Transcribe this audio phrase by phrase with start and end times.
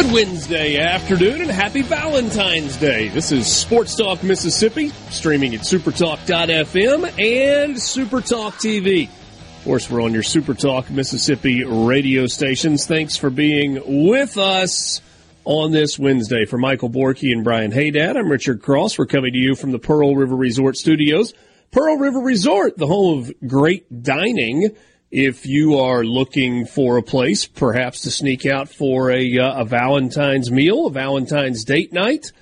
[0.00, 3.08] Good Wednesday afternoon and happy Valentine's Day.
[3.08, 9.10] This is Sports Talk Mississippi, streaming at supertalk.fm and Supertalk TV.
[9.10, 12.86] Of course, we're on your Supertalk Mississippi radio stations.
[12.86, 15.02] Thanks for being with us
[15.44, 16.46] on this Wednesday.
[16.46, 18.96] For Michael Borky and Brian Haydad, I'm Richard Cross.
[18.96, 21.34] We're coming to you from the Pearl River Resort Studios.
[21.72, 24.74] Pearl River Resort, the home of great dining
[25.10, 29.64] if you are looking for a place, perhaps to sneak out for a, uh, a
[29.64, 32.32] Valentine's meal, a Valentine's date night,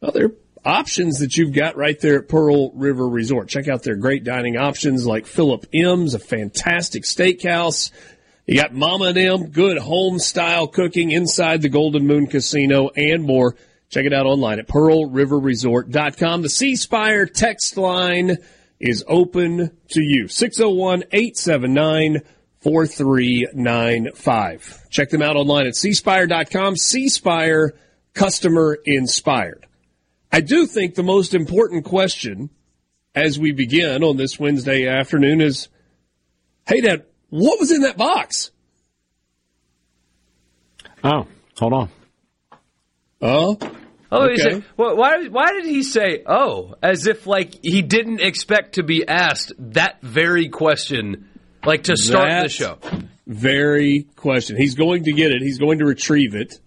[0.00, 0.34] well, there are
[0.64, 3.48] options that you've got right there at Pearl River Resort.
[3.48, 7.90] Check out their great dining options like Philip M's, a fantastic steakhouse.
[8.46, 13.24] You got Mama and M, good home style cooking inside the Golden Moon Casino and
[13.24, 13.56] more.
[13.88, 16.42] Check it out online at pearlriverresort.com.
[16.42, 18.38] The C Spire text line
[18.82, 20.28] is open to you.
[20.28, 22.20] 601 879
[22.60, 24.86] 4395.
[24.90, 26.74] Check them out online at cspire.com.
[26.74, 27.70] Cspire,
[28.12, 29.66] customer inspired.
[30.30, 32.50] I do think the most important question
[33.14, 35.68] as we begin on this Wednesday afternoon is
[36.66, 38.50] hey, Dad, what was in that box?
[41.04, 41.26] Oh,
[41.56, 41.88] hold on.
[43.20, 43.58] Oh,
[44.14, 44.36] Oh, okay.
[44.36, 45.26] said, well, why?
[45.28, 50.02] Why did he say "oh" as if like he didn't expect to be asked that
[50.02, 51.28] very question,
[51.64, 52.78] like to start That the show?
[53.26, 54.56] Very question.
[54.56, 55.40] He's going to get it.
[55.40, 56.60] He's going to retrieve it.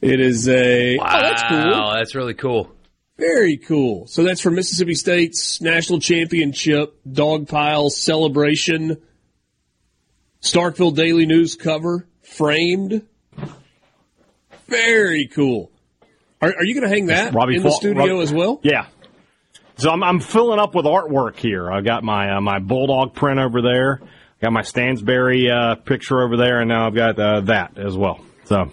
[0.00, 0.96] It is a.
[0.96, 1.92] Wow, Oh, that's cool.
[1.94, 2.72] that's really cool.
[3.18, 4.06] Very cool.
[4.06, 8.96] So that's for Mississippi State's national championship dog pile celebration.
[10.42, 13.02] Starkville Daily News cover framed.
[14.70, 15.70] Very cool.
[16.40, 18.60] Are, are you going to hang that Robbie in the studio as well?
[18.62, 18.86] Yeah.
[19.76, 21.70] So I'm, I'm filling up with artwork here.
[21.70, 24.00] I got my uh, my bulldog print over there.
[24.02, 27.96] I got my Stansbury uh, picture over there, and now I've got uh, that as
[27.96, 28.20] well.
[28.44, 28.70] So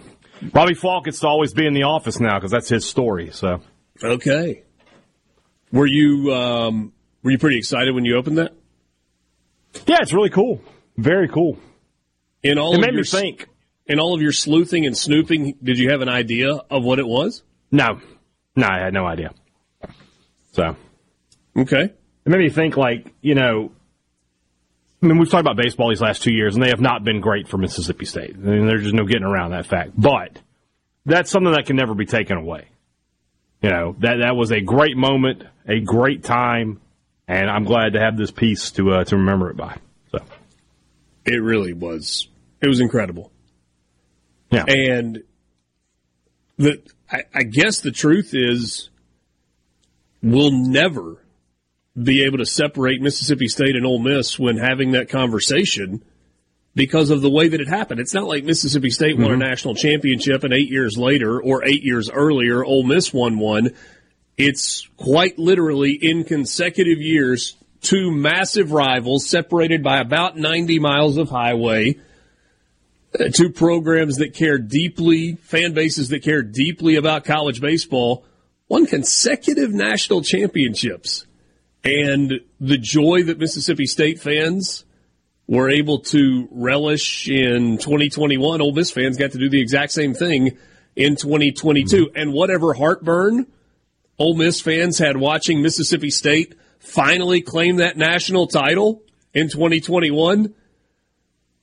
[0.53, 3.31] Robbie Falk gets to always be in the office now because that's his story.
[3.31, 3.62] So
[4.03, 4.63] Okay.
[5.72, 6.94] Were you um,
[7.24, 8.53] were you pretty excited when you opened that?
[9.86, 10.62] yeah, it's really cool.
[10.97, 11.57] Very cool.
[12.44, 13.47] In all It made me think.
[13.88, 17.08] In all of your sleuthing and snooping, did you have an idea of what it
[17.08, 17.44] was?
[17.72, 18.00] No,
[18.56, 19.31] no, I had no idea.
[20.53, 20.75] So
[21.56, 21.84] Okay.
[21.84, 21.94] it
[22.30, 23.72] made me think like you know
[25.02, 27.22] I mean, we've talked about baseball these last two years, and they have not been
[27.22, 28.34] great for Mississippi State.
[28.34, 29.92] I mean, there's just no getting around that fact.
[29.96, 30.42] But
[31.06, 32.66] that's something that can never be taken away.
[33.62, 36.81] You know, that that was a great moment, a great time,
[37.28, 39.78] and I'm glad to have this piece to uh, to remember it by.
[40.12, 40.18] So,
[41.25, 42.28] It really was.
[42.59, 43.31] It was incredible.
[44.50, 45.24] Yeah, And
[46.58, 46.81] the
[47.12, 48.90] I, I guess the truth is
[50.22, 51.24] we'll never
[52.02, 56.04] be able to separate Mississippi State and Ole Miss when having that conversation
[56.75, 58.00] because of the way that it happened.
[58.00, 59.39] It's not like Mississippi State won a mm-hmm.
[59.39, 63.71] national championship and eight years later or eight years earlier, Ole Miss won one.
[64.38, 71.30] It's quite literally in consecutive years, two massive rivals separated by about 90 miles of
[71.30, 72.00] highway
[73.34, 78.25] two programs that care deeply, fan bases that care deeply about college baseball,
[78.68, 81.25] won consecutive national championships.
[81.84, 84.86] And the joy that Mississippi State fans
[85.48, 90.14] were able to relish in 2021, Ole Miss fans got to do the exact same
[90.14, 90.58] thing
[90.96, 92.08] in 2022.
[92.08, 92.18] Mm-hmm.
[92.18, 93.48] And whatever heartburn
[94.19, 99.04] Ole Miss fans had watching Mississippi State finally claim that national title
[99.34, 100.54] in 2021.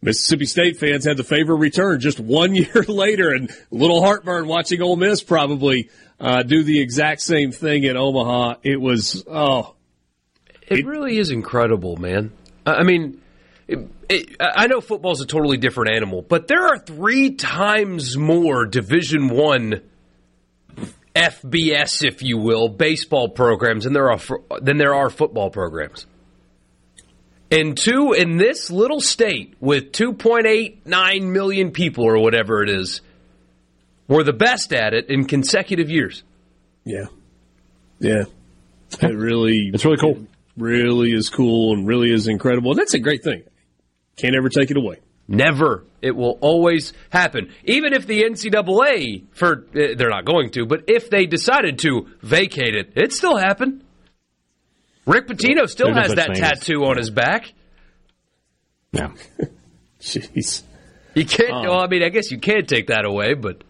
[0.04, 4.46] Mississippi State fans had the favor return just one year later, and a little heartburn
[4.46, 5.88] watching Ole Miss probably
[6.20, 8.56] uh, do the exact same thing in Omaha.
[8.62, 9.74] It was oh,
[10.68, 12.32] it, it really is incredible, man.
[12.66, 13.22] I mean,
[13.66, 13.78] it,
[14.10, 19.28] it, I know football's a totally different animal, but there are three times more Division
[19.28, 19.80] One
[21.16, 24.20] FBS, if you will, baseball programs there are
[24.60, 26.06] than there are football programs.
[27.54, 33.00] And two in this little state with 2.89 million people or whatever it is
[34.08, 36.24] were the best at it in consecutive years.
[36.84, 37.06] Yeah.
[38.00, 38.24] Yeah.
[39.00, 40.26] It really It's really cool.
[40.56, 42.72] really is cool and really is incredible.
[42.72, 43.44] And that's a great thing.
[44.16, 44.98] Can't ever take it away.
[45.28, 45.84] Never.
[46.02, 47.52] It will always happen.
[47.64, 52.08] Even if the NCAA, for eh, they're not going to, but if they decided to
[52.20, 53.84] vacate it, it still happen.
[55.06, 57.52] Rick Pitino still has that tattoo on his back.
[58.92, 59.12] Yeah.
[60.00, 60.62] Jeez.
[61.14, 61.50] You can't.
[61.50, 63.64] Um, well, I mean, I guess you can't take that away, but it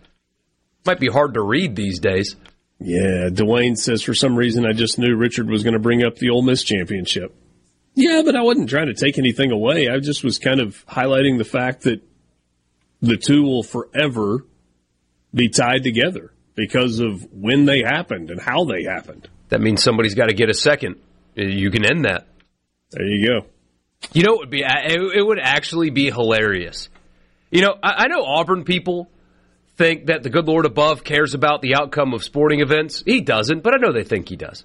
[0.87, 2.37] might be hard to read these days.
[2.81, 6.17] Yeah, Dwayne says for some reason I just knew Richard was going to bring up
[6.17, 7.35] the Ole Miss championship.
[7.95, 9.89] Yeah, but I wasn't trying to take anything away.
[9.89, 12.03] I just was kind of highlighting the fact that
[13.01, 14.45] the two will forever
[15.33, 19.29] be tied together because of when they happened and how they happened.
[19.51, 20.97] That means somebody's got to get a second.
[21.35, 22.27] You can end that.
[22.91, 23.47] There you go.
[24.13, 26.89] You know, it would be it would actually be hilarious.
[27.51, 29.09] You know, I, know Auburn people
[29.77, 33.03] think that the good Lord above cares about the outcome of sporting events.
[33.07, 34.65] He doesn't, but I know they think he does.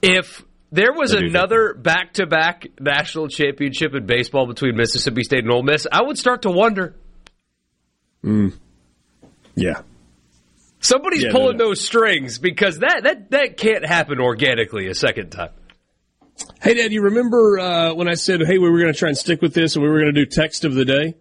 [0.00, 0.42] If
[0.72, 5.62] there was another back to back national championship in baseball between Mississippi State and Ole
[5.62, 6.94] Miss, I would start to wonder.
[8.24, 8.54] Mm.
[9.54, 9.82] Yeah.
[10.80, 11.70] Somebody's yeah, pulling no, no.
[11.70, 15.50] those strings because that, that, that can't happen organically a second time.
[16.60, 19.18] Hey, Dad, you remember uh, when I said, hey, we were going to try and
[19.18, 21.14] stick with this and we were going to do text of the day?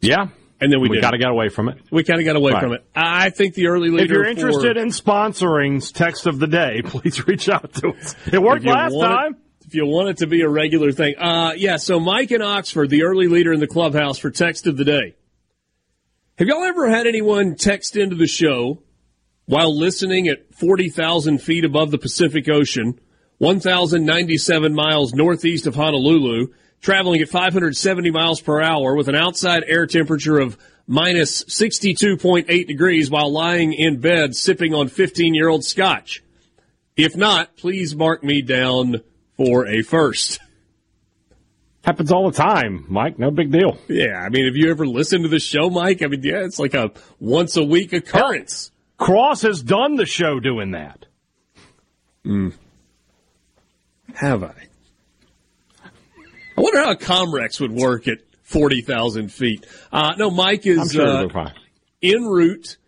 [0.00, 0.28] Yeah.
[0.60, 1.78] And then we, we kind of got away from it.
[1.90, 2.62] We kind of got away right.
[2.62, 2.86] from it.
[2.94, 4.04] I think the early leader.
[4.04, 8.14] If you're interested for, in sponsoring text of the day, please reach out to us.
[8.32, 9.34] It worked last time.
[9.34, 11.76] It, if you want it to be a regular thing, uh, yeah.
[11.76, 15.16] So Mike in Oxford, the early leader in the clubhouse for text of the day.
[16.36, 18.82] Have y'all ever had anyone text into the show
[19.46, 22.98] while listening at forty thousand feet above the Pacific Ocean,
[23.38, 26.48] one thousand ninety-seven miles northeast of Honolulu?
[26.80, 33.10] traveling at 570 miles per hour with an outside air temperature of minus 62.8 degrees
[33.10, 36.22] while lying in bed sipping on 15 year old scotch.
[36.94, 39.00] If not, please mark me down
[39.38, 40.40] for a first.
[41.84, 43.18] Happens all the time, Mike.
[43.18, 43.76] No big deal.
[43.88, 46.02] Yeah, I mean, have you ever listened to the show, Mike?
[46.02, 48.70] I mean, yeah, it's like a once a week occurrence.
[48.96, 51.04] Cross has done the show doing that.
[52.24, 52.54] Mm.
[54.14, 54.54] Have I?
[56.56, 59.66] I wonder how a Comrex would work at 40,000 feet.
[59.92, 61.50] Uh, no, Mike is sure uh,
[62.02, 62.78] en route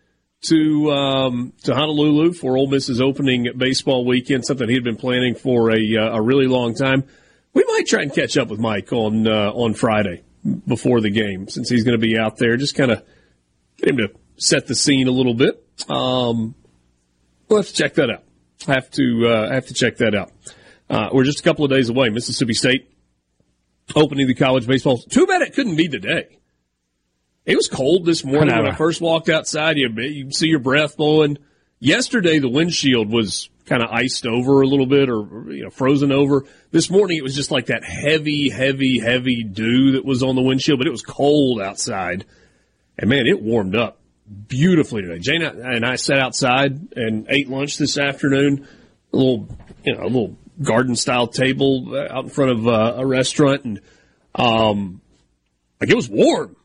[0.43, 5.35] to um, to Honolulu for Ole Miss's opening baseball weekend, something he had been planning
[5.35, 7.05] for a, uh, a really long time.
[7.57, 10.23] We might try and catch up with Mike on uh, on Friday
[10.67, 12.59] before the game, since he's going to be out there.
[12.59, 13.03] Just kind of
[13.79, 15.67] get him to set the scene a little bit.
[15.89, 16.55] Um,
[17.49, 18.25] we'll have to check that out.
[18.69, 20.33] I have to uh, have to check that out.
[20.91, 22.11] Uh, we're just a couple of days away.
[22.11, 22.91] Mississippi State
[23.95, 24.99] opening the college baseball.
[24.99, 26.37] Too bad it couldn't be today.
[27.47, 29.79] It was cold this morning when I first walked outside.
[29.79, 31.39] You, you see your breath blowing.
[31.81, 36.13] Yesterday, the windshield was kind of iced over a little bit or you know frozen
[36.13, 36.45] over.
[36.71, 40.43] This morning, it was just like that heavy, heavy, heavy dew that was on the
[40.43, 42.25] windshield, but it was cold outside.
[42.99, 43.99] And man, it warmed up
[44.49, 45.19] beautifully today.
[45.19, 48.67] Jane and I sat outside and ate lunch this afternoon.
[49.13, 49.49] A little,
[49.85, 53.81] you know, a little garden style table out in front of uh, a restaurant, and
[54.35, 55.01] um,
[55.81, 56.57] like it was warm.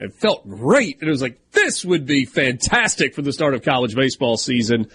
[0.00, 3.62] It felt great, and it was like this would be fantastic for the start of
[3.62, 4.90] college baseball season.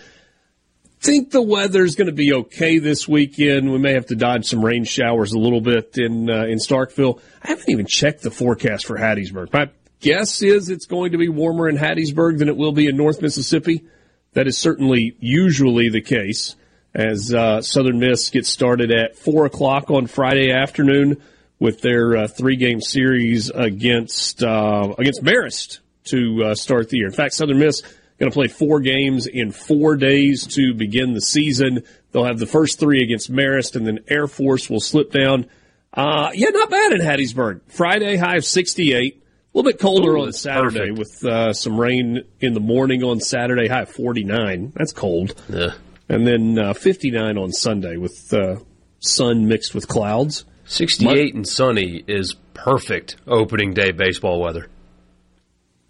[1.04, 3.70] Think the weather's going to be okay this weekend.
[3.70, 7.20] We may have to dodge some rain showers a little bit in uh, in Starkville.
[7.42, 9.52] I haven't even checked the forecast for Hattiesburg.
[9.52, 9.70] My
[10.00, 13.22] guess is it's going to be warmer in Hattiesburg than it will be in North
[13.22, 13.84] Mississippi.
[14.32, 16.56] That is certainly usually the case
[16.94, 21.22] as uh, Southern Miss gets started at 4 o'clock on Friday afternoon
[21.60, 27.08] with their uh, three game series against uh, against Marist to uh, start the year.
[27.08, 27.84] In fact, Southern Miss
[28.24, 31.84] going to play four games in four days to begin the season.
[32.12, 35.48] They'll have the first three against Marist, and then Air Force will slip down.
[35.94, 37.62] Uh, yeah, not bad in Hattiesburg.
[37.68, 39.16] Friday high of 68.
[39.16, 40.98] A little bit colder Ooh, on Saturday perfect.
[40.98, 44.74] with uh, some rain in the morning on Saturday, high of 49.
[44.76, 45.40] That's cold.
[45.48, 45.74] Yeah
[46.10, 48.58] and then uh, 59 on Sunday with uh,
[49.00, 50.46] sun mixed with clouds.
[50.66, 54.70] 68 and sunny is perfect opening day baseball weather.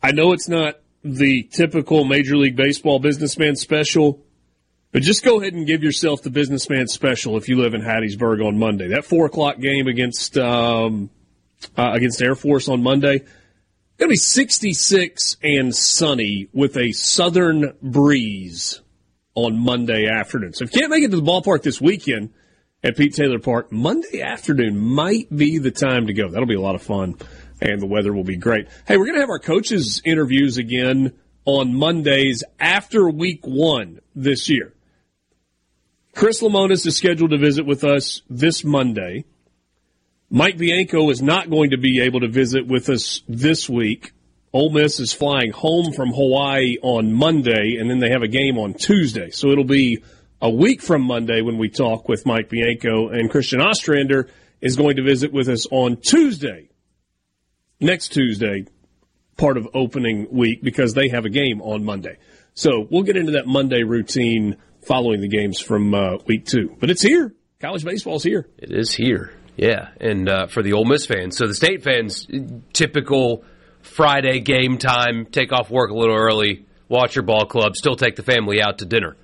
[0.02, 4.24] I know it's not the typical Major League Baseball businessman special,
[4.92, 8.46] but just go ahead and give yourself the businessman special if you live in Hattiesburg
[8.46, 8.90] on Monday.
[8.90, 11.10] That four o'clock game against um,
[11.78, 13.20] uh, against Air Force on Monday,
[13.98, 18.82] going to be 66 and sunny with a southern breeze
[19.36, 20.54] on Monday afternoon.
[20.54, 22.34] So if you can't make it to the ballpark this weekend
[22.84, 26.30] at Pete Taylor Park, Monday afternoon might be the time to go.
[26.30, 27.16] That'll be a lot of fun,
[27.62, 28.68] and the weather will be great.
[28.88, 31.14] Hey, we're going to have our coaches interviews again
[31.46, 34.74] on Mondays after week one this year.
[36.16, 39.26] Chris Lemonis is scheduled to visit with us this Monday.
[40.30, 44.14] Mike Bianco is not going to be able to visit with us this week.
[44.52, 48.58] Ole Miss is flying home from Hawaii on Monday, and then they have a game
[48.58, 49.32] on Tuesday.
[49.32, 50.04] So it'll be
[50.42, 54.30] a week from Monday when we talk with Mike Bianco, and Christian Ostrander
[54.62, 56.70] is going to visit with us on Tuesday,
[57.84, 58.66] next Tuesday,
[59.38, 62.18] part of opening week, because they have a game on Monday.
[62.54, 66.76] So we'll get into that Monday routine following the games from uh, week two.
[66.80, 67.34] But it's here.
[67.60, 68.48] College baseball's here.
[68.58, 69.34] It is here.
[69.56, 72.28] Yeah, and uh, for the Ole Miss fans, so the state fans,
[72.74, 73.44] typical
[73.82, 78.16] Friday game time, take off work a little early, watch your ball club, still take
[78.16, 79.16] the family out to dinner.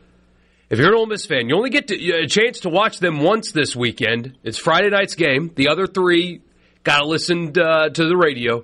[0.69, 3.21] If you're an Ole Miss fan, you only get to, a chance to watch them
[3.21, 4.37] once this weekend.
[4.43, 5.51] It's Friday night's game.
[5.55, 6.41] The other three
[6.83, 8.63] got to listen uh, to the radio.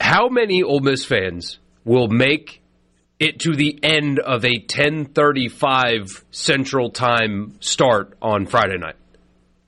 [0.00, 2.62] How many Ole Miss fans will make
[3.18, 8.96] it to the end of a 10:35 Central Time start on Friday night?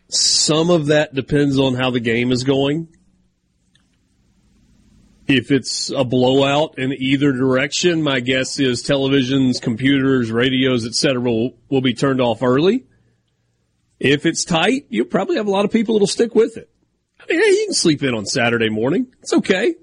[0.08, 2.88] Some of that depends on how the game is going.
[5.26, 11.20] If it's a blowout in either direction, my guess is televisions, computers, radios, etc.
[11.20, 12.84] will will be turned off early.
[13.98, 16.70] If it's tight, you'll probably have a lot of people that'll stick with it.
[17.20, 19.06] I mean, hey, you can sleep in on Saturday morning.
[19.22, 19.74] It's okay.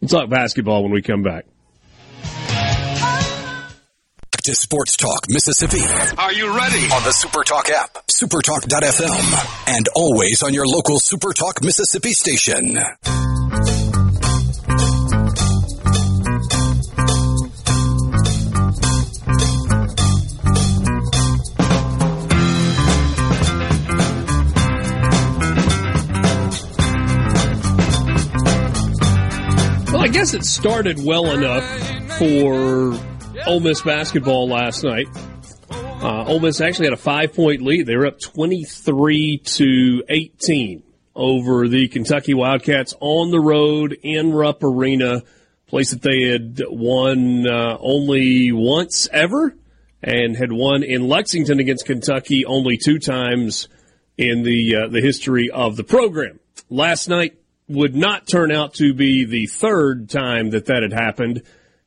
[0.00, 1.46] We'll talk basketball when we come back
[4.42, 5.82] to Sports Talk Mississippi.
[6.18, 6.82] Are you ready?
[6.92, 12.76] On the Super Talk app, supertalk.fm, and always on your local Super Talk Mississippi station.
[30.22, 31.64] It started well enough
[32.16, 32.96] for
[33.44, 35.08] Ole Miss basketball last night.
[35.68, 37.86] Uh, Ole Miss actually had a five point lead.
[37.86, 40.84] They were up 23 to 18
[41.16, 45.22] over the Kentucky Wildcats on the road in Rupp Arena,
[45.66, 49.56] place that they had won uh, only once ever
[50.04, 53.66] and had won in Lexington against Kentucky only two times
[54.16, 56.38] in the uh, the history of the program.
[56.70, 57.41] Last night
[57.72, 61.42] would not turn out to be the third time that that had happened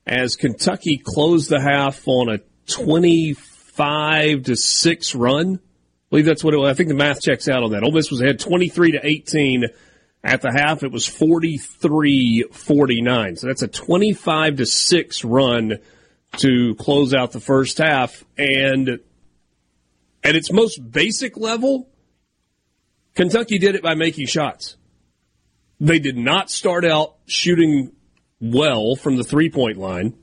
[0.05, 5.55] as Kentucky closed the half on a 25 to 6 run.
[5.55, 5.59] I
[6.09, 6.69] believe that's what it was.
[6.69, 7.83] I think the math checks out on that.
[7.83, 9.65] Ole Miss was ahead 23 to 18
[10.23, 10.83] at the half.
[10.83, 13.35] It was 43 49.
[13.37, 15.79] So that's a 25 to 6 run
[16.37, 18.23] to close out the first half.
[18.37, 18.99] And
[20.23, 21.89] at its most basic level,
[23.15, 24.75] Kentucky did it by making shots.
[25.79, 27.91] They did not start out shooting
[28.39, 30.15] well from the three point line,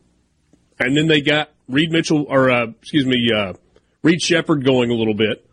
[0.79, 3.55] and then they got Reed Mitchell or uh, excuse me, uh,
[4.03, 5.47] Reed Sheppard going a little bit.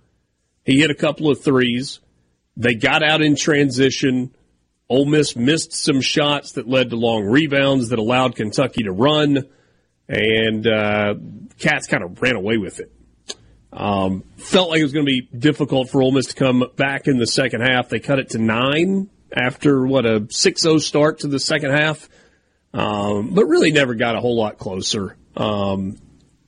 [0.63, 1.99] He hit a couple of threes.
[2.55, 4.33] They got out in transition.
[4.89, 9.47] Ole Miss missed some shots that led to long rebounds that allowed Kentucky to run,
[10.07, 11.15] and uh,
[11.59, 12.91] Cats kind of ran away with it.
[13.71, 17.07] Um, felt like it was going to be difficult for Ole Miss to come back
[17.07, 17.89] in the second half.
[17.89, 22.09] They cut it to nine after what a 6-0 start to the second half
[22.73, 25.15] um, but really never got a whole lot closer.
[25.35, 25.97] Um,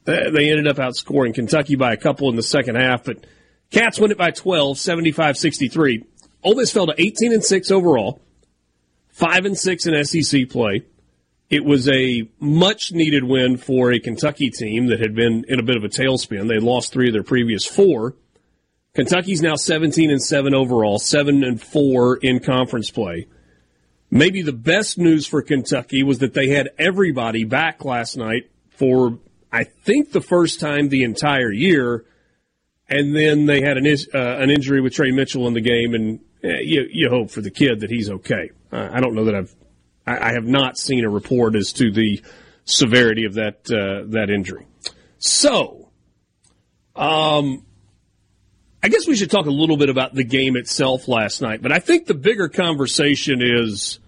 [0.04, 3.26] they ended up outscoring Kentucky by a couple in the second half, but
[3.70, 6.06] Cats win it by 12, 75-63.
[6.44, 8.22] Ole Miss fell to 18 and 6 overall,
[9.10, 10.84] 5 and 6 in SEC play.
[11.50, 15.64] It was a much needed win for a Kentucky team that had been in a
[15.64, 16.48] bit of a tailspin.
[16.48, 18.16] They lost three of their previous four.
[18.94, 23.28] Kentucky's now 17 and 7 overall, 7 and 4 in conference play.
[24.10, 29.20] Maybe the best news for Kentucky was that they had everybody back last night for,
[29.52, 32.06] I think, the first time the entire year.
[32.90, 36.20] And then they had an, uh, an injury with Tre Mitchell in the game, and
[36.44, 38.52] eh, you, you hope for the kid that he's okay.
[38.74, 39.56] Uh, I don't know that I've,
[40.06, 42.22] I, I, have not seen a report as to the
[42.66, 44.66] severity of that uh, that injury.
[45.20, 45.90] So,
[46.98, 47.66] um,
[48.84, 51.72] I guess we should talk a little bit about the game itself last night, but
[51.72, 54.00] I think the bigger conversation is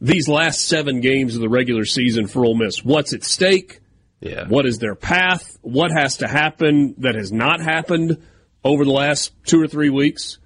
[0.00, 2.84] these last seven games of the regular season for Ole Miss.
[2.84, 3.80] What's at stake?
[4.20, 4.46] Yeah.
[4.48, 5.58] What is their path?
[5.60, 8.22] What has to happen that has not happened
[8.64, 10.38] over the last two or three weeks?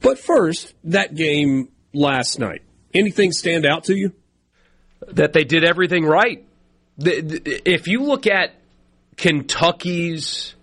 [0.00, 2.62] But first, that game last night.
[2.94, 4.12] Anything stand out to you?
[5.08, 6.44] That they did everything right.
[6.98, 8.54] If you look at
[9.16, 10.54] Kentucky's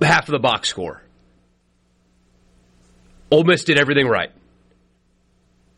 [0.00, 1.02] half of the box score,
[3.30, 4.30] Ole Miss did everything right.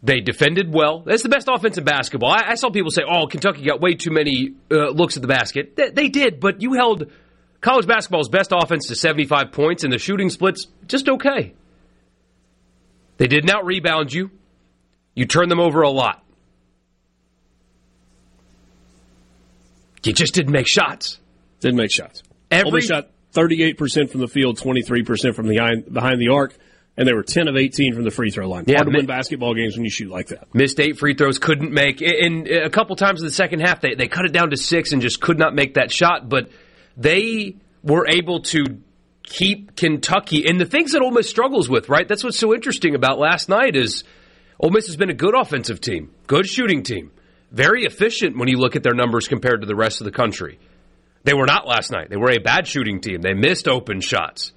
[0.02, 1.00] They defended well.
[1.00, 2.30] That's the best offense in basketball.
[2.30, 5.28] I, I saw people say, "Oh, Kentucky got way too many uh, looks at the
[5.28, 7.10] basket." Th- they did, but you held
[7.60, 11.54] college basketball's best offense to 75 points, and the shooting splits just okay.
[13.18, 14.30] They did not rebound you.
[15.14, 16.24] You turned them over a lot.
[20.02, 21.20] You just didn't make shots.
[21.60, 22.22] Didn't make shots.
[22.50, 26.54] Every Only shot 38% from the field, 23% from the behind the arc,
[26.96, 28.64] and they were 10 of 18 from the free throw line.
[28.66, 30.54] Yeah, Hard to win basketball games when you shoot like that.
[30.54, 32.02] missed eight free throws, couldn't make.
[32.02, 34.92] And a couple times in the second half, they, they cut it down to six
[34.92, 36.28] and just could not make that shot.
[36.28, 36.50] But
[36.96, 38.64] they were able to
[39.22, 40.46] keep Kentucky.
[40.46, 42.06] And the things that Ole Miss struggles with, right?
[42.06, 44.04] That's what's so interesting about last night is
[44.58, 47.12] Ole Miss has been a good offensive team, good shooting team,
[47.50, 50.58] very efficient when you look at their numbers compared to the rest of the country.
[51.22, 52.08] They were not last night.
[52.08, 53.20] They were a bad shooting team.
[53.20, 54.52] They missed open shots.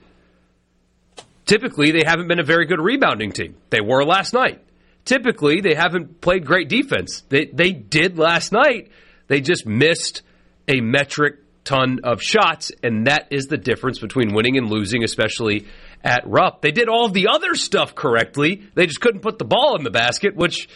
[1.45, 3.55] Typically, they haven't been a very good rebounding team.
[3.69, 4.61] They were last night.
[5.03, 7.23] Typically, they haven't played great defense.
[7.27, 8.91] They they did last night.
[9.27, 10.21] They just missed
[10.67, 15.67] a metric ton of shots, and that is the difference between winning and losing, especially
[16.03, 16.61] at Rupp.
[16.61, 18.63] They did all the other stuff correctly.
[18.75, 20.69] They just couldn't put the ball in the basket, which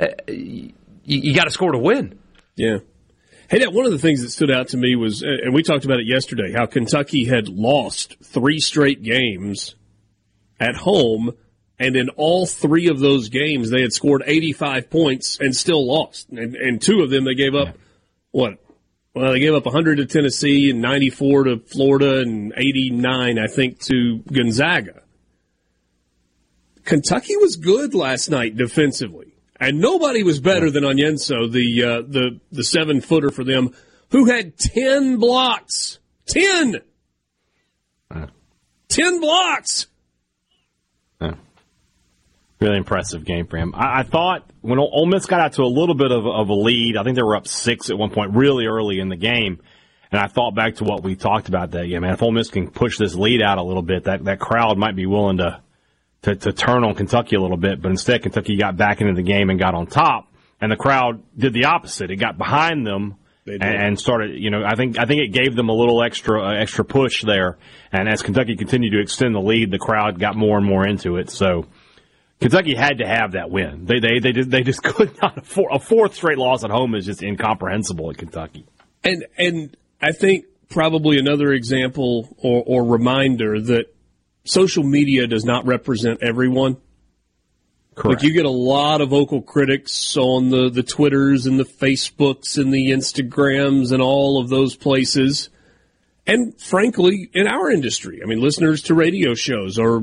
[0.00, 0.72] uh, you,
[1.04, 2.18] you got to score to win.
[2.56, 2.78] Yeah.
[3.52, 5.62] Hey, that one of the things that stood out to me was, uh, and we
[5.62, 9.74] talked about it yesterday, how Kentucky had lost three straight games
[10.58, 11.36] at home,
[11.78, 16.30] and in all three of those games, they had scored 85 points and still lost.
[16.30, 17.76] And, and two of them, they gave up,
[18.30, 18.54] what?
[19.14, 23.80] Well, they gave up 100 to Tennessee and 94 to Florida and 89, I think,
[23.80, 25.02] to Gonzaga.
[26.86, 29.31] Kentucky was good last night defensively,
[29.62, 33.74] and nobody was better than Onyenso, the uh, the the seven footer for them,
[34.10, 36.00] who had ten blocks.
[36.26, 36.80] Ten.
[38.88, 39.86] Ten blocks.
[42.60, 43.74] Really impressive game for him.
[43.74, 46.48] I, I thought when Ole Ole Miss got out to a little bit of, of
[46.48, 49.16] a lead, I think they were up six at one point, really early in the
[49.16, 49.60] game.
[50.12, 51.88] And I thought back to what we talked about that.
[51.88, 54.38] Yeah, man, if Ole Miss can push this lead out a little bit, that, that
[54.38, 55.60] crowd might be willing to,
[56.22, 57.82] to, to turn on Kentucky a little bit.
[57.82, 60.28] But instead, Kentucky got back into the game and got on top.
[60.60, 62.10] And the crowd did the opposite.
[62.10, 65.56] It got behind them and, and started, you know, I think I think it gave
[65.56, 67.58] them a little extra uh, extra push there.
[67.90, 71.16] And as Kentucky continued to extend the lead, the crowd got more and more into
[71.16, 71.30] it.
[71.30, 71.66] So
[72.40, 73.86] Kentucky had to have that win.
[73.86, 76.94] They they they just, they just could not afford a fourth straight loss at home
[76.94, 78.64] is just incomprehensible at Kentucky.
[79.02, 83.91] And and I think probably another example or, or reminder that
[84.44, 86.76] social media does not represent everyone.
[88.02, 92.56] Like you get a lot of vocal critics on the, the Twitters and the Facebooks
[92.56, 95.50] and the Instagrams and all of those places.
[96.26, 100.02] And frankly, in our industry, I mean, listeners to radio shows are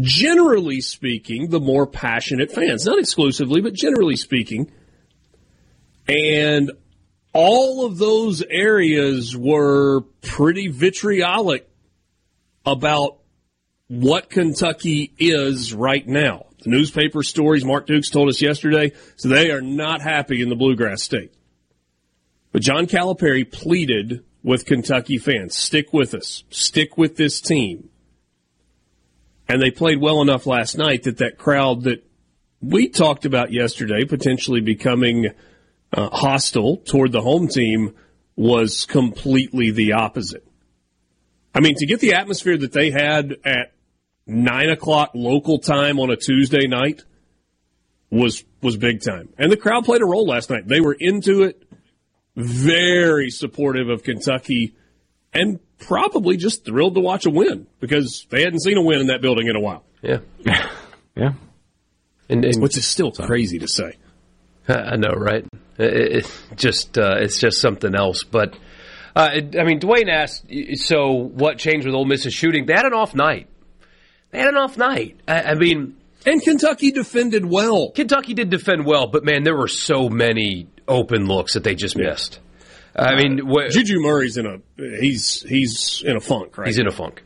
[0.00, 2.86] generally speaking the more passionate fans.
[2.86, 4.70] Not exclusively, but generally speaking.
[6.06, 6.70] And
[7.32, 11.68] all of those areas were pretty vitriolic
[12.64, 13.18] about
[13.88, 16.46] what Kentucky is right now.
[16.62, 20.56] The newspaper stories Mark Dukes told us yesterday, so they are not happy in the
[20.56, 21.32] Bluegrass State.
[22.52, 27.90] But John Calipari pleaded with Kentucky fans, stick with us, stick with this team.
[29.48, 32.04] And they played well enough last night that that crowd that
[32.60, 35.30] we talked about yesterday potentially becoming
[35.92, 37.94] uh, hostile toward the home team
[38.36, 40.46] was completely the opposite.
[41.54, 43.72] I mean, to get the atmosphere that they had at
[44.28, 47.02] nine o'clock local time on a Tuesday night
[48.10, 50.66] was was big time, and the crowd played a role last night.
[50.68, 51.62] They were into it,
[52.36, 54.74] very supportive of Kentucky,
[55.32, 59.06] and probably just thrilled to watch a win because they hadn't seen a win in
[59.08, 60.18] that building in a while, Yeah.
[61.16, 61.32] Yeah.
[62.28, 63.94] And, and which is still crazy to say.
[64.68, 65.44] I know, right?
[65.78, 68.22] It, it just uh, it's just something else.
[68.22, 68.54] But
[69.16, 72.66] uh, it- I mean, Dwayne asked, so what changed with Ole Miss's shooting?
[72.66, 73.48] They had an off night.
[74.30, 75.20] They had an off night.
[75.26, 77.90] I, I mean, And Kentucky defended well.
[77.92, 81.96] Kentucky did defend well, but man, there were so many open looks that they just
[81.96, 82.40] missed.
[82.96, 84.58] I mean, wh- Juju Murray's in a
[85.00, 86.66] he's he's in a funk, right?
[86.66, 87.22] he's in a funk.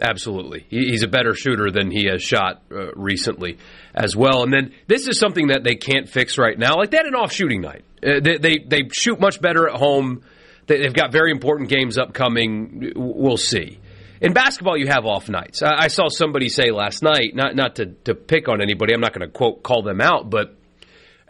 [0.00, 0.66] Absolutely.
[0.68, 3.58] He's a better shooter than he has shot uh, recently
[3.94, 4.42] as well.
[4.42, 6.76] And then this is something that they can't fix right now.
[6.76, 7.84] Like they had an off shooting night.
[8.04, 10.22] Uh, they, they, they shoot much better at home.
[10.66, 12.92] They've got very important games upcoming.
[12.96, 13.78] We'll see.
[14.24, 15.62] In basketball, you have off nights.
[15.62, 18.94] I, I saw somebody say last night, not not to, to pick on anybody.
[18.94, 20.56] I'm not going to quote call them out, but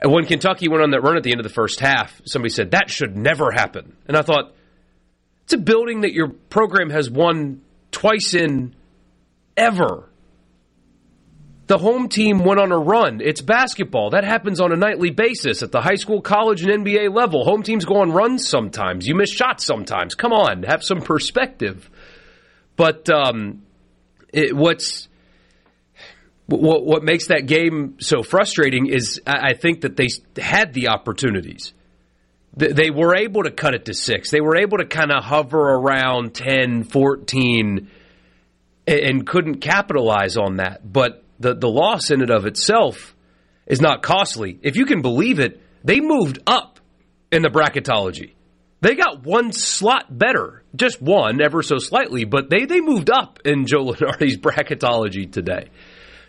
[0.04, 2.70] when Kentucky went on that run at the end of the first half, somebody said
[2.70, 3.96] that should never happen.
[4.06, 4.54] And I thought
[5.42, 8.76] it's a building that your program has won twice in
[9.56, 10.08] ever.
[11.66, 13.20] The home team went on a run.
[13.20, 14.10] It's basketball.
[14.10, 17.44] That happens on a nightly basis at the high school, college, and NBA level.
[17.44, 19.08] Home teams go on runs sometimes.
[19.08, 20.14] You miss shots sometimes.
[20.14, 21.90] Come on, have some perspective.
[22.76, 23.62] But um,
[24.32, 25.08] it, what's
[26.46, 31.72] what, what makes that game so frustrating is I think that they had the opportunities.
[32.56, 34.30] They were able to cut it to six.
[34.30, 37.90] They were able to kind of hover around 10, 14,
[38.86, 40.80] and couldn't capitalize on that.
[40.92, 43.16] But the, the loss in and of itself
[43.66, 44.58] is not costly.
[44.62, 46.78] If you can believe it, they moved up
[47.32, 48.32] in the bracketology.
[48.80, 53.40] They got one slot better, just one, ever so slightly, but they, they moved up
[53.44, 55.68] in Joe Lunardi's bracketology today.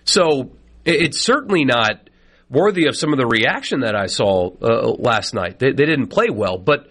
[0.03, 0.51] So
[0.86, 2.10] it's certainly not
[2.49, 5.60] worthy of some of the reaction that I saw uh, last night.
[5.60, 6.88] They, they didn't play well, but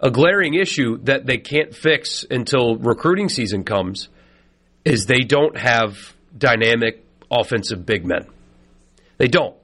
[0.00, 4.08] a glaring issue that they can't fix until recruiting season comes
[4.84, 8.26] is they don't have dynamic offensive big men.
[9.18, 9.56] They don't.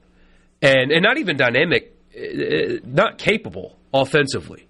[0.61, 4.64] And, and not even dynamic, uh, not capable offensively.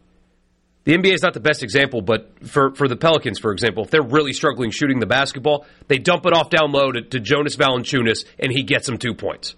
[0.85, 3.89] The NBA is not the best example, but for, for the Pelicans, for example, if
[3.89, 7.55] they're really struggling shooting the basketball, they dump it off down low to, to Jonas
[7.55, 9.55] Valanciunas, and he gets them two points.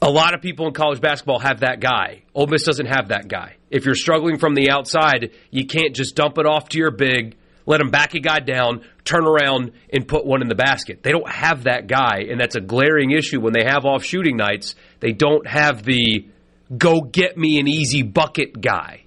[0.00, 2.22] A lot of people in college basketball have that guy.
[2.32, 3.56] Ole Miss doesn't have that guy.
[3.70, 7.36] If you're struggling from the outside, you can't just dump it off to your big,
[7.66, 11.02] let him back a guy down, turn around, and put one in the basket.
[11.02, 14.36] They don't have that guy, and that's a glaring issue when they have off shooting
[14.36, 14.76] nights.
[15.00, 16.28] They don't have the
[16.76, 19.02] go get me an easy bucket guy.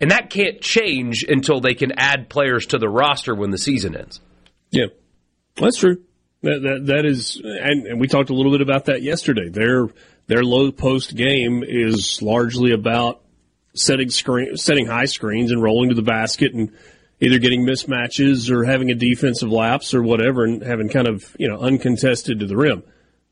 [0.00, 3.94] And that can't change until they can add players to the roster when the season
[3.94, 4.20] ends.
[4.70, 4.86] Yeah,
[5.56, 6.02] that's true.
[6.42, 9.50] That that, that is, and, and we talked a little bit about that yesterday.
[9.50, 9.88] Their
[10.26, 13.20] their low post game is largely about
[13.74, 16.72] setting screen, setting high screens and rolling to the basket and
[17.20, 21.48] either getting mismatches or having a defensive lapse or whatever and having kind of you
[21.48, 22.82] know uncontested to the rim.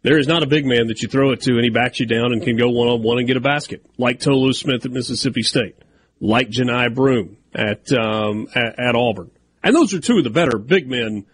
[0.03, 2.07] There is not a big man that you throw it to and he backs you
[2.07, 4.93] down and can go one on one and get a basket like Tolu Smith at
[4.93, 5.77] Mississippi State
[6.21, 9.31] like Johni Broome at, um, at, at Auburn.
[9.63, 11.27] And those are two of the better big men,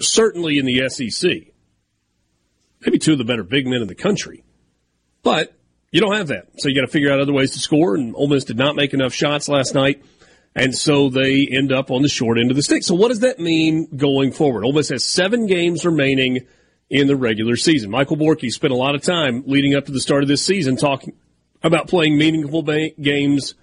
[0.00, 1.30] certainly in the SEC.
[2.80, 4.44] Maybe two of the better big men in the country.
[5.22, 5.56] But
[5.90, 6.48] you don't have that.
[6.58, 7.94] So you got to figure out other ways to score.
[7.94, 10.04] And Ole Miss did not make enough shots last night.
[10.56, 12.82] And so they end up on the short end of the stick.
[12.84, 14.64] So what does that mean going forward?
[14.64, 16.46] Ole Miss has seven games remaining
[16.90, 17.90] in the regular season.
[17.90, 20.76] Michael Borky spent a lot of time leading up to the start of this season
[20.76, 21.14] talking
[21.64, 23.54] about playing meaningful ba- games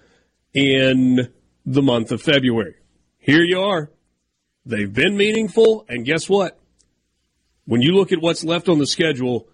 [0.54, 1.32] in
[1.66, 2.76] the month of February.
[3.20, 3.90] Here you are.
[4.66, 6.60] They've been meaningful, and guess what?
[7.66, 9.48] When you look at what's left on the schedule,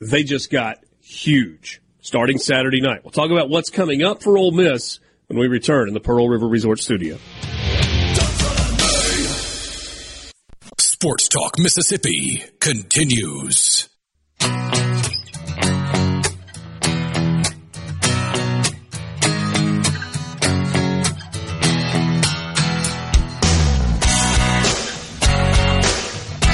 [0.00, 3.02] they just got huge starting Saturday night.
[3.02, 6.28] We'll talk about what's coming up for Ole Miss when we return in the Pearl
[6.28, 7.18] River Resort Studio.
[10.78, 13.88] Sports Talk Mississippi continues.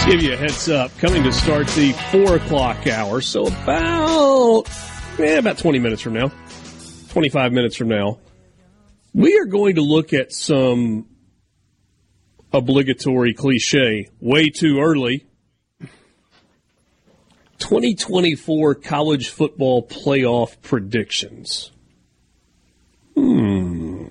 [0.06, 0.96] Give you a heads up.
[0.98, 4.68] Coming to start the four o'clock hour, so about
[5.18, 6.32] yeah, about twenty minutes from now,
[7.10, 8.18] twenty five minutes from now,
[9.14, 11.06] we are going to look at some
[12.52, 15.26] obligatory cliche way too early.
[17.58, 21.70] 2024 college football playoff predictions.
[23.14, 24.08] Hmm.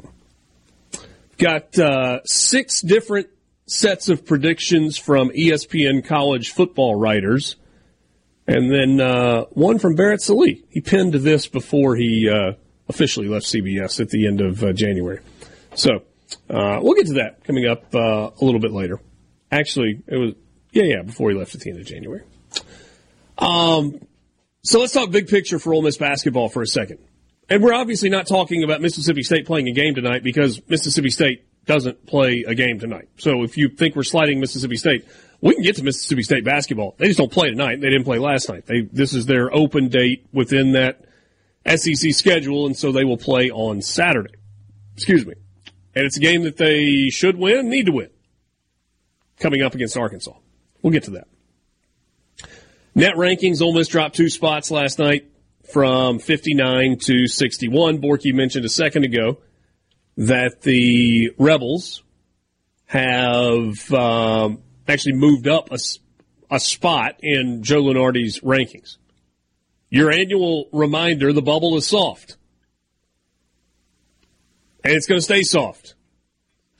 [1.38, 3.27] Got uh, six different
[3.71, 7.55] sets of predictions from ESPN college football writers,
[8.47, 10.63] and then uh, one from Barrett Sallee.
[10.69, 12.53] He penned this before he uh,
[12.89, 15.19] officially left CBS at the end of uh, January.
[15.73, 16.03] So
[16.49, 18.99] uh, we'll get to that coming up uh, a little bit later.
[19.51, 20.34] Actually, it was
[20.71, 22.23] yeah, yeah, before he left at the end of January.
[23.38, 23.99] Um,
[24.63, 26.99] so let's talk big picture for Ole Miss basketball for a second.
[27.49, 31.45] And we're obviously not talking about Mississippi State playing a game tonight because Mississippi State
[31.71, 33.07] doesn't play a game tonight.
[33.17, 35.07] So if you think we're sliding Mississippi State,
[35.39, 36.95] we can get to Mississippi State basketball.
[36.97, 37.79] They just don't play tonight.
[37.79, 38.65] They didn't play last night.
[38.65, 41.05] They this is their open date within that
[41.65, 44.34] SEC schedule, and so they will play on Saturday.
[44.95, 45.36] Excuse me.
[45.95, 48.10] And it's a game that they should win, need to win.
[49.39, 50.34] coming up against Arkansas.
[50.81, 51.27] We'll get to that.
[52.93, 55.31] Net rankings, Ole Miss dropped two spots last night
[55.71, 58.01] from 59 to 61.
[58.01, 59.38] Borky mentioned a second ago
[60.17, 62.04] that the Rebels
[62.86, 65.78] have um, actually moved up a,
[66.50, 68.97] a spot in Joe Lunardi's rankings.
[69.89, 72.38] Your annual reminder the bubble is soft.
[74.84, 75.95] And it's going to stay soft.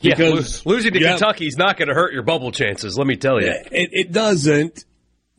[0.02, 3.06] Because yeah, losing to yeah, Kentucky is not going to hurt your bubble chances, let
[3.06, 3.50] me tell you.
[3.50, 4.86] It, it doesn't.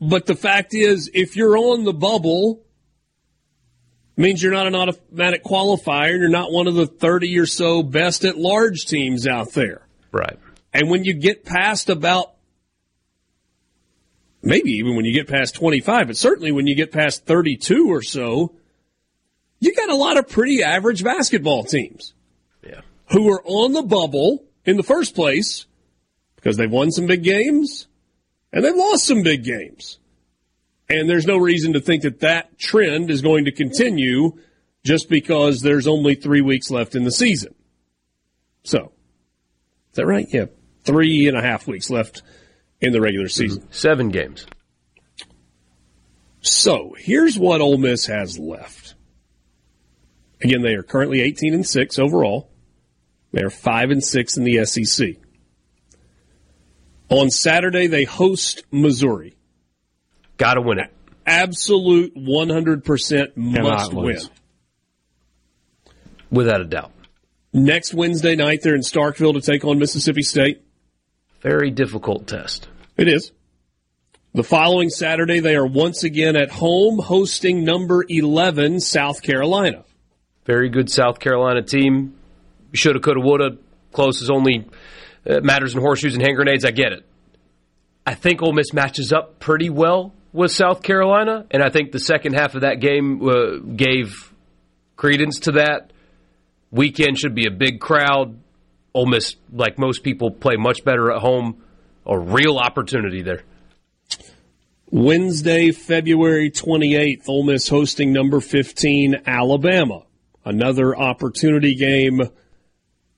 [0.01, 2.65] But the fact is, if you're on the bubble,
[4.17, 6.19] means you're not an automatic qualifier.
[6.19, 9.87] You're not one of the 30 or so best at large teams out there.
[10.11, 10.39] Right.
[10.73, 12.33] And when you get past about,
[14.43, 18.03] maybe even when you get past 25, but certainly when you get past 32 or
[18.03, 18.55] so,
[19.61, 22.15] you got a lot of pretty average basketball teams.
[22.67, 22.81] Yeah.
[23.13, 25.67] Who are on the bubble in the first place
[26.37, 27.87] because they've won some big games
[28.53, 29.99] and they've lost some big games.
[30.93, 34.33] And there's no reason to think that that trend is going to continue
[34.85, 37.55] just because there's only three weeks left in the season.
[38.63, 38.93] So,
[39.91, 40.27] is that right?
[40.31, 40.47] Yeah.
[40.85, 42.23] Three and a half weeks left
[42.81, 43.63] in the regular season.
[43.63, 43.73] Mm-hmm.
[43.73, 44.47] Seven games.
[46.43, 48.95] So, here's what Ole Miss has left.
[50.43, 52.51] Again, they are currently 18 and 6 overall.
[53.33, 55.17] They're 5 and 6 in the SEC.
[57.09, 59.37] On Saturday, they host Missouri.
[60.43, 60.93] Got to win it.
[61.25, 64.19] Absolute 100% must win.
[66.33, 66.91] Without a doubt.
[67.53, 70.61] Next Wednesday night, they're in Starkville to take on Mississippi State.
[71.43, 72.67] Very difficult test.
[72.97, 73.31] It is.
[74.35, 79.85] The following Saturday, they are once again at home hosting number 11, South Carolina.
[80.45, 82.17] Very good South Carolina team.
[82.73, 83.59] Shoulda, coulda, woulda.
[83.93, 84.67] Close is only
[85.25, 86.65] uh, matters in horseshoes and hand grenades.
[86.65, 87.07] I get it.
[88.05, 91.99] I think Ole Miss matches up pretty well with South Carolina, and I think the
[91.99, 94.33] second half of that game uh, gave
[94.97, 95.93] credence to that.
[96.71, 98.39] Weekend should be a big crowd.
[98.95, 101.63] Ole Miss, like most people, play much better at home.
[102.07, 103.43] A real opportunity there.
[104.91, 110.03] Wednesday, February 28th, Ole Miss hosting number 15, Alabama.
[110.45, 112.21] Another opportunity game.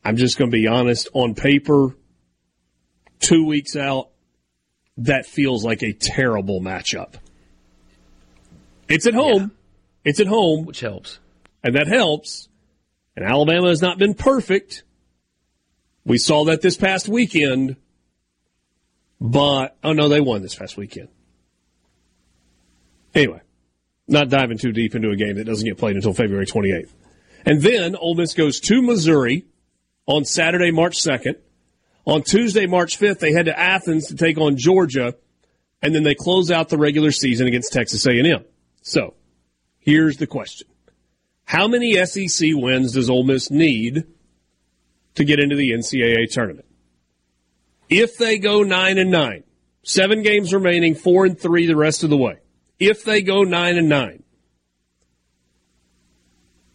[0.04, 1.08] I'm just going to be honest.
[1.14, 1.96] On paper,
[3.18, 4.10] two weeks out,
[4.98, 7.14] that feels like a terrible matchup.
[8.88, 9.42] It's at home.
[10.04, 10.10] Yeah.
[10.10, 10.66] It's at home.
[10.66, 11.18] Which helps.
[11.62, 12.48] And that helps.
[13.16, 14.84] And Alabama has not been perfect.
[16.04, 17.76] We saw that this past weekend.
[19.20, 21.08] But, oh no, they won this past weekend.
[23.14, 23.40] Anyway,
[24.08, 26.90] not diving too deep into a game that doesn't get played until February 28th.
[27.46, 29.46] And then Ole Miss goes to Missouri
[30.06, 31.36] on Saturday, March 2nd.
[32.06, 35.14] On Tuesday, March 5th, they head to Athens to take on Georgia,
[35.80, 38.44] and then they close out the regular season against Texas A&M.
[38.82, 39.14] So,
[39.78, 40.68] here's the question.
[41.46, 44.04] How many SEC wins does Ole Miss need
[45.14, 46.66] to get into the NCAA tournament?
[47.88, 49.44] If they go 9 and 9,
[49.82, 52.38] 7 games remaining, 4 and 3 the rest of the way.
[52.78, 54.22] If they go 9 and 9,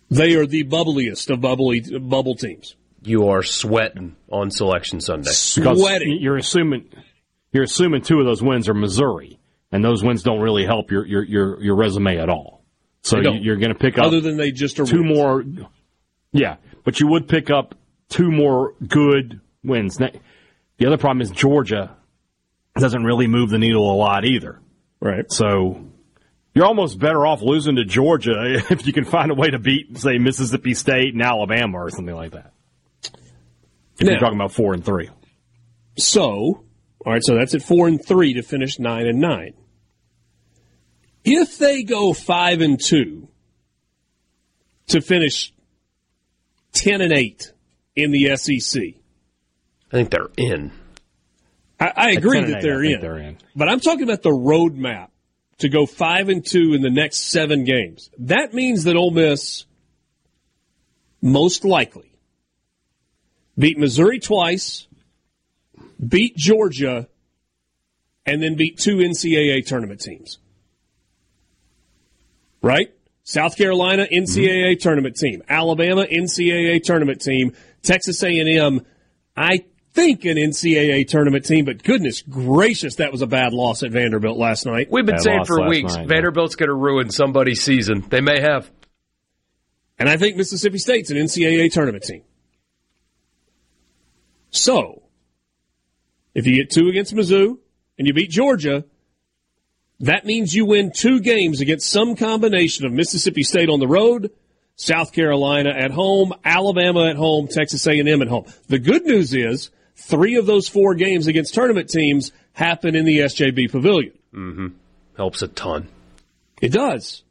[0.10, 5.32] they are the bubbliest of bubbly bubble teams you are sweating on Selection Sunday.
[5.32, 6.20] Sweating.
[6.20, 6.90] You're assuming
[7.52, 9.40] you're assuming two of those wins are Missouri,
[9.72, 12.64] and those wins don't really help your your your, your resume at all.
[13.02, 15.16] So you're going to pick up other than they just are two wins.
[15.16, 15.44] more.
[16.32, 17.76] Yeah, but you would pick up
[18.10, 19.98] two more good wins.
[19.98, 21.96] The other problem is Georgia
[22.76, 24.60] doesn't really move the needle a lot either.
[25.02, 25.32] Right.
[25.32, 25.86] So
[26.54, 29.98] you're almost better off losing to Georgia if you can find a way to beat,
[29.98, 32.54] say, Mississippi State and Alabama or something like that.
[34.00, 35.10] If now, you're talking about four and three.
[35.98, 36.64] So, all
[37.06, 39.54] right, so that's at four and three to finish nine and nine.
[41.26, 43.28] If they go five and two
[44.88, 45.54] to finish
[46.72, 47.52] ten and eight
[47.96, 50.72] in the SEC, I think they're in.
[51.80, 53.38] I, I agree that they're in, they're in.
[53.56, 55.10] But I'm talking about the roadmap
[55.60, 58.10] to go five and two in the next seven games.
[58.20, 59.66] That means that Ole Miss
[61.22, 62.09] most likely
[63.60, 64.88] beat Missouri twice,
[66.06, 67.08] beat Georgia,
[68.26, 70.40] and then beat two NCAA tournament teams.
[72.62, 72.94] Right?
[73.24, 74.80] South Carolina NCAA mm-hmm.
[74.80, 78.82] tournament team, Alabama NCAA tournament team, Texas A&M
[79.40, 83.92] I think an NCAA tournament team, but goodness gracious, that was a bad loss at
[83.92, 84.90] Vanderbilt last night.
[84.92, 86.66] We've been bad saying for weeks night, Vanderbilt's yeah.
[86.66, 88.04] going to ruin somebody's season.
[88.10, 88.70] They may have.
[89.98, 92.24] And I think Mississippi State's an NCAA tournament team.
[94.52, 95.04] So,
[96.34, 97.58] If you get two against Mizzou
[97.98, 98.86] and you beat Georgia,
[100.00, 104.32] that means you win two games against some combination of Mississippi State on the road,
[104.76, 108.46] South Carolina at home, Alabama at home, Texas A&M at home.
[108.68, 113.20] The good news is three of those four games against tournament teams happen in the
[113.20, 114.14] SJB Pavilion.
[114.34, 114.68] Mm-hmm.
[115.18, 115.90] Helps a ton.
[116.62, 117.24] It does.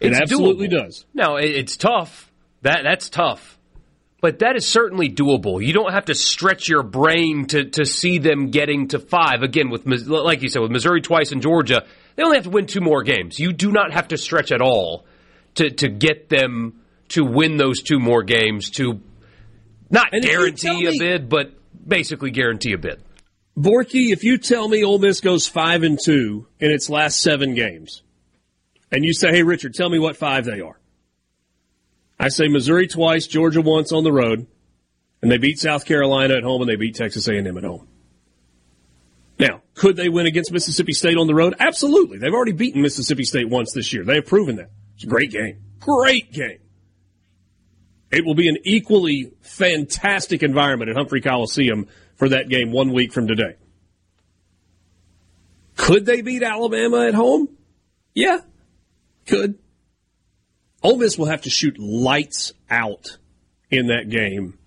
[0.00, 0.84] It It's absolutely doable.
[0.84, 1.04] does.
[1.12, 2.30] Now it's tough.
[2.62, 3.58] That that's tough,
[4.20, 5.64] but that is certainly doable.
[5.64, 9.70] You don't have to stretch your brain to to see them getting to five again.
[9.70, 11.84] With like you said, with Missouri twice and Georgia,
[12.16, 13.38] they only have to win two more games.
[13.38, 15.06] You do not have to stretch at all
[15.54, 19.00] to to get them to win those two more games to
[19.90, 21.52] not And guarantee a me- bid, but
[21.86, 23.02] basically guarantee a bid.
[23.58, 27.54] Borky, if you tell me Ole Miss goes five and two in its last seven
[27.54, 28.02] games,
[28.92, 30.78] and you say, "Hey, Richard, tell me what five they are,"
[32.20, 34.46] I say Missouri twice, Georgia once on the road,
[35.22, 37.88] and they beat South Carolina at home and they beat Texas A&M at home.
[39.38, 41.54] Now, could they win against Mississippi State on the road?
[41.58, 42.18] Absolutely.
[42.18, 44.04] They've already beaten Mississippi State once this year.
[44.04, 44.70] They have proven that.
[44.96, 45.62] It's a great game.
[45.80, 46.58] Great game.
[48.10, 53.14] It will be an equally fantastic environment at Humphrey Coliseum for that game one week
[53.14, 53.56] from today.
[55.76, 57.48] Could they beat Alabama at home?
[58.12, 58.40] Yeah,
[59.26, 59.58] could.
[60.82, 63.18] Ole Miss will have to shoot lights out
[63.70, 64.58] in that game.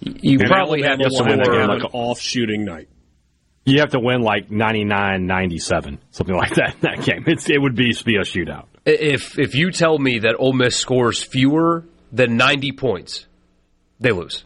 [0.00, 2.64] You And probably have Alabama to will have to score have like an off shooting
[2.64, 2.88] night.
[3.64, 7.24] You have to win like 99 97, something like that in that game.
[7.26, 8.66] It's, it would be, be a shootout.
[8.84, 13.26] If if you tell me that Ole Miss scores fewer than 90 points,
[14.00, 14.44] they lose.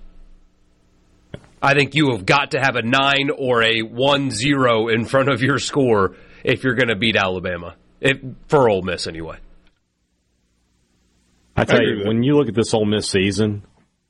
[1.63, 5.41] I think you have got to have a 9 or a 1-0 in front of
[5.43, 7.77] your score if you're going to beat Alabama.
[7.99, 9.39] If, for Ole Miss anyway.
[11.57, 13.63] I tell agree you, when you look at this Ole Miss season,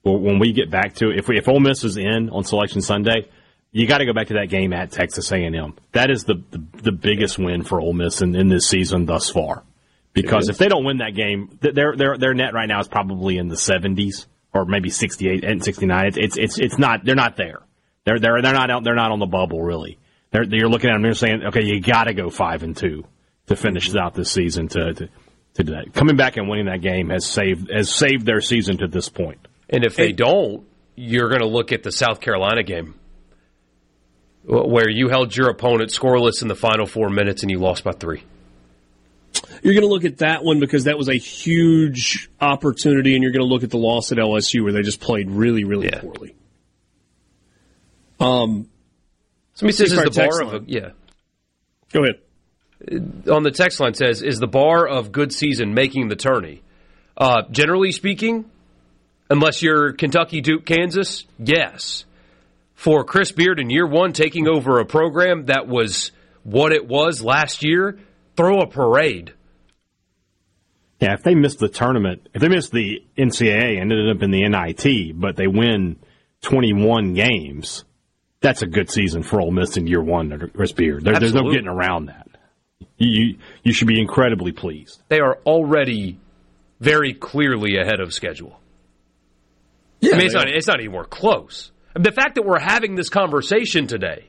[0.02, 2.80] when we get back to it, if we, if Ole Miss is in on Selection
[2.80, 3.28] Sunday,
[3.72, 5.74] you got to go back to that game at Texas A&M.
[5.92, 9.30] That is the the, the biggest win for Ole Miss in, in this season thus
[9.30, 9.64] far.
[10.12, 13.36] Because if they don't win that game, their their their net right now is probably
[13.36, 16.06] in the 70s or maybe 68 and 69.
[16.06, 17.60] It's it's it's, it's not they're not there.
[18.04, 19.98] They're they're they're not out, they're not on the bubble really.
[20.30, 21.02] They're you're looking at them.
[21.02, 23.04] They're saying, okay, you got to go five and two
[23.48, 24.94] to finish out this season to.
[24.94, 25.08] to
[25.56, 25.92] to do that.
[25.92, 29.38] Coming back and winning that game has saved has saved their season to this point.
[29.68, 32.94] And if they don't, you're going to look at the South Carolina game
[34.44, 37.90] where you held your opponent scoreless in the final 4 minutes and you lost by
[37.92, 38.22] 3.
[39.62, 43.32] You're going to look at that one because that was a huge opportunity, and you're
[43.32, 46.00] going to look at the loss at LSU where they just played really, really Yeah.
[46.00, 46.34] poorly.
[48.20, 48.68] Um,
[49.54, 50.90] Somebody says is the bar text of a, yeah.
[51.92, 52.20] go ahead.
[52.90, 56.62] On the text line says, "Is the bar of good season making the tourney?"
[57.16, 58.44] Uh, generally speaking,
[59.30, 62.04] unless you're Kentucky, Duke, Kansas, yes.
[62.74, 67.22] For Chris Beard in year one, taking over a program that was what it was
[67.22, 67.98] last year,
[68.36, 69.32] throw a parade.
[71.00, 74.30] Yeah, if they missed the tournament, if they missed the NCAA and ended up in
[74.30, 75.96] the NIT, but they win
[76.42, 77.84] 21 games,
[78.40, 81.04] that's a good season for Ole Miss in year one under Chris Beard.
[81.04, 82.28] There, there's no getting around that.
[82.80, 85.02] You, you you should be incredibly pleased.
[85.08, 86.18] They are already
[86.80, 88.60] very clearly ahead of schedule.
[90.02, 90.54] I mean, it's not, are.
[90.54, 91.70] it's not anymore close.
[91.94, 94.26] I mean, the fact that we're having this conversation today,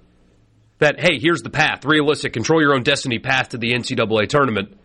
[0.79, 4.77] that, hey, here's the path, realistic, control your own destiny path to the NCAA tournament,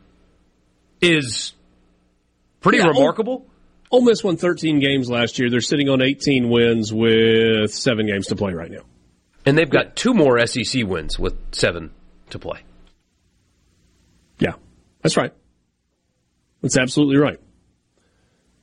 [1.00, 1.52] is
[2.60, 3.46] pretty Yeah, remarkable.
[3.90, 5.50] Ole Miss won 13 games last year.
[5.50, 8.82] They're sitting on 18 wins with seven games to play right now.
[9.44, 11.90] And they've got two more SEC wins with seven
[12.30, 12.62] to play.
[15.02, 15.32] That's right.
[16.62, 17.40] That's absolutely right.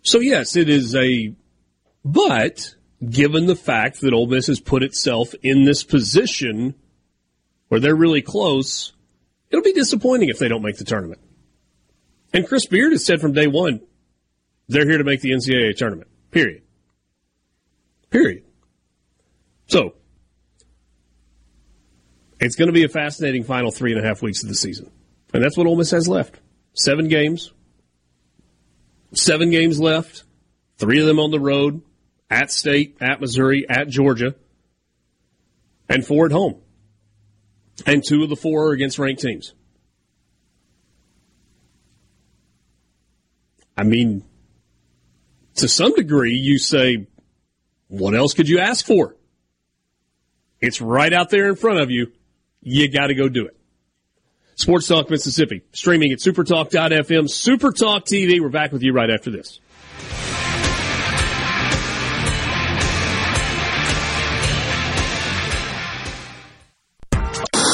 [0.01, 1.33] So yes, it is a,
[2.03, 2.75] but
[3.07, 6.75] given the fact that Ole Miss has put itself in this position
[7.67, 8.93] where they're really close,
[9.49, 11.21] it'll be disappointing if they don't make the tournament.
[12.33, 13.81] And Chris Beard has said from day one,
[14.67, 16.09] they're here to make the NCAA tournament.
[16.31, 16.61] Period.
[18.09, 18.43] Period.
[19.67, 19.95] So,
[22.39, 24.91] it's going to be a fascinating final three and a half weeks of the season.
[25.33, 26.39] And that's what Ole Miss has left.
[26.73, 27.51] Seven games.
[29.13, 30.23] Seven games left.
[30.77, 31.81] Three of them on the road.
[32.29, 34.35] At State, at Missouri, at Georgia.
[35.87, 36.61] And four at home.
[37.85, 39.53] And two of the four are against ranked teams.
[43.77, 44.23] I mean,
[45.55, 47.07] to some degree, you say,
[47.87, 49.15] what else could you ask for?
[50.61, 52.11] It's right out there in front of you.
[52.61, 53.58] You got to go do it.
[54.59, 58.41] Sports Talk Mississippi, streaming at supertalk.fm, supertalk TV.
[58.41, 59.61] We're back with you right after this.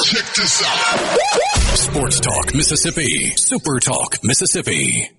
[0.05, 1.75] Check this out.
[1.75, 5.09] Sports Talk Mississippi, Super Talk Mississippi.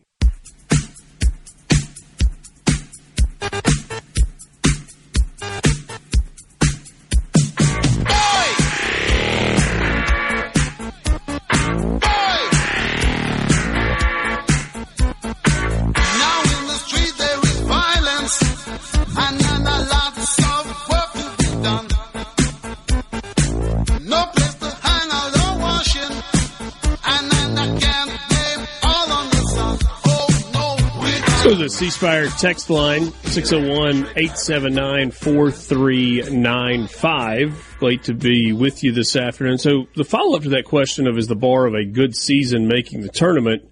[31.98, 37.76] Text line 601 879 4395.
[37.80, 39.56] Late to be with you this afternoon.
[39.56, 42.68] So, the follow up to that question of is the bar of a good season
[42.68, 43.70] making the tournament?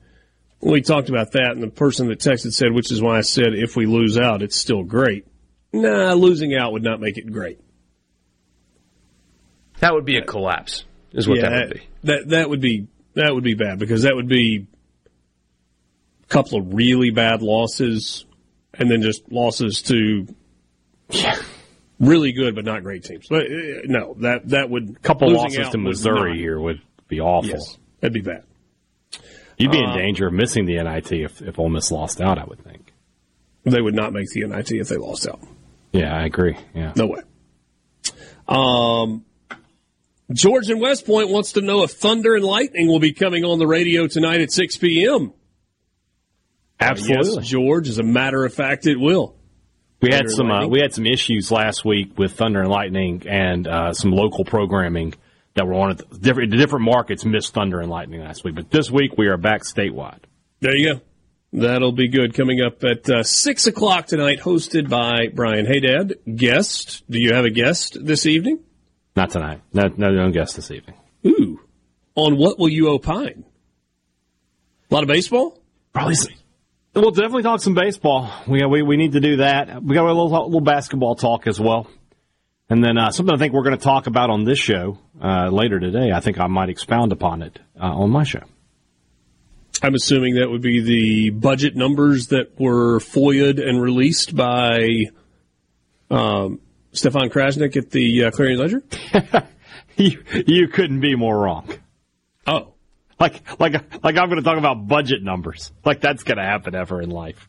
[0.63, 3.49] We talked about that, and the person that texted said, which is why I said
[3.53, 5.27] if we lose out, it's still great.
[5.75, 7.61] Nah, losing out would not make it great.
[9.81, 11.83] That would be a collapse, is what yeah, that would be.
[12.05, 14.67] That, that would be that would be bad because that would be
[16.29, 18.25] couple of really bad losses,
[18.73, 20.27] and then just losses to
[22.01, 23.27] really good but not great teams.
[23.29, 27.51] But uh, no, that that would couple losses to Missouri here would be awful.
[27.51, 28.45] Yes, that'd be bad.
[29.57, 32.39] You'd be in uh, danger of missing the NIT if, if Ole Miss lost out.
[32.39, 32.93] I would think
[33.63, 35.41] they would not make the NIT if they lost out.
[35.93, 36.57] Yeah, I agree.
[36.75, 37.21] Yeah, no way.
[38.49, 39.25] Um,
[40.33, 43.59] George and West Point wants to know if Thunder and Lightning will be coming on
[43.59, 45.33] the radio tonight at 6 p.m.
[46.81, 47.89] Absolutely, yes, George.
[47.89, 49.37] As a matter of fact, it will.
[50.01, 53.67] We had some uh, we had some issues last week with Thunder and Lightning and
[53.67, 55.15] uh, some local programming
[55.55, 56.21] that were on it.
[56.21, 59.63] Different different markets missed Thunder and Lightning last week, but this week we are back
[59.63, 60.21] statewide.
[60.61, 61.01] There you go.
[61.55, 62.35] That'll be good.
[62.35, 66.15] Coming up at uh, six o'clock tonight, hosted by Brian Hadad.
[66.35, 67.05] Guest?
[67.09, 68.59] Do you have a guest this evening?
[69.15, 69.61] Not tonight.
[69.73, 70.97] No, no, no guest this evening.
[71.25, 71.61] Ooh.
[72.17, 73.45] On what will you opine?
[74.91, 75.63] A lot of baseball?
[75.93, 76.17] Probably
[76.95, 78.31] We'll definitely talk some baseball.
[78.47, 79.83] We we we need to do that.
[79.83, 81.91] We got a little little basketball talk as well,
[82.71, 85.49] and then uh, something I think we're going to talk about on this show uh,
[85.49, 86.13] later today.
[86.13, 88.45] I think I might expound upon it uh, on my show.
[89.83, 95.07] I'm assuming that would be the budget numbers that were FOIA'd and released by
[96.11, 96.61] um,
[96.93, 98.83] Stefan Krajisnik at the uh, Clarion Ledger.
[99.97, 101.69] you you couldn't be more wrong.
[103.25, 103.73] Like, like,
[104.05, 105.73] like I'm going to talk about budget numbers.
[105.83, 107.49] Like that's going to happen ever in life.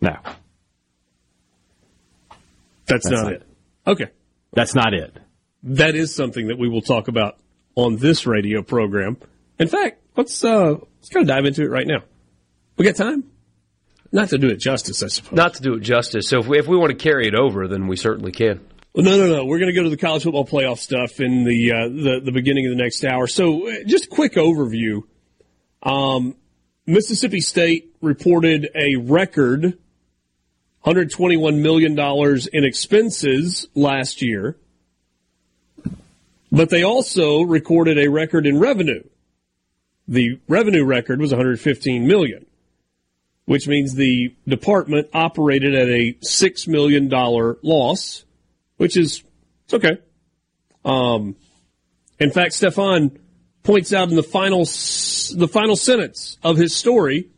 [0.00, 0.16] No.
[2.86, 3.42] That's, That's not, not it.
[3.86, 4.06] Okay.
[4.54, 5.14] That's not it.
[5.64, 7.36] That is something that we will talk about
[7.74, 9.18] on this radio program.
[9.58, 12.04] In fact, let's uh, let's kind of dive into it right now.
[12.78, 13.24] We got time?
[14.12, 15.36] Not to do it justice, I suppose.
[15.36, 16.26] Not to do it justice.
[16.26, 18.60] So if we, if we want to carry it over, then we certainly can.
[18.94, 19.44] Well, no, no, no.
[19.46, 22.32] We're going to go to the college football playoff stuff in the uh, the, the
[22.32, 23.26] beginning of the next hour.
[23.26, 25.04] So, uh, just a quick overview.
[25.82, 26.34] Um,
[26.84, 29.78] Mississippi State reported a record
[30.84, 31.98] $121 million
[32.52, 34.58] in expenses last year,
[36.50, 39.02] but they also recorded a record in revenue.
[40.06, 42.44] The revenue record was 115 million,
[43.46, 48.24] which means the department operated at a $6 million loss
[48.82, 49.22] which is
[49.64, 49.98] it's okay.
[50.84, 51.36] Um,
[52.18, 53.16] in fact, Stefan
[53.62, 57.28] points out in the final the final sentence of his story.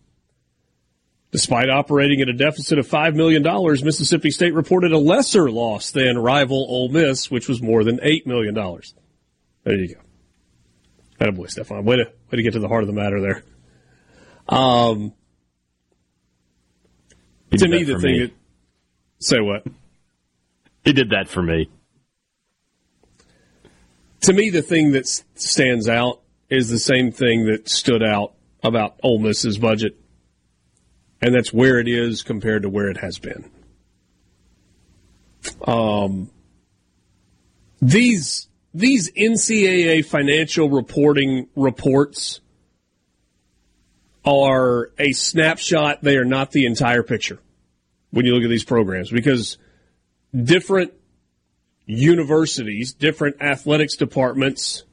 [1.33, 6.17] Despite operating at a deficit of $5 million, Mississippi State reported a lesser loss than
[6.17, 8.55] rival Ole Miss, which was more than $8 million.
[8.55, 10.01] There you go.
[11.19, 11.85] That boy, Stefan.
[11.85, 13.43] Way to, way to get to the heart of the matter there.
[14.49, 15.13] Um,
[17.51, 18.27] to me, the thing me.
[18.27, 18.33] that,
[19.19, 19.67] say what?
[20.85, 21.71] He did that for me.
[24.23, 28.99] To me, the thing that stands out is the same thing that stood out about
[29.03, 29.97] Ole Miss's budget,
[31.21, 33.51] and that's where it is compared to where it has been.
[35.67, 36.31] Um,
[37.83, 42.41] these these NCAA financial reporting reports
[44.25, 46.03] are a snapshot.
[46.03, 47.39] They are not the entire picture
[48.11, 49.59] when you look at these programs because
[50.43, 50.93] different
[51.87, 54.85] universities, different athletics departments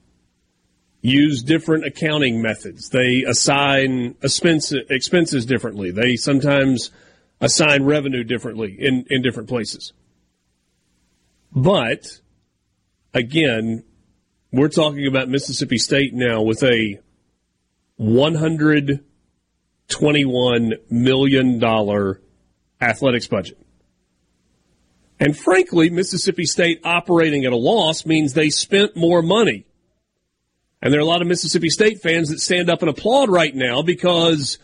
[1.01, 2.89] use different accounting methods.
[2.89, 5.91] They assign expenses differently.
[5.91, 6.91] They sometimes
[7.39, 9.93] assign revenue differently in, in different places.
[11.51, 12.19] But
[13.13, 13.83] again,
[14.51, 16.99] we're talking about Mississippi State now with a
[17.99, 19.01] $121
[20.89, 21.63] million
[22.81, 23.60] athletics budget.
[25.21, 29.67] And frankly, Mississippi State operating at a loss means they spent more money.
[30.81, 33.53] And there are a lot of Mississippi State fans that stand up and applaud right
[33.53, 34.57] now because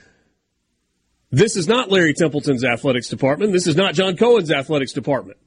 [1.29, 3.53] this is not Larry Templeton's athletics department.
[3.53, 5.37] This is not John Cohen's athletics department.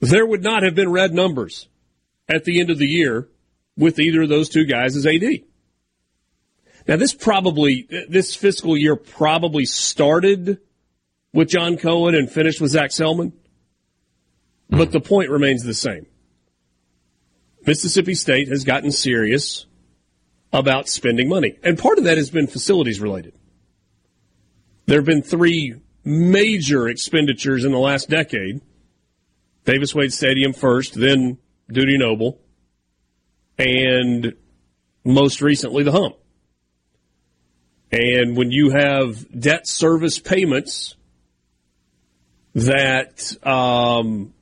[0.00, 1.66] There would not have been red numbers
[2.28, 3.26] at the end of the year
[3.74, 5.44] with either of those two guys as AD.
[6.86, 10.58] Now, this probably, this fiscal year probably started
[11.32, 13.32] with John Cohen and finished with Zac Selmon,
[14.68, 14.92] but hmm.
[14.92, 16.06] the point remains the same.
[17.66, 19.66] Mississippi State has gotten serious
[20.52, 23.34] about spending money, and part of that has been facilities related.
[24.86, 28.60] There have been three major expenditures in the last decade
[29.64, 31.38] Davis Wade Stadium first, then
[31.70, 32.40] Dudy Noble,
[33.58, 34.34] and
[35.04, 36.16] most recently the hump.
[37.92, 40.96] And when you have debt service payments
[42.54, 44.32] that um,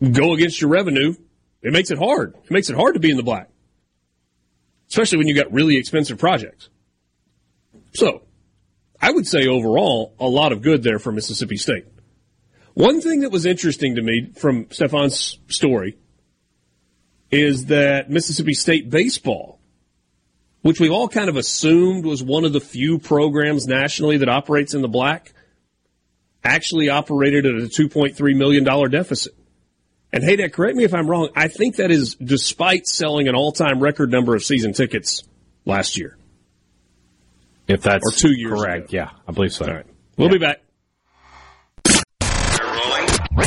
[0.00, 1.14] go against your revenue,
[1.62, 2.34] it makes it hard.
[2.44, 3.48] It makes it hard to be in the black,
[4.88, 6.68] especially when you got really expensive projects.
[7.94, 8.22] So,
[9.00, 11.86] I would say overall, a lot of good there for Mississippi State.
[12.74, 15.96] One thing that was interesting to me from Stefan's story
[17.30, 19.58] is that Mississippi State baseball,
[20.62, 24.74] which we all kind of assumed was one of the few programs nationally that operates
[24.74, 25.32] in the black,
[26.46, 29.34] actually operated at a $2.3 million deficit.
[30.12, 31.28] And hey, Dad, correct me if I'm wrong.
[31.34, 35.24] I think that is despite selling an all-time record number of season tickets
[35.64, 36.16] last year.
[37.68, 38.96] If that's or two years correct, ago.
[38.96, 39.66] yeah, I believe so.
[39.66, 39.86] All right,
[40.16, 40.34] we'll Yeah.
[40.34, 40.60] be back.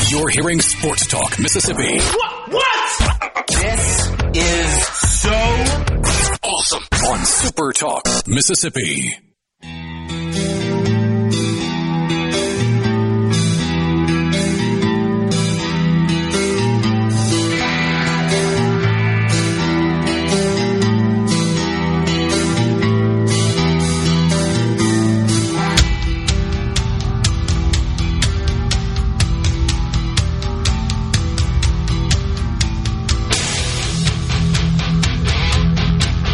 [0.09, 1.97] You're hearing Sports Talk Mississippi.
[1.99, 2.51] What?
[2.51, 3.47] What?
[3.47, 5.31] This is so
[6.43, 6.83] Awesome.
[7.07, 9.15] On Super Talk Mississippi.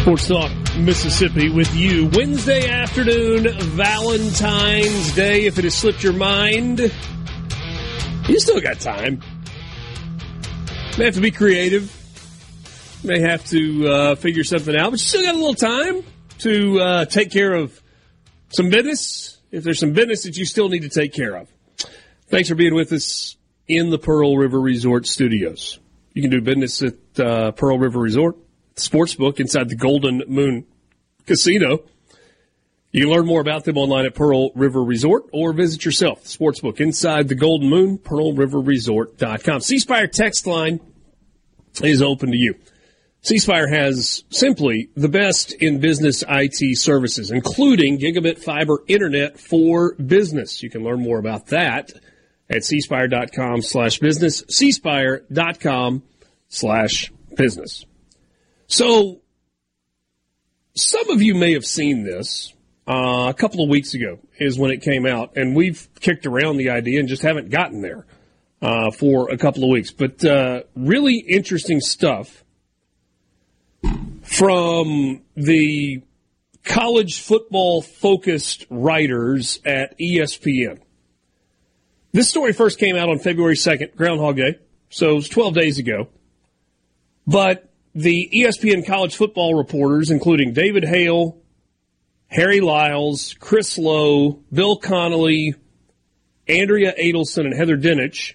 [0.06, 2.08] Sports Talk Mississippi with you.
[2.14, 5.46] Wednesday afternoon, Valentine's Day.
[5.46, 6.78] If it has slipped your mind,
[8.28, 9.20] you still got time.
[10.96, 11.92] May have to be creative.
[13.02, 16.04] May have to uh, figure something out, but you still got a little time
[16.38, 17.82] to uh, take care of
[18.50, 19.40] some business.
[19.50, 21.48] If there's some business that you still need to take care of.
[22.28, 23.36] Thanks for being with us
[23.66, 25.80] in the Pearl River Resort studios.
[26.14, 28.36] You can do business at uh, Pearl River Resort
[28.76, 30.66] Sportsbook inside the Golden Moon
[31.26, 31.84] Casino.
[32.92, 36.24] You can learn more about them online at Pearl River Resort or visit yourself.
[36.24, 39.60] Sportsbook inside the Golden Moon, pearlriverresort.com.
[39.60, 40.80] C Spire text line
[41.82, 42.54] is open to you.
[43.22, 49.94] C Spire has simply the best in business IT services, including gigabit fiber internet for
[49.94, 50.62] business.
[50.62, 51.92] You can learn more about that
[52.48, 56.02] at cspire.com slash business, cspire.com
[56.48, 57.84] slash business.
[58.66, 59.20] So,
[60.74, 62.52] some of you may have seen this
[62.88, 66.56] uh, a couple of weeks ago, is when it came out, and we've kicked around
[66.56, 68.06] the idea and just haven't gotten there
[68.62, 69.90] uh, for a couple of weeks.
[69.90, 72.44] But uh, really interesting stuff
[74.22, 76.02] from the
[76.64, 80.80] college football focused writers at ESPN.
[82.12, 84.58] This story first came out on February 2nd, Groundhog Day,
[84.90, 86.08] so it was 12 days ago.
[87.26, 91.38] But the ESPN college football reporters, including David Hale,
[92.26, 95.54] Harry Lyles, Chris Low, Bill Connelly,
[96.46, 98.34] Andrea Adelson, and Heather Dinich,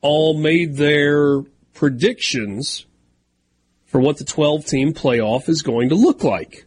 [0.00, 1.42] all made their
[1.74, 2.86] predictions
[3.86, 6.64] for what the 12 team playoff is going to look like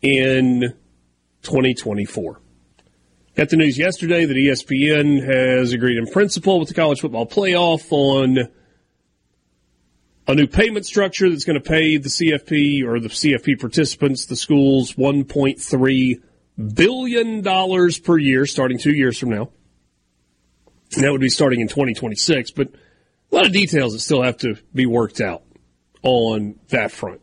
[0.00, 0.72] in
[1.42, 2.40] 2024.
[3.34, 7.90] Got the news yesterday that ESPN has agreed in principle with the college football playoff
[7.90, 8.48] on
[10.28, 14.36] a new payment structure that's going to pay the CFP or the CFP participants, the
[14.36, 16.22] schools, $1.3
[16.74, 19.50] billion per year starting two years from now.
[20.94, 22.68] And that would be starting in 2026, but
[23.32, 25.42] a lot of details that still have to be worked out
[26.02, 27.22] on that front.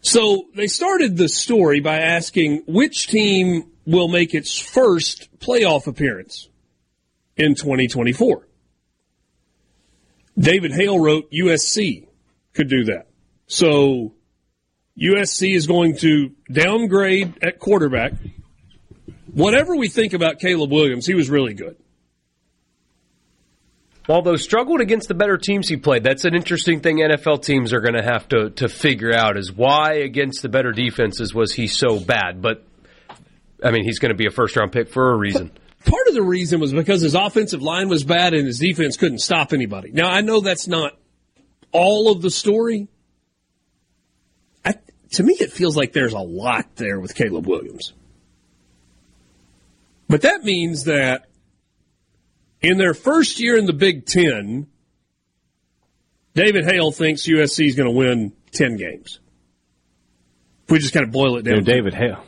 [0.00, 6.48] So they started the story by asking which team will make its first playoff appearance
[7.36, 8.46] in 2024.
[10.38, 12.06] David Hale wrote USC
[12.52, 13.06] could do that.
[13.46, 14.14] So
[14.98, 18.12] USC is going to downgrade at quarterback.
[19.32, 21.76] Whatever we think about Caleb Williams, he was really good.
[24.08, 27.80] Although struggled against the better teams he played, that's an interesting thing NFL teams are
[27.80, 31.66] going to have to to figure out is why against the better defenses was he
[31.66, 32.42] so bad.
[32.42, 32.64] But
[33.62, 35.50] I mean, he's going to be a first round pick for a reason.
[35.84, 39.18] Part of the reason was because his offensive line was bad and his defense couldn't
[39.18, 39.90] stop anybody.
[39.92, 40.96] Now I know that's not
[41.72, 42.88] all of the story.
[44.64, 44.74] I,
[45.12, 47.92] to me, it feels like there's a lot there with Caleb Williams.
[50.08, 51.26] But that means that
[52.62, 54.66] in their first year in the Big Ten,
[56.34, 59.20] David Hale thinks USC is going to win 10 games.
[60.64, 61.56] If we just kind of boil it down.
[61.56, 62.24] know, David Hale.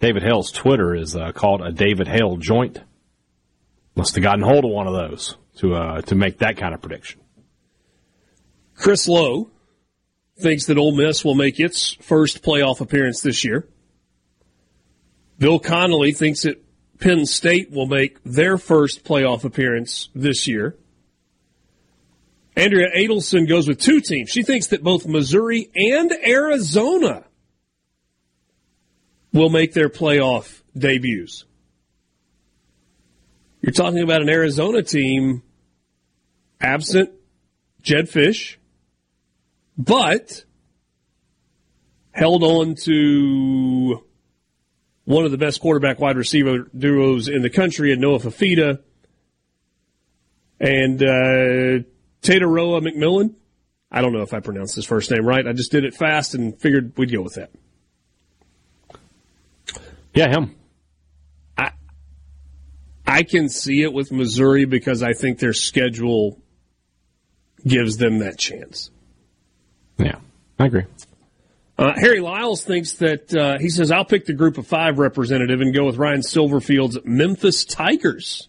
[0.00, 2.80] David Hale's Twitter is uh, called a David Hale joint.
[3.94, 6.80] Must have gotten hold of one of those to uh, to make that kind of
[6.80, 7.20] prediction.
[8.74, 9.50] Chris Low
[10.38, 13.68] thinks that Ole Miss will make its first playoff appearance this year.
[15.38, 16.62] Bill Connelly thinks that
[16.98, 20.76] Penn State will make their first playoff appearance this year.
[22.56, 24.30] Andrea Adelson goes with two teams.
[24.30, 27.24] She thinks that both Missouri and Arizona
[29.32, 31.44] will make their playoff debuts.
[33.60, 35.42] You're talking about an Arizona team
[36.60, 37.10] absent
[37.82, 38.56] Jedd Fisch,
[39.76, 40.44] but
[42.12, 44.04] held on to
[45.04, 48.80] one of the best quarterback wide receiver duos in the country in Noah Fifita
[50.58, 51.84] and uh,
[52.22, 53.34] Tetairoa McMillan.
[53.90, 55.46] I don't know if I pronounced his first name right.
[55.46, 57.50] I just did it fast and figured we'd go with that.
[60.14, 60.56] Yeah, him.
[61.56, 61.72] I
[63.06, 66.38] I can see it with Missouri because I think their schedule
[67.66, 68.90] gives them that chance.
[69.98, 70.16] Yeah,
[70.58, 70.84] I agree.
[71.78, 75.60] Uh, Harry Lyles thinks that uh, he says I'll pick the Group of Five representative
[75.60, 78.48] and go with Ryan Silverfield's Memphis Tigers.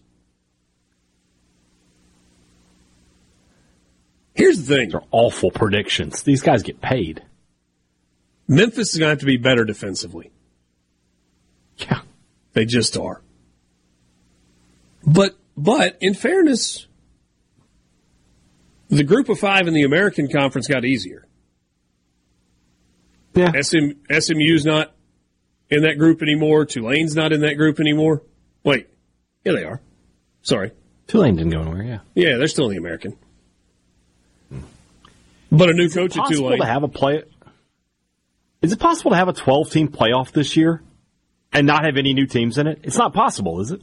[4.34, 6.22] Here's the thing: They're awful predictions.
[6.22, 7.22] These guys get paid.
[8.48, 10.30] Memphis is going to have to be better defensively.
[11.76, 12.00] Yeah.
[12.52, 13.22] They just are.
[15.06, 16.86] But but in fairness,
[18.88, 21.26] the Group of Five in the American Conference got easier.
[23.34, 23.52] Yeah.
[23.60, 24.94] SM, SMU's not
[25.70, 26.66] in that group anymore.
[26.66, 28.22] Tulane's not in that group anymore.
[28.62, 28.88] Wait,
[29.44, 29.80] yeah, they are.
[30.42, 30.72] Sorry,
[31.06, 31.82] Tulane didn't go anywhere.
[31.82, 31.98] Yeah.
[32.14, 33.16] yeah, they're still in the American.
[35.50, 36.60] But a new coach at Possible Tulane.
[36.60, 37.24] to have a play.
[38.62, 40.82] Is it possible to have a 12 team playoff this year
[41.52, 42.80] and not have any new teams in it?
[42.82, 43.82] It's not possible, is it?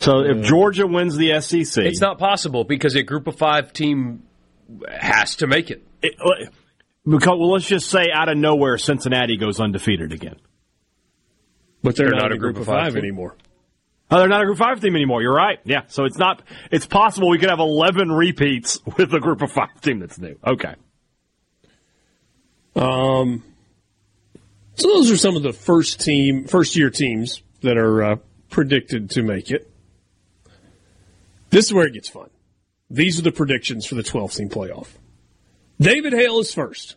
[0.00, 0.44] So if mm.
[0.44, 4.22] Georgia wins the SEC, It's not possible because a group of five team
[4.88, 5.82] has to make it.
[6.02, 6.46] it- uh,
[7.08, 10.36] because well, let's just say out of nowhere Cincinnati goes undefeated again.
[11.82, 12.98] but they're, They're not, a group, of five, team.
[12.98, 13.36] anymore.
[14.10, 15.20] Oh, they're not a Group of Five team anymore.
[15.22, 15.58] You're right.
[15.64, 16.42] Yeah, so it's not.
[16.70, 20.36] It's possible we could have 11 repeats with a Group of Five team that's new.
[20.46, 20.74] Okay.
[22.76, 23.42] Um,
[24.74, 28.16] so those are some of the first team, first year teams that are uh,
[28.50, 29.70] predicted to make it.
[31.50, 32.28] This is where it gets fun.
[32.90, 34.88] These are the predictions for the 12 team playoff.
[35.80, 36.96] David Hale is first.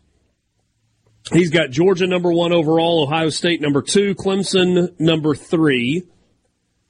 [1.31, 6.03] He's got Georgia number one overall, Ohio State number two, Clemson number three,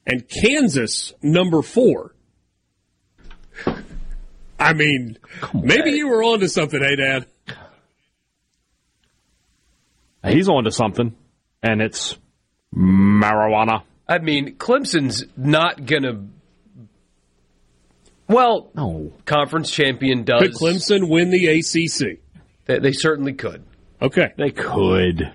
[0.06, 2.16] and Kansas number four.
[4.60, 5.18] I mean,
[5.54, 7.26] maybe you were onto something, hey, Dad.
[10.28, 11.16] He's on to something,
[11.64, 12.18] and it's
[12.76, 13.84] marijuana.
[14.08, 16.26] I mean, Clemson's not going to.
[18.28, 19.14] Well, No.
[19.26, 20.42] conference champion does.
[20.42, 22.20] Could Clemson win the ACC?
[22.66, 23.64] They, they certainly could.
[24.02, 24.34] Okay.
[24.38, 25.32] They could.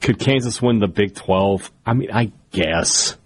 [0.00, 1.70] Could Kansas win the Big 12?
[1.86, 3.16] I mean, I guess.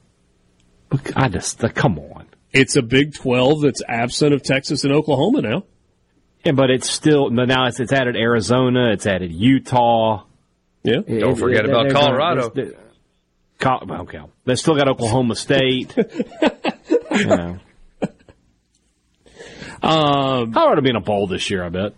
[0.89, 2.27] But I just, uh, come on.
[2.53, 5.65] It's a Big 12 that's absent of Texas and Oklahoma now.
[6.45, 10.25] Yeah, but it's still, now it's, it's added Arizona, it's added Utah.
[10.83, 11.01] Yeah.
[11.07, 12.51] Don't forget about they're Colorado.
[12.51, 12.75] they're-
[13.59, 14.21] Col- okay.
[14.47, 15.95] They still got Oklahoma State.
[17.11, 17.59] you know.
[19.83, 21.93] Um, Colorado be in a bowl this year, I bet.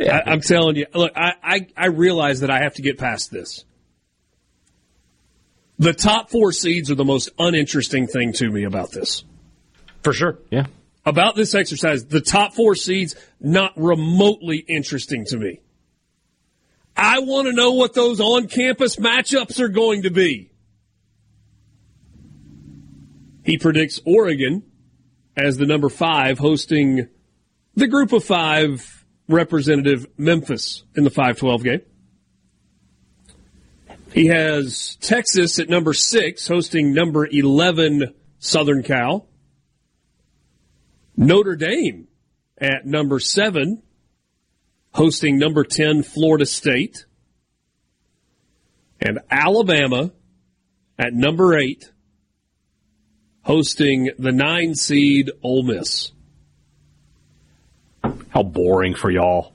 [0.00, 3.30] I, I'm telling you, look, I, I, I realize that I have to get past
[3.30, 3.64] this.
[5.78, 9.24] The top four seeds are the most uninteresting thing to me about this.
[10.02, 10.38] For sure.
[10.50, 10.66] Yeah.
[11.08, 15.62] About this exercise, the top four seeds, not remotely interesting to me.
[16.94, 20.50] I want to know what those on campus matchups are going to be.
[23.42, 24.64] He predicts Oregon
[25.34, 27.08] as the number five, hosting
[27.74, 31.80] the group of five representative Memphis in the 512 game.
[34.12, 39.26] He has Texas at number six, hosting number 11 Southern Cal.
[41.18, 42.06] Notre Dame
[42.58, 43.82] at number seven,
[44.94, 47.06] hosting number 10 Florida State.
[49.00, 50.12] And Alabama
[50.96, 51.90] at number eight,
[53.42, 56.12] hosting the nine seed Ole Miss.
[58.30, 59.54] How boring for y'all.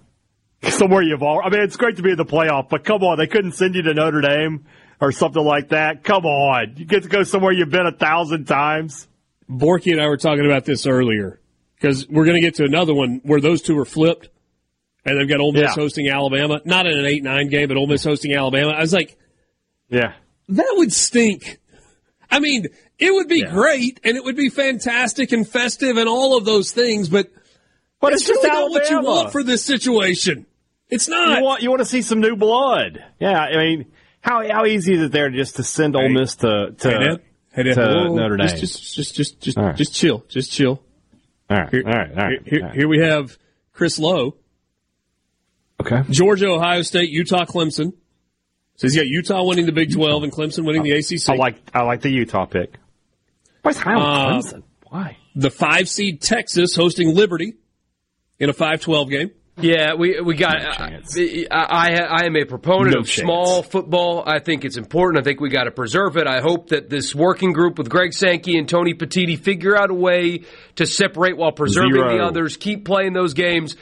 [0.64, 3.18] Somewhere you've all, I mean, it's great to be in the playoff, but come on,
[3.18, 4.66] they couldn't send you to Notre Dame
[5.00, 6.04] or something like that.
[6.04, 6.76] Come on.
[6.76, 9.08] You get to go somewhere you've been a thousand times.
[9.50, 11.40] Borky and I were talking about this earlier
[11.84, 14.30] because we're going to get to another one where those two are flipped
[15.06, 15.74] and they've got Ole Miss Yeah.
[15.74, 16.62] hosting Alabama.
[16.64, 18.72] Not in an 8 9 game, but Ole Miss hosting Alabama.
[18.72, 19.18] I was like,
[19.90, 20.14] Yeah.
[20.48, 21.60] that would stink.
[22.32, 22.68] I mean,
[22.98, 23.52] it would be Yeah.
[23.52, 27.30] great and it would be fantastic and festive and all of those things, but,
[28.00, 30.46] But it's, it's, just really not what you want for this situation.
[30.90, 31.40] It's not.
[31.40, 33.04] You want you want to see some new blood.
[33.20, 33.86] Yeah, I mean,
[34.22, 37.22] how how easy is it there just to send Ole Miss to to, Hey, Dad.
[37.52, 37.76] Hey, Dad.
[37.76, 38.48] to Whoa, Notre Dame?
[38.48, 39.76] Just, just, just, just, just, right.
[39.76, 40.24] just chill.
[40.30, 40.82] Just chill.
[41.54, 42.40] All right, Here, all right, all right.
[42.48, 42.76] here, all right.
[42.76, 43.38] here we have
[43.74, 44.36] Chris Low,
[45.82, 46.02] Okay.
[46.10, 47.94] Georgia, Ohio State, Utah, Clemson.
[48.76, 51.30] So he's got Utah winning the Big 12 and Clemson winning the ACC.
[51.30, 52.76] I like I like the Utah pick.
[53.62, 54.64] Why's high on Uh, Clemson?
[54.90, 55.18] Why?
[55.36, 57.54] the five seed Texas hosting Liberty
[58.40, 59.32] in a 5-12 game.
[59.56, 60.64] Yeah, we we got.
[60.64, 60.70] No
[61.52, 61.52] I.
[61.52, 63.24] I I am a proponent No of chance.
[63.24, 64.24] small football.
[64.26, 65.22] I think it's important.
[65.22, 66.26] I think we got to preserve it.
[66.26, 69.94] I hope that this working group with Greg Sankey and Tony Petitti figure out a
[69.94, 70.42] way
[70.78, 72.18] to separate while preserving Zero.
[72.18, 72.58] the others.
[72.58, 73.76] Keep playing those games.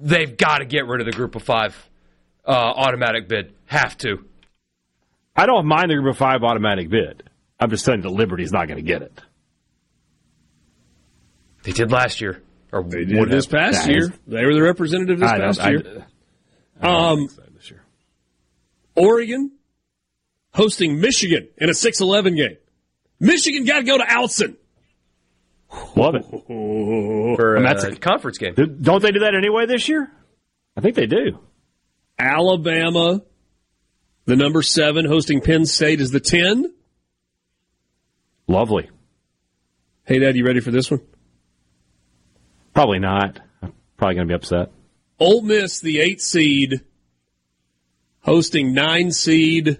[0.00, 1.74] They've got to get rid of the group of five
[2.46, 3.52] uh, automatic bid.
[3.66, 4.24] Have to.
[5.34, 7.24] I don't mind the group of five automatic bid.
[7.58, 9.20] I'm just saying that Liberty's not going to get it.
[11.64, 12.42] They did last year.
[12.74, 14.12] Or They did this past year.
[14.26, 16.06] They were the representative this I past I- year.
[16.80, 17.82] I don't Um, this year.
[18.96, 19.52] Oregon
[20.52, 22.56] hosting Michigan in a 6-11 game.
[23.20, 24.56] Michigan got to go to Autzen.
[25.96, 26.24] Love it.
[27.36, 28.54] for And that's a- conference game.
[28.54, 30.10] Don't they do that anyway this year?
[30.76, 31.38] I think they do.
[32.18, 33.22] Alabama,
[34.26, 36.72] the number seven, hosting Penn State is the 10.
[38.48, 38.90] Lovely.
[40.04, 41.00] Hey, Dad, you ready for this one?
[42.74, 43.40] Probably not.
[43.62, 44.70] I'm probably going to be upset.
[45.18, 46.80] Ole Miss, the eight seed,
[48.20, 49.78] hosting nine seed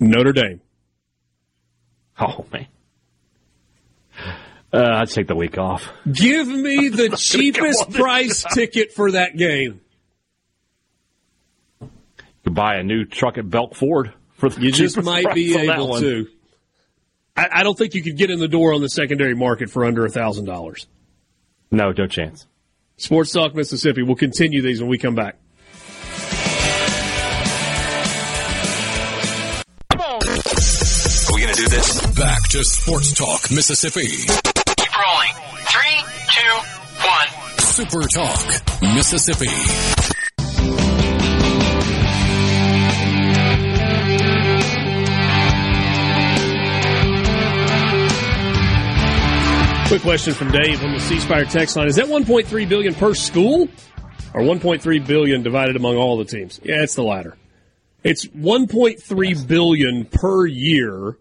[0.00, 0.60] Notre Dame.
[2.18, 2.66] Oh man.
[4.72, 5.88] Uh, I'd take the week off.
[6.10, 9.80] Give me the cheapest price ticket for that game.
[11.80, 15.60] You buy a new truck at Belk Ford for the You just might be price
[15.60, 16.28] on that able to.
[17.36, 19.84] I, I don't think you could get in the door on the secondary market for
[19.84, 20.86] under a thousand dollars.
[21.70, 22.46] No, no chance.
[22.96, 24.02] Sports Talk Mississippi.
[24.02, 25.36] We'll continue these when we come back.
[29.92, 32.06] Are we going to do this?
[32.18, 34.06] Back to Sports Talk Mississippi.
[34.06, 35.34] Keep rolling.
[35.70, 36.02] Three,
[36.32, 36.54] two,
[37.06, 37.28] one.
[37.58, 39.99] Super Talk Mississippi.
[49.90, 53.12] Quick question from Dave on the C Spire text line: Is that 1.3 billion per
[53.12, 53.68] school,
[54.32, 56.60] or 1.3 billion divided among all the teams?
[56.62, 57.36] Yeah, it's the latter.
[58.04, 61.18] It's 1.3 billion per year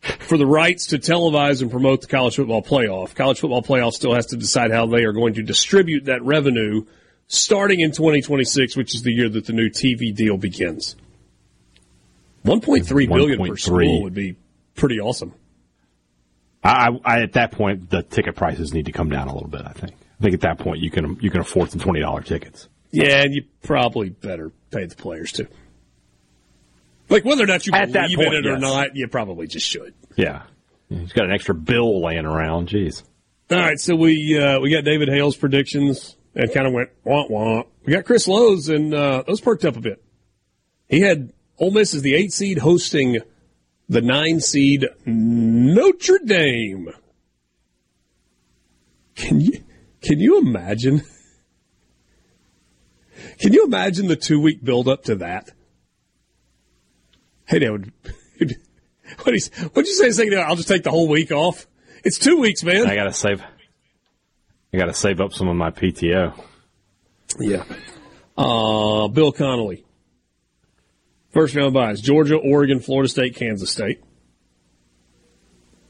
[0.00, 3.14] for the rights to televise and promote the college football playoff.
[3.14, 6.86] College football playoff still has to decide how they are going to distribute that revenue
[7.26, 10.96] starting in 2026, which is the year that the new TV deal begins.
[12.46, 13.60] 1.3 billion per 1.3.
[13.60, 14.36] school would be
[14.74, 15.34] pretty awesome.
[16.64, 19.62] I, I, at that point, the ticket prices need to come down a little bit.
[19.64, 19.94] I think.
[20.20, 22.68] I think at that point you can you can afford some twenty dollar tickets.
[22.92, 25.48] Yeah, and you probably better pay the players too.
[27.08, 28.60] Like whether or not you At believe point, in it or yes.
[28.60, 29.94] not, you probably just should.
[30.16, 30.42] Yeah,
[30.88, 32.68] he's got an extra bill laying around.
[32.68, 33.02] Jeez.
[33.50, 37.26] All right, so we uh, we got David Hale's predictions and kind of went wah
[37.28, 37.64] wah.
[37.84, 40.02] We got Chris Low's and uh, those perked up a bit.
[40.88, 43.18] He had Ole Miss as the eight seed hosting
[43.88, 46.88] the nine seed Notre Dame.
[49.14, 49.62] Can you
[50.00, 51.02] can you imagine?
[53.38, 55.50] Can you imagine the two week build up to that?
[57.46, 57.92] Hey, would.
[59.24, 59.48] What is?
[59.48, 60.42] What'd you say a second ago?
[60.42, 61.66] I'll just take the whole week off.
[62.02, 62.86] It's two weeks, man.
[62.86, 63.42] I gotta save.
[64.72, 66.32] I gotta save up some of my PTO.
[67.38, 67.64] Yeah.
[68.36, 69.84] Uh, Bill Connelly.
[71.32, 74.02] First round buys Georgia, Oregon, Florida State, Kansas State.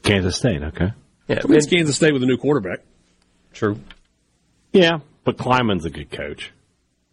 [0.03, 0.63] Kansas State.
[0.63, 0.91] Okay.
[1.27, 2.79] Yeah, I mean, it's Kansas State with a new quarterback.
[3.53, 3.79] true.
[4.71, 6.51] Yeah, but Klieman's a good coach.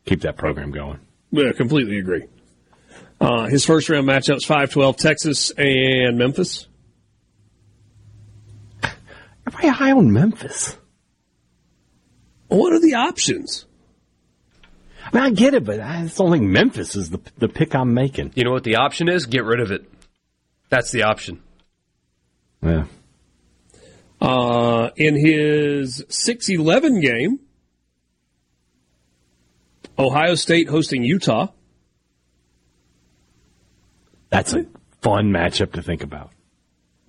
[0.06, 0.98] Keep that program going.
[1.30, 2.24] Yeah, completely agree.
[3.20, 6.66] Uh, his first round matchups 5 12, Texas and Memphis.
[9.46, 10.76] Everybody high on Memphis.
[12.48, 13.66] What are the options?
[15.12, 17.74] I mean, I get it, but I just don't think Memphis is the the pick
[17.74, 18.32] I'm making.
[18.34, 19.26] You know what the option is?
[19.26, 19.90] Get rid of it.
[20.68, 21.42] That's the option.
[22.62, 22.84] Yeah.
[24.20, 27.40] Uh, in his 6 11 game,
[29.98, 31.48] Ohio State hosting Utah.
[34.28, 34.66] That's a
[35.00, 36.30] fun matchup to think about.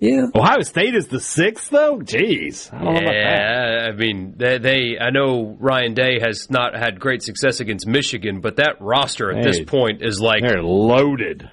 [0.02, 0.26] Yeah.
[0.34, 1.98] Ohio State is the sixth, though.
[2.00, 3.82] Jeez, I don't know about that.
[3.82, 4.98] Yeah, I mean, they, they.
[5.00, 9.44] I know Ryan Day has not had great success against Michigan, but that roster at
[9.44, 11.48] this point is like They're loaded.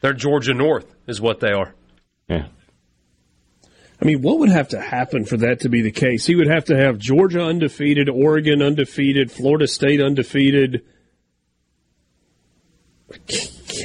[0.00, 1.74] they're Georgia North, is what they are.
[2.28, 2.46] Yeah.
[4.00, 6.24] I mean, what would have to happen for that to be the case?
[6.24, 10.82] He would have to have Georgia undefeated, Oregon undefeated, Florida State undefeated,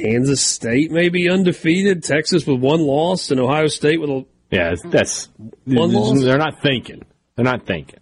[0.02, 4.26] Kansas State maybe undefeated, Texas with one loss, and Ohio State with a.
[4.52, 5.30] Yeah, that's
[5.66, 6.22] One loss?
[6.22, 7.04] they're not thinking.
[7.36, 8.00] They're not thinking.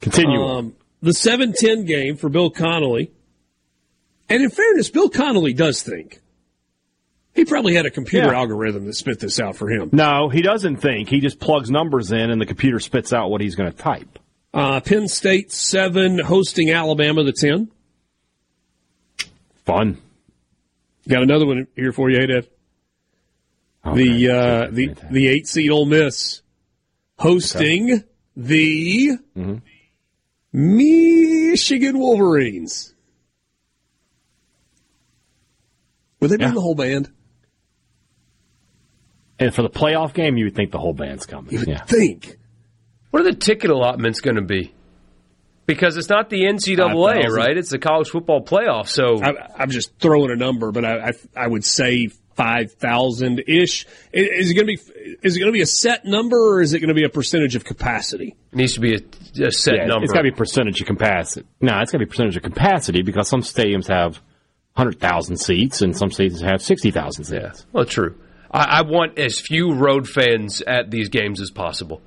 [0.00, 0.40] Continue.
[0.42, 3.10] Um, the 7 10 game for Bill Connelly.
[4.28, 6.20] And in fairness, Bill Connelly does think.
[7.34, 8.38] He probably had a computer Yeah.
[8.38, 9.88] algorithm that spit this out for him.
[9.92, 11.08] No, he doesn't think.
[11.08, 14.18] He just plugs numbers in, and the computer spits out what he's going to type.
[14.52, 17.70] Uh, Penn State 7 hosting Alabama the 10.
[19.64, 19.96] Fun.
[21.08, 22.48] Got another one here for you, hey, Dad.
[23.94, 26.42] The uh, the the eight seed Ole Miss
[27.18, 28.04] hosting
[28.36, 29.18] the
[30.52, 32.94] Michigan Wolverines.
[36.20, 36.54] Would they bring Yeah.
[36.54, 37.10] the whole band?
[39.38, 41.52] and for the playoff game, you would think the whole band's coming.
[41.52, 41.82] You would Yeah.
[41.84, 42.38] think.
[43.10, 44.72] What are the ticket allotments going to be?
[45.74, 47.32] Because it's not the NCAA, 5,000.
[47.32, 47.56] right?
[47.56, 48.88] It's the college football playoff.
[48.88, 53.42] So I, I'm just throwing a number, but I I, I would say five thousand
[53.46, 53.86] ish.
[54.12, 56.72] Is it going to be is it going to be a set number or is
[56.72, 58.34] it going to be a percentage of capacity?
[58.52, 60.04] it needs to be a, a set Yeah, number.
[60.04, 61.46] It's got to be percentage of capacity.
[61.60, 64.20] No, it's got to be percentage of capacity because some stadiums have
[64.74, 67.30] 100,000 seats and some stadiums have 60,000 seats.
[67.42, 68.18] Yeah, well, true.
[68.50, 72.00] I, I want as few road fans at these games as possible.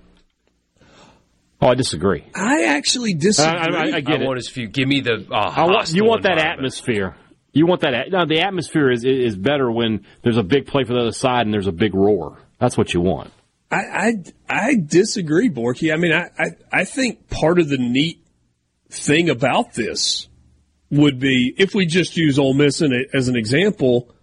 [1.66, 2.24] Oh, I disagree.
[2.36, 3.76] I actually disagree.
[3.76, 4.26] I- I- I get I it.
[4.28, 4.68] want as few.
[4.68, 5.26] Give me the.
[5.32, 7.16] Uh, I want, you want that atmosphere.
[7.54, 7.94] You want that.
[7.94, 11.12] at- No, the atmosphere is is better when there's a big play for the other
[11.12, 12.38] side and there's a big roar.
[12.60, 13.32] That's what you want.
[13.72, 14.14] I, I,
[14.48, 15.92] I disagree, Borky.
[15.92, 18.20] I mean, I, I, I think part of the neat
[18.92, 20.28] thing about this
[20.92, 24.14] would be if we just use Ole Miss in it as an example,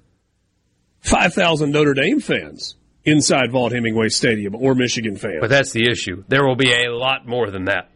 [1.00, 5.38] 5,000 Notre Dame fans inside Vaught Hemingway Stadium or Michigan fans.
[5.40, 6.24] But that's the issue.
[6.28, 7.90] There will be a lot more than that.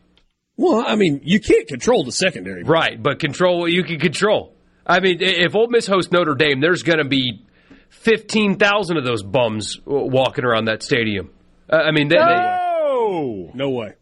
[0.57, 2.63] well, I mean, you can't control the secondary.
[2.65, 4.55] Right, but control what you can control.
[4.87, 7.45] I mean, if Ole Miss hosts Notre Dame, there's going to be
[7.91, 11.31] 15,000 of those bums walking around that stadium.
[11.69, 13.95] Uh, I mean, they, they, Oh, No way.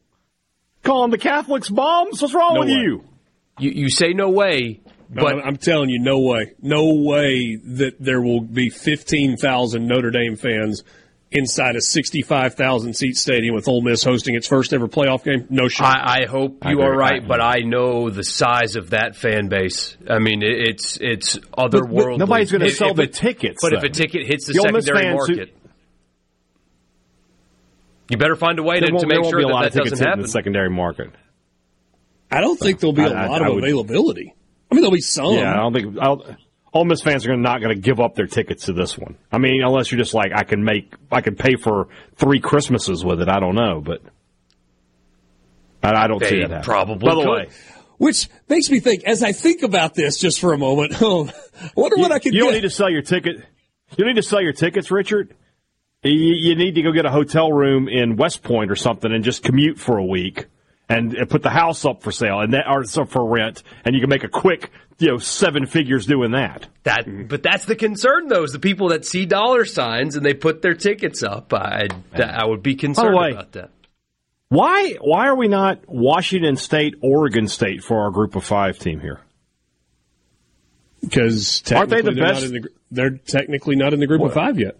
[0.82, 2.20] calling the Catholics bombs.
[2.20, 2.74] What's wrong No with way.
[2.76, 3.04] you?
[3.58, 6.52] you, you say no way, No, but I'm- I'm telling you, no way.
[6.62, 10.82] No way that there will be 15,000 Notre Dame fans
[11.30, 15.46] inside a 65,000 seat stadium with Ole Miss hosting its first ever playoff game.
[15.50, 15.98] No shot.
[15.98, 16.84] I, I hope you agree.
[16.84, 17.22] are right.
[17.22, 19.96] I- but I know the size of that fan base.
[20.08, 22.18] I mean, it, it's it's otherworldly.
[22.18, 24.98] nobody's gonna sell if the it- tickets, But if a ticket hits the, The secondary
[25.02, 25.56] fans who- market,
[28.10, 29.60] you better find a way to, to make there won't sure be a that lot
[29.62, 31.10] that of tickets doesn't in the secondary market.
[32.30, 34.34] I don't think there'll be a I- I- lot I of would- availability.
[34.74, 35.34] I mean, there'll be some.
[35.34, 36.36] Yeah, I don't think I'll,
[36.72, 39.16] Ole Miss fans are gonna, not going to give up their tickets to this one.
[39.30, 43.04] I mean, unless you're just like I can make, I can pay for three Christmases
[43.04, 43.28] with it.
[43.28, 44.02] I don't know, but
[45.80, 46.50] I, I don't see that.
[46.50, 46.62] happening.
[46.64, 47.30] probably By the could.
[47.30, 47.48] way,
[47.98, 51.30] Which makes me think, as I think about this just for a moment, oh,
[51.62, 53.44] I wonder what I could you don't need to sell your ticket.
[53.96, 55.36] You need to sell your tickets, Richard.
[56.02, 59.22] You, you need to go get a hotel room in West Point or something and
[59.22, 60.46] just commute for a week
[60.88, 63.94] and, and put the house up for sale and that or so for rent, and
[63.94, 66.68] you can make a quick, you know, seven figures doing that.
[66.82, 67.26] That, mm-hmm.
[67.26, 70.62] but that's the concern, though, is the people that see dollar signs and they put
[70.62, 71.52] their tickets up.
[71.52, 73.70] I, I would be concerned way, about that.
[74.48, 79.00] Why why are we not Washington State, Oregon State for our group of five team
[79.00, 79.20] here?
[81.00, 84.06] Because Aren't they the technically they're not best- in the they're technically not in the
[84.06, 84.76] group of five yet.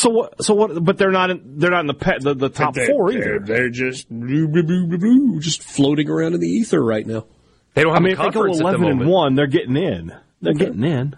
[0.00, 0.42] So what?
[0.42, 0.82] So what?
[0.84, 1.58] But they're not in.
[1.58, 3.44] They're not in the pe- the, the top They're- 4 they're, either.
[3.44, 7.26] They're just blue, blue, just floating around in the ether right now.
[7.74, 8.02] They don't have.
[8.04, 9.76] I have mean, a if they go conference at the eleven and one, they're getting
[9.76, 10.12] in.
[10.40, 11.16] They're getting in.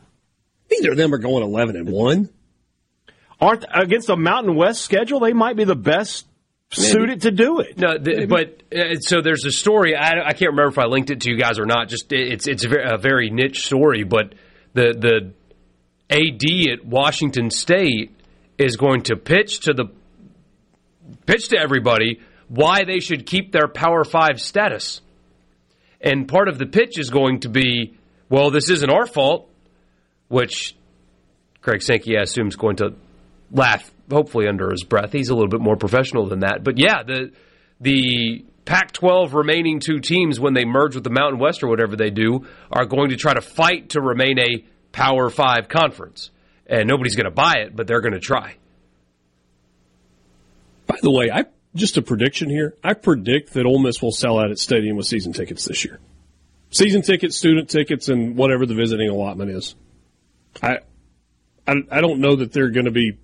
[0.71, 2.29] Neither of them are going eleven and one.
[3.41, 5.21] Aren't against a Mountain West schedule?
[5.21, 6.27] They might be the best
[6.71, 7.79] suited to do it.
[7.79, 9.95] No, the, but uh, so there's a story.
[9.95, 11.89] I, I can't remember if I linked it to you guys or not.
[11.89, 14.35] Just it's it's a very, a very niche story, but
[14.75, 15.33] the the
[16.11, 18.17] AD at Washington State
[18.63, 19.87] is going to pitch to the
[21.27, 25.01] pitch to everybody why they should keep their Power Five status.
[26.01, 27.97] And part of the pitch is going to be,
[28.29, 29.49] well, this isn't our fault,
[30.29, 30.77] which
[31.61, 32.95] Greg Sankey, I assume, is going to
[33.53, 35.13] laugh, hopefully under his breath.
[35.13, 36.65] He's a little bit more professional than that.
[36.65, 37.33] But yeah, the
[37.81, 42.11] the Pac-12 remaining two teams, when they merge with the Mountain West or whatever they
[42.11, 46.31] do, are going to try to fight to remain a Power Five conference.
[46.67, 48.57] And nobody's going to buy it, but they're going to try.
[50.87, 52.75] By the way, I just a prediction here.
[52.85, 56.01] I predict that Ole Miss will sell out its stadium with season tickets this year.
[56.71, 59.75] Season tickets, student tickets, and whatever the visiting allotment is.
[60.63, 60.79] I
[61.67, 63.19] I, I don't know that there are going to be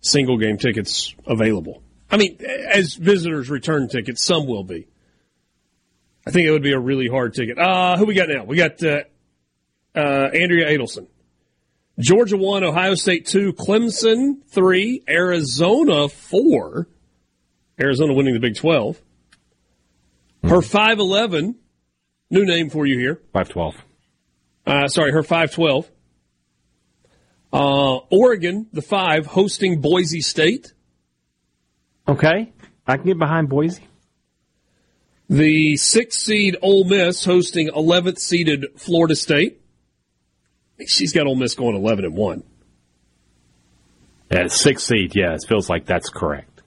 [0.00, 1.82] single game tickets available.
[2.10, 2.38] I mean,
[2.68, 4.86] as visitors return tickets, some will be.
[6.26, 7.58] I think it would be a really hard ticket.
[7.58, 8.44] Uh, who we got now?
[8.44, 9.00] We got uh,
[9.94, 11.06] uh, Andrea Adelson.
[11.98, 16.88] Georgia 1, Ohio State 2, Clemson 3, Arizona 4.
[17.80, 19.00] Arizona winning the Big 12.
[20.44, 21.56] Her 5'11,
[22.30, 23.20] new name for you here.
[23.32, 23.84] 512.
[24.64, 25.88] Uh, sorry, her 5'12.
[27.52, 30.72] Uh, Oregon, the 5, hosting Boise State.
[32.06, 32.52] Okay.
[32.86, 33.86] I can get behind Boise.
[35.28, 39.60] The 6 seed Ole Miss hosting 11th seeded Florida State.
[40.86, 42.42] She's got Ole Miss going 11 and 1.
[44.30, 45.16] At six seed.
[45.16, 46.62] Yeah, it feels like that's correct.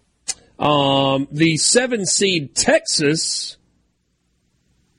[0.57, 3.57] Um, the seven seed Texas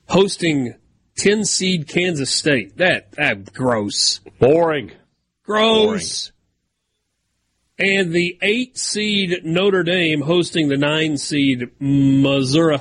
[0.07, 0.75] hosting
[1.15, 2.77] 10 seed Kansas State.
[2.77, 4.19] That, that gross.
[4.39, 4.91] Boring.
[5.43, 6.31] Gross.
[7.77, 7.99] Boring.
[7.99, 12.79] And the eight seed Notre Dame hosting the nine seed Missouri.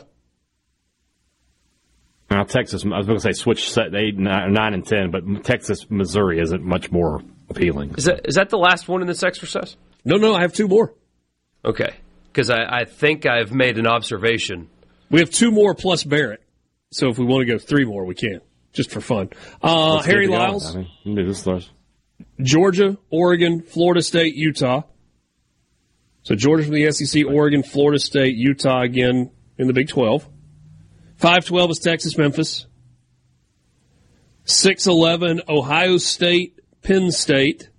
[2.33, 5.45] Now, Texas, I was going to say switch set eight, nine, nine and ten, but
[5.45, 7.21] Texas, Missouri isn't much more
[7.51, 7.95] appealing.
[7.99, 9.77] Is that is that the last one in this exercise?
[10.03, 10.95] No, no, I have two more.
[11.63, 11.95] Okay,
[12.29, 14.71] because I, I think I've made an observation.
[15.11, 16.43] We have two more plus Barrett,
[16.91, 18.41] so if we want to go three more, we can,
[18.73, 19.29] just for fun.
[19.61, 21.47] Uh, Harry Lyles, I mean, do this
[22.41, 24.85] Georgia, Oregon, Florida State, Utah.
[26.23, 30.27] So Georgia from the SEC, Oregon, Florida State, Utah again in the Big 12.
[31.23, 32.67] 512 is Texas, Memphis.
[34.45, 37.71] 611, Ohio State, Penn State.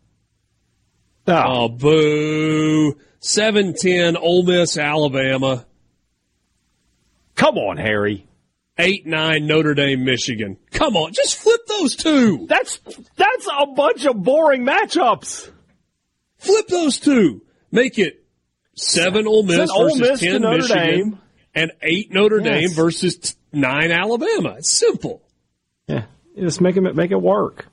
[1.27, 2.97] Oh, oh boo.
[3.19, 5.65] 710, Ole Miss, Alabama.
[7.35, 8.25] Come on, Harry.
[8.77, 10.55] 8 9, Notre Dame, Michigan.
[10.71, 12.45] Come on, just flip those two.
[12.47, 12.79] That's,
[13.17, 15.51] that's a bunch of boring matchups.
[16.37, 17.41] Flip those two.
[17.73, 18.23] Make it
[18.77, 20.79] 7 Ole Miss versus Miss 10 Notre Michigan.
[20.79, 21.19] Dame
[21.53, 22.45] and eight Notre yes.
[22.45, 24.55] Dame versus nine Alabama.
[24.57, 25.21] It's simple.
[25.87, 26.05] Yeah,
[26.37, 27.67] just make it make it work.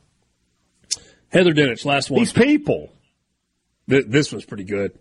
[1.29, 2.21] Heather Dinich, last one.
[2.21, 2.93] These people.
[3.89, 4.99] Th- this was pretty good.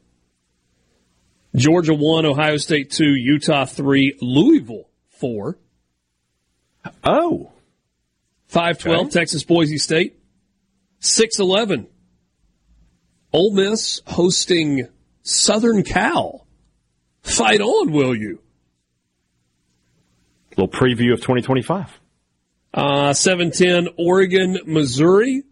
[1.56, 5.58] Georgia one, Ohio State two, Utah three, Louisville four.
[7.04, 7.52] Oh.
[8.48, 9.20] Five twelve, okay.
[9.20, 10.18] Texas Boise State.
[11.00, 11.88] Six eleven.
[13.32, 14.88] Ole Miss hosting
[15.22, 16.48] Southern Cal.
[17.22, 18.42] Fight on, will you?
[20.60, 21.99] Little preview of 2025.
[22.74, 25.43] Uh, 710 Oregon, Missouri.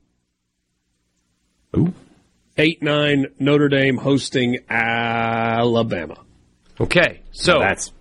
[1.75, 1.93] Ooh.
[2.57, 6.17] 8 9 Notre Dame hosting Alabama.
[6.79, 7.91] Okay, so that's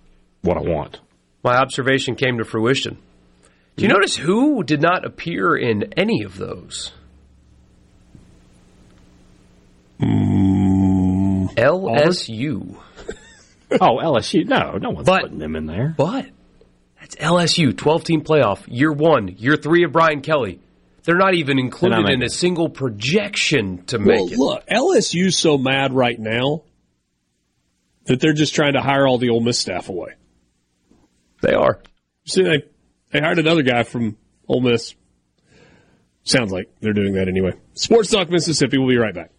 [0.41, 0.99] what I want.
[1.43, 2.97] My observation came to fruition.
[3.75, 6.91] Do you notice who did not appear in any of those?
[9.99, 12.75] Mm, LSU.
[13.71, 14.45] oh, LSU.
[14.47, 15.93] No, no one's but, putting them in there.
[15.95, 16.27] But
[17.07, 20.59] it's LSU, 12 team playoff, year one, year three of Brian Kelly.
[21.03, 24.37] They're not even included in a single projection to make well, it.
[24.37, 26.63] Look, LSU's so mad right now
[28.07, 30.15] that they're just trying to hire all the Ole Miss staff away.
[31.41, 31.79] They are.
[32.25, 32.63] See, they,
[33.11, 34.17] they hired another guy from
[34.49, 34.93] Ole Miss.
[36.23, 37.53] Sounds like they're doing that anyway.
[37.73, 38.77] Sports Talk Mississippi.
[38.77, 39.31] We'll be right back.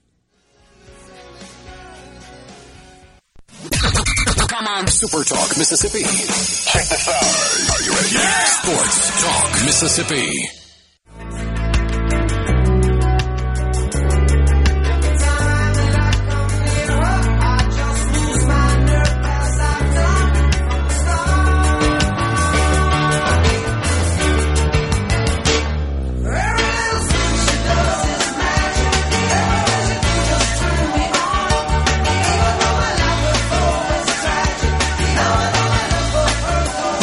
[4.68, 6.02] On, Super Talk Mississippi.
[6.02, 7.74] Check this out.
[7.74, 8.14] Are you ready?
[8.14, 8.44] Yeah.
[8.44, 10.57] Sports Talk Mississippi.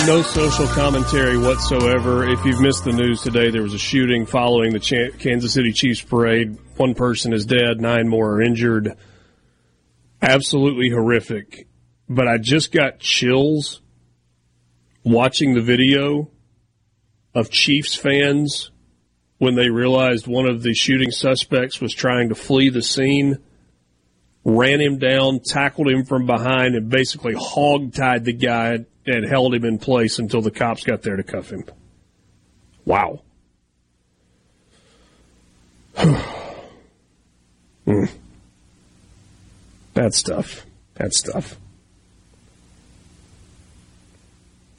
[0.07, 2.27] No social commentary whatsoever.
[2.27, 5.71] If you've missed the news today, there was a shooting following the Ch- Kansas City
[5.71, 6.59] Chiefs parade.
[6.77, 8.95] One person is dead, nine more are injured.
[10.21, 11.67] Absolutely horrific.
[12.07, 13.81] But I just got chills
[15.03, 16.29] watching the video
[17.33, 18.69] of Chiefs fans
[19.39, 23.39] when they realized one of the shooting suspects was trying to flee the scene,
[24.43, 29.65] ran him down, tackled him from behind, and basically hog-tied the guy and held him
[29.65, 31.65] in place until the cops got there to cuff him.
[32.85, 33.21] Wow.
[35.95, 38.09] mm.
[39.93, 40.65] Bad stuff.
[40.95, 41.57] Bad stuff.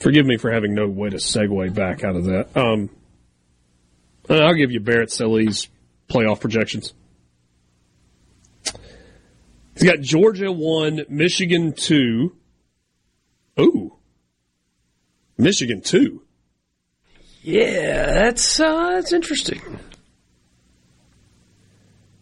[0.01, 2.57] Forgive me for having no way to segue back out of that.
[2.57, 2.91] Um,
[4.29, 5.69] I'll give you Barrett Sallee's
[6.09, 6.93] playoff projections.
[9.75, 12.35] He's got Georgia one, Michigan two.
[13.59, 13.96] Ooh,
[15.39, 16.23] Michigan too.
[17.43, 19.61] Yeah, that's uh, that's interesting.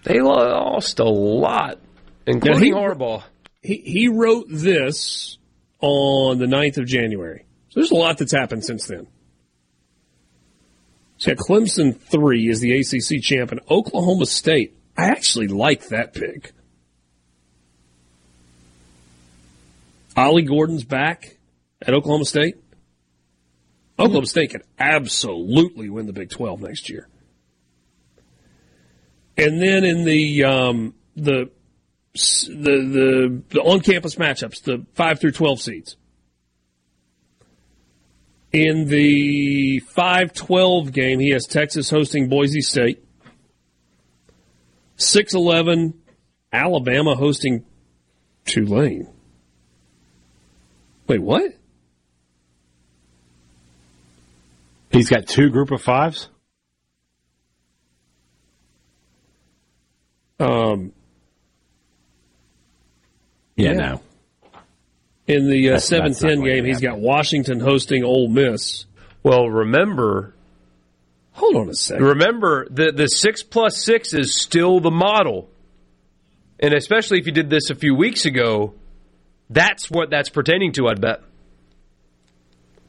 [0.03, 1.79] They lost a lot,
[2.27, 3.23] including he, Harbaugh.
[3.63, 5.39] He he wrote this
[5.81, 7.45] on the 9th of January.
[7.71, 9.07] So there's a lot that's happened since then.
[11.19, 14.77] So yeah, Clemson three is the ACC champ, and Oklahoma State.
[14.97, 16.53] I actually like that pick.
[20.17, 21.39] Ollie Gordon's back
[21.83, 22.57] at Oklahoma State.
[23.99, 27.09] Oklahoma State can absolutely win the Big 12 next year.
[29.37, 31.51] And then in the um, the
[32.15, 35.97] the the, the on campus matchups, the five through twelve seeds.
[38.53, 43.05] In the 5-12 game, he has Texas hosting Boise State.
[44.97, 45.95] 6-11,
[46.53, 47.65] Alabama hosting
[48.45, 49.09] Tulane.
[51.09, 51.53] Wait, what?
[54.95, 56.29] He's got two group of fives?
[60.39, 60.93] Um,
[63.57, 63.73] yeah, yeah.
[63.73, 64.01] no.
[65.27, 68.85] In the uh, 7-10 game, he's got Washington hosting Ole Miss.
[69.23, 70.35] Well, remember.
[71.33, 72.05] Hold on a second.
[72.05, 75.49] Remember, the, the 6 plus 6 is still the model.
[76.61, 78.75] And especially if you did this a few weeks ago,
[79.51, 81.23] that's what that's pertaining to, I'd bet.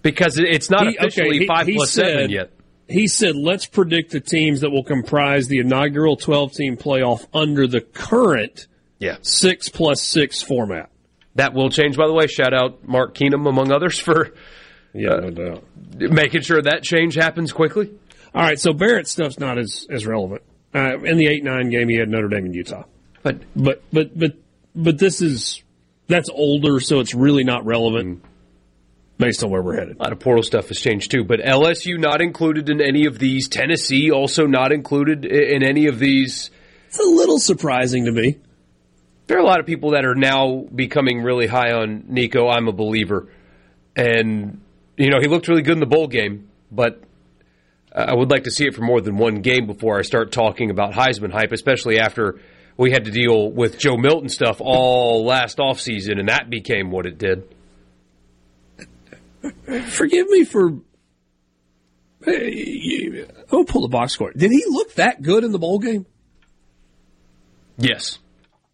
[0.05, 2.51] Because it's not he, officially okay, he, 5 he plus said, 7 yet.
[2.87, 7.65] He said, let's predict the teams that will comprise the inaugural 12 team playoff under
[7.65, 8.67] the current
[8.99, 9.17] yeah.
[9.23, 10.91] 6 plus 6 format.
[11.33, 12.27] That will change, by the way.
[12.27, 14.35] Shout out Mark Keenum, among others, for
[14.93, 15.63] yeah, uh, no doubt.
[15.97, 17.91] making sure that change happens quickly.
[18.35, 20.43] All right, so Barrett stuff's not as, as relevant.
[20.75, 22.83] Uh, in the 8 9 game, he had Notre Dame and Utah.
[23.23, 24.33] But, but, but, but,
[24.75, 25.63] but this is,
[26.05, 28.21] that's older, so it's really not relevant.
[28.21, 28.29] Mm
[29.17, 29.97] based on where we're headed.
[29.97, 33.19] A lot of portal stuff has changed too, but LSU not included in any of
[33.19, 33.47] these.
[33.47, 36.51] Tennessee also not included in any of these.
[36.87, 38.39] It's a little surprising to me
[39.27, 42.47] there are a lot of people that are now becoming really high on Nico.
[42.47, 43.27] I'm a believer,
[43.95, 44.61] and
[44.97, 47.01] you know he looked really good in the bowl game, but
[47.93, 50.69] I would like to see it for more than one game before I start talking
[50.69, 52.39] about Heisman hype, especially after
[52.77, 57.05] we had to deal with Joe Milton stuff all last offseason, and that became what
[57.05, 57.54] it did.
[59.89, 60.79] Forgive me for.
[62.27, 62.33] I'll
[63.51, 64.31] oh, pull the box score.
[64.33, 66.05] Did he look that good in the bowl game?
[67.77, 68.19] Yes.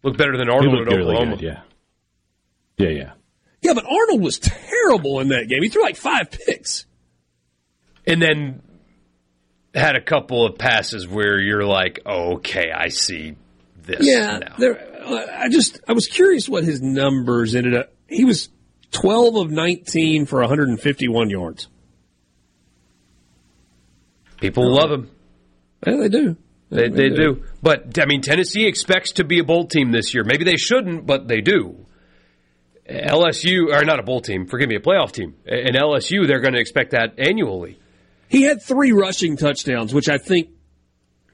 [0.02, 1.36] Look better than Arnold at Oklahoma.
[1.36, 1.60] Good, yeah.
[2.78, 3.12] Yeah, yeah.
[3.60, 5.62] Yeah, but Arnold was terrible in that game.
[5.62, 6.86] He threw like five picks.
[8.06, 8.62] And then
[9.74, 13.36] had a couple of passes where you're like, oh, okay, I see
[13.82, 13.98] this.
[14.00, 17.92] Yeah, there, I just I was curious what his numbers ended up.
[18.08, 18.48] He was
[18.92, 21.68] 12 of 19 for 151 yards.
[24.40, 25.10] People love him.
[25.86, 26.36] Yeah, they do.
[26.70, 27.44] They, they do.
[27.62, 30.24] But, I mean, Tennessee expects to be a bowl team this year.
[30.24, 31.86] Maybe they shouldn't, but they do.
[32.88, 35.34] LSU, or not a bowl team, forgive me, a playoff team.
[35.46, 37.78] And LSU, they're going to expect that annually.
[38.28, 40.48] He had three rushing touchdowns, which I think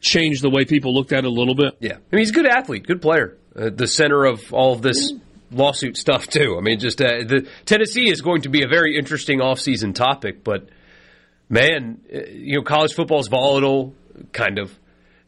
[0.00, 1.76] changed the way people looked at it a little bit.
[1.80, 1.94] Yeah.
[1.94, 3.38] I mean, he's a good athlete, good player.
[3.56, 5.12] Uh, the center of all of this
[5.50, 6.56] lawsuit stuff, too.
[6.58, 10.44] I mean, just uh, the Tennessee is going to be a very interesting offseason topic,
[10.44, 10.68] but
[11.48, 13.94] man, uh, you know, college football is volatile,
[14.32, 14.76] kind of.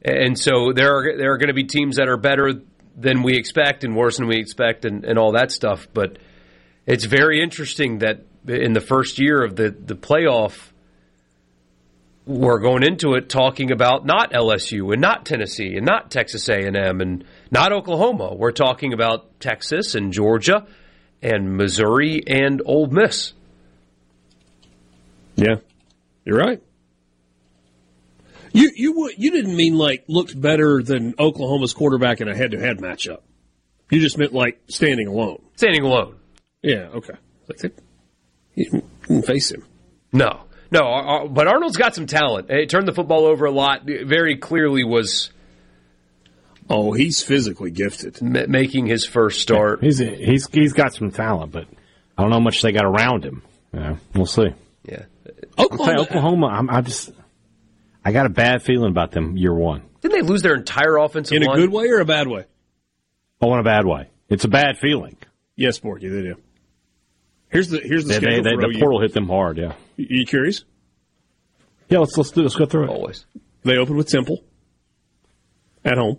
[0.02, 2.54] And so there are there are going to be teams that are better
[2.96, 5.88] than we expect and worse than we expect and, and all that stuff.
[5.92, 6.18] But
[6.86, 10.70] it's very interesting that in the first year of the, the playoff,
[12.26, 17.00] we're going into it talking about not LSU and not Tennessee and not Texas A&M
[17.00, 18.34] and not Oklahoma.
[18.34, 20.66] We're talking about Texas and Georgia
[21.22, 23.32] and Missouri and Ole Miss.
[25.36, 25.56] Yeah,
[26.24, 26.62] you're right.
[28.52, 32.58] You you you didn't mean like looked better than Oklahoma's quarterback in a head to
[32.58, 33.20] head matchup.
[33.90, 35.42] You just meant like standing alone.
[35.56, 36.16] Standing alone.
[36.62, 36.88] Yeah.
[36.94, 37.14] Okay.
[37.48, 37.70] Like they,
[38.54, 39.64] you didn't face him.
[40.12, 40.80] No, no.
[40.80, 42.50] uh, uh, But Arnold's got some talent.
[42.50, 43.82] He turned the football over a lot.
[43.84, 45.30] Very clearly was
[46.68, 48.18] Oh, he's physically gifted.
[48.22, 49.82] m- making his first start.
[49.82, 51.66] He's he's he's got some talent, but
[52.16, 53.42] I don't know how much they got around him.
[53.74, 54.50] Yeah, we'll see.
[54.84, 55.04] Yeah.
[55.58, 56.46] Oklahoma, say Oklahoma.
[56.46, 57.10] I'm, I just
[58.04, 59.82] I got a bad feeling about them year one.
[60.00, 61.58] Didn't they lose their entire offensive in a line?
[61.58, 62.44] good way or a bad way?
[63.42, 64.08] Oh, in a bad way.
[64.28, 65.16] It's a bad feeling.
[65.56, 66.36] Yes, Borky, they do.
[67.48, 68.80] Here's the here's the They, they, schedule they, for the OU.
[68.80, 69.58] portal hit them hard.
[69.58, 69.72] Yeah.
[70.08, 70.64] You- You curious?
[71.88, 71.98] Yeah.
[72.00, 72.42] Let's let's do.
[72.42, 72.90] Let's go through it.
[72.90, 73.26] Always.
[73.64, 74.42] They opened with Temple
[75.84, 76.18] at home.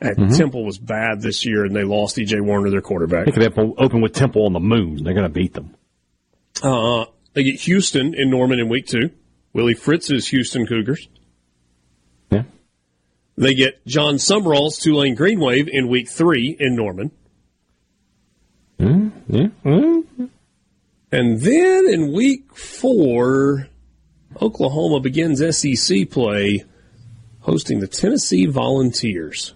[0.00, 0.34] And Mm-hmm.
[0.34, 2.40] Temple was bad this year, and they lost E.J.
[2.40, 3.26] Warner, their quarterback.
[3.26, 5.04] They could open with Temple on the moon.
[5.04, 5.74] They're going to beat them.
[6.62, 7.04] Uh,
[7.34, 9.10] they get Houston in Norman in week two.
[9.52, 11.06] Willie Fritz's Houston Cougars.
[12.30, 12.44] Yeah.
[13.36, 17.10] They get Jon Sumrall's Tulane Green Wave in week three in Norman.
[18.78, 19.48] Yeah.
[19.64, 20.29] Mm.
[21.12, 23.68] And then in week four,
[24.40, 26.64] Oklahoma begins SEC play
[27.40, 29.54] hosting the Tennessee Volunteers.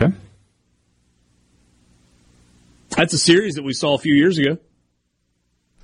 [0.00, 0.14] Okay.
[2.96, 4.58] That's a series that we saw a few years ago.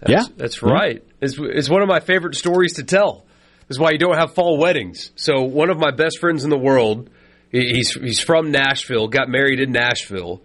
[0.09, 0.25] yeah.
[0.37, 1.05] That's right.
[1.21, 3.27] It's, it's one of my favorite stories to tell.
[3.69, 5.13] Is why you don't have fall weddings.
[5.17, 7.09] So one of my best friends in the world,
[7.51, 10.43] he's he's from Nashville, got married in Nashville,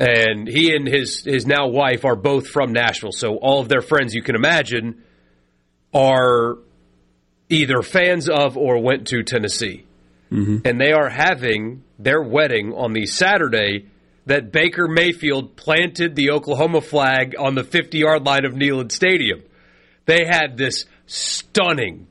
[0.00, 3.12] and he and his his now wife are both from Nashville.
[3.12, 5.04] So all of their friends you can imagine
[5.92, 6.56] are
[7.50, 9.84] either fans of or went to Tennessee,
[10.32, 10.58] mm-hmm.
[10.64, 13.86] and they are having their wedding on the Saturday
[14.24, 19.42] that Baker Mayfield planted the Oklahoma flag on the 50 yard line of Neyland Stadium.
[20.06, 22.06] They had this stunning,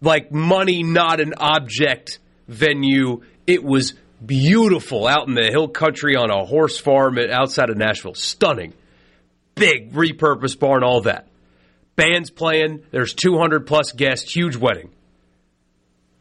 [0.00, 2.18] like money not an object
[2.48, 3.22] venue.
[3.46, 3.94] It was
[4.24, 8.14] beautiful out in the hill country on a horse farm outside of Nashville.
[8.14, 8.72] Stunning.
[9.54, 11.26] Big repurposed barn, all that.
[11.96, 14.90] Bands playing, there's 200 plus guests, huge wedding.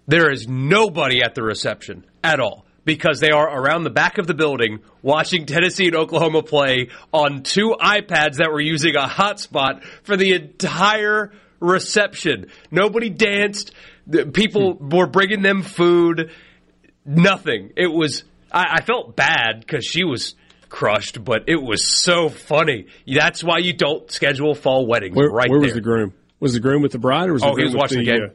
[0.07, 4.25] There is nobody at the reception at all because they are around the back of
[4.25, 9.83] the building watching Tennessee and Oklahoma play on two iPads that were using a hotspot
[10.03, 12.47] for the entire reception.
[12.71, 13.71] Nobody danced.
[14.33, 14.89] People hmm.
[14.89, 16.31] were bringing them food.
[17.09, 17.71] Nothing.
[17.75, 18.23] It was.
[18.51, 20.35] I, I felt bad because she was
[20.69, 22.85] crushed, but it was so funny.
[23.07, 25.15] That's why you don't schedule fall weddings.
[25.15, 25.67] Where, right where there.
[25.67, 26.13] was the groom?
[26.39, 28.05] Was the groom with the bride, or was the Oh, he was with watching the
[28.05, 28.23] game.
[28.23, 28.33] uh,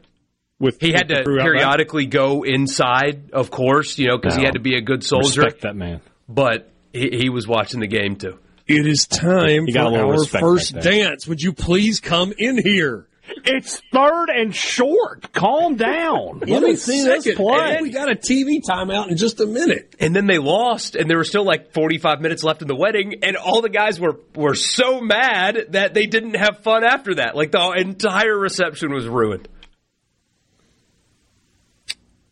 [0.58, 1.46] with He had with the to crew out back?
[1.46, 5.42] periodically go inside, of course, you know, because he had to be a good soldier.
[5.42, 6.00] Respect that man.
[6.28, 8.38] But he, he was watching the game too.
[8.66, 11.26] It is time You for our first dance.
[11.26, 13.06] Would you please come in here?
[13.46, 15.32] It's third and short.
[15.32, 16.40] Calm down.
[16.46, 17.76] Let me see this play.
[17.76, 19.94] and we got a TV timeout in just a minute.
[19.98, 23.20] And then they lost, and there were still like 45 minutes left in the wedding,
[23.22, 27.34] and all the guys were, were so mad that they didn't have fun after that.
[27.34, 29.48] Like the entire reception was ruined.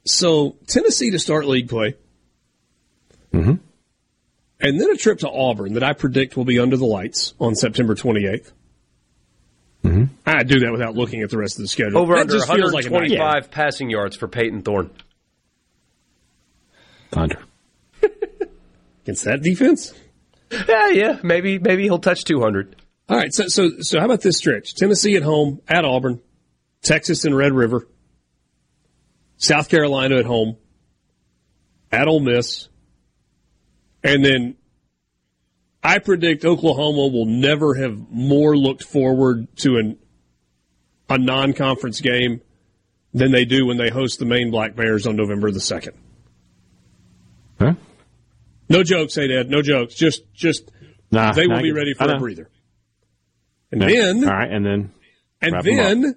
[0.05, 1.97] So Tennessee to start league play,
[3.33, 3.55] Mm-hmm.
[4.61, 7.55] and then a trip to Auburn that I predict will be under the lights on
[7.55, 8.53] September 28th.
[9.85, 10.05] Mm-hmm.
[10.25, 11.99] I do that without looking at the rest of the schedule.
[11.99, 14.91] Over That under just feels like a 125 passing yards for Payton Thorne.
[17.11, 17.41] Thunder.
[19.03, 19.93] against that defense.
[20.51, 22.77] Yeah, yeah, maybe maybe he'll touch 200.
[23.09, 24.75] All right, so so so how about this stretch?
[24.75, 26.21] Tennessee at home, at Auburn,
[26.83, 27.87] Texas and Red River,
[29.37, 30.57] South Carolina at home,
[31.91, 32.69] at Ole Miss,
[34.05, 34.57] and then
[35.83, 39.99] I predict Oklahoma will never have more looked forward to an
[41.09, 42.41] a non-conference game
[43.13, 45.95] than they do when they host the Maine Black Bears on November the second.
[47.59, 47.75] Huh?
[48.69, 49.51] No jokes, hey Dad.
[49.51, 49.95] No jokes.
[49.95, 50.71] Just just
[51.11, 52.49] Nah, they will be ready for a breather.
[53.71, 53.89] And Yeah.
[53.89, 54.91] then all right, and then
[55.43, 56.15] and then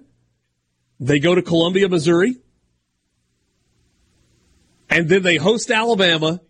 [1.00, 2.36] they go to Columbia, Missouri.
[4.88, 6.40] And then they host Alabama.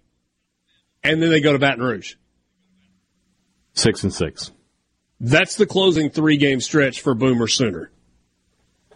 [1.02, 2.14] And then they go to Baton Rouge.
[3.76, 4.50] Six and six.
[5.20, 7.90] That's the closing three game stretch for Boomer Sooner.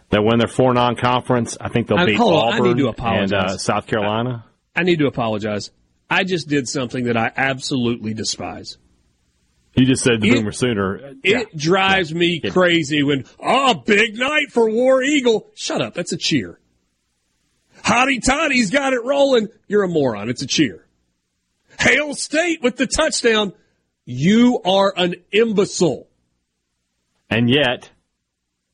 [0.09, 2.83] That win their four non-conference, I think they'll I- beat hold on, I Auburn need
[2.83, 4.43] to and uh, South Carolina.
[4.75, 5.71] I need to apologize.
[6.09, 8.77] I just did something that I absolutely despise.
[9.75, 10.95] You just said the It- Boomer Sooner.
[10.97, 11.43] It Yeah.
[11.55, 15.49] drives me crazy when, oh, big night for War Eagle.
[15.55, 15.93] Shut up.
[15.93, 16.59] That's a cheer.
[17.83, 19.47] Hottie Toddy's got it rolling.
[19.67, 20.29] You're a moron.
[20.29, 20.85] It's a cheer.
[21.79, 23.53] Hail State with the touchdown.
[24.11, 26.07] You are an imbecile.
[27.29, 27.89] And yet,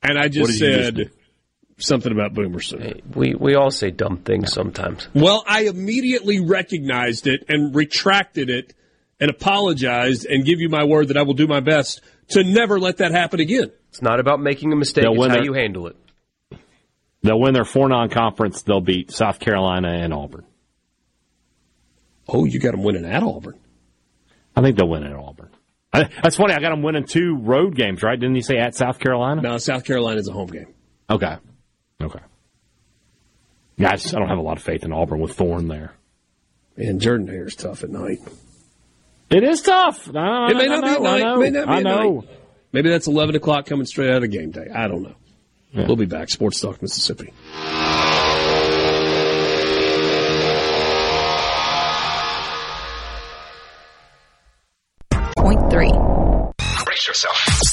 [0.01, 1.11] And I just did you just said
[1.77, 2.83] something about Boomer Sooner.
[2.85, 5.07] Hey, we we all say dumb things sometimes.
[5.13, 8.73] Well, I immediately recognized it and retracted it
[9.19, 12.79] and apologized and give you my word that I will do my best to never
[12.79, 13.71] let that happen again.
[13.89, 15.95] It's not about making a mistake; They'll it's how their- you handle it.
[17.21, 18.63] they'll win their four non-conference.
[18.63, 20.45] They'll beat South Carolina and Auburn.
[22.27, 23.59] Oh, you got them winning at Auburn.
[24.57, 25.49] I think they'll win at Auburn.
[25.93, 26.53] I, that's funny.
[26.53, 28.19] I got them winning two road games, right?
[28.19, 29.41] Didn't you say at South Carolina?
[29.41, 30.73] No, South Carolina is a home game.
[31.09, 31.37] Okay.
[32.01, 32.19] Okay.
[33.77, 35.93] Yeah, I, just, I don't have a lot of faith in Auburn with Thorne there.
[36.75, 38.17] And Jordan Hare's tough at night.
[39.29, 40.09] It is tough.
[40.15, 41.37] I, It may not I be at know, night.
[41.39, 42.19] May not be I at know.
[42.21, 42.29] night.
[42.71, 44.67] Maybe that's 11 o'clock coming straight out of game day.
[44.73, 45.15] I don't know.
[45.73, 46.29] We'll be back.
[46.29, 47.31] Sports Talk Mississippi.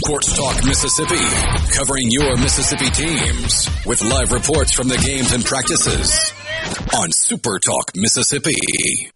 [0.05, 6.31] Sports Talk Mississippi, covering your Mississippi teams with live reports from the games and practices
[6.95, 9.11] on Super Talk Mississippi.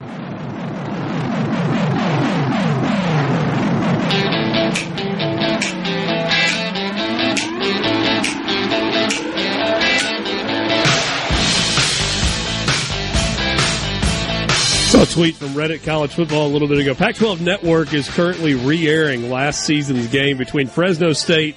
[14.98, 16.92] Saw a tweet from Reddit College Football a little bit ago.
[16.92, 21.54] Pac 12 Network is currently re airing last season's game between Fresno State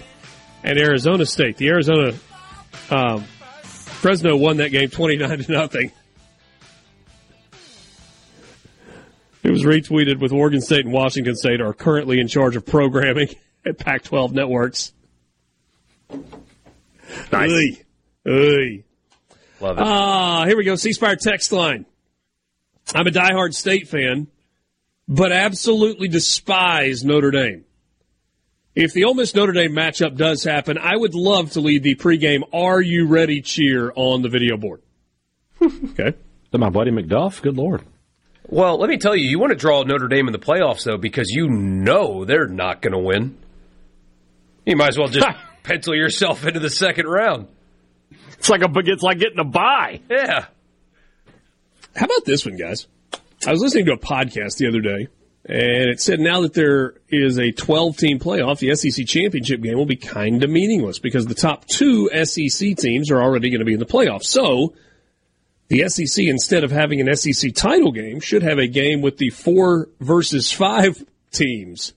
[0.64, 1.58] and Arizona State.
[1.58, 2.14] The Arizona,
[2.92, 3.24] um,
[3.64, 5.92] Fresno won that game 29 to nothing.
[9.42, 13.30] It was retweeted with Oregon State and Washington State are currently in charge of programming
[13.66, 14.94] at Pac 12 networks.
[17.32, 17.50] Nice.
[19.60, 19.84] Love it.
[19.84, 20.76] Ah, here we go.
[20.76, 21.88] C Spire text line.
[22.94, 24.28] I'm a diehard state fan,
[25.08, 27.66] but absolutely despise Notre Dame.
[28.76, 31.96] If the Ole Miss Notre Dame matchup does happen, I would love to lead the
[31.96, 34.82] pregame "Are you ready?" cheer on the video board.
[35.62, 36.08] okay.
[36.08, 37.42] Is that my buddy McDuff?
[37.42, 37.82] Good lord.
[38.48, 40.98] well, let me tell you, you want to draw Notre Dame in the playoffs though,
[40.98, 43.38] because you know they're not going to win.
[44.66, 45.28] You might as well just
[45.64, 47.48] pencil yourself into the second round.
[48.38, 50.00] It's like a it's like getting a bye.
[50.10, 50.46] Yeah.
[51.96, 52.88] How about this one, guys?
[53.46, 55.08] I was listening to a podcast the other day,
[55.46, 59.78] and it said now that there is a 12 team playoff, the SEC championship game
[59.78, 63.66] will be kind of meaningless because the top two SEC teams are already going to
[63.66, 64.26] be in the playoffs.
[64.26, 64.74] So
[65.68, 69.30] the SEC, instead of having an SEC title game, should have a game with the
[69.30, 71.94] four versus five teams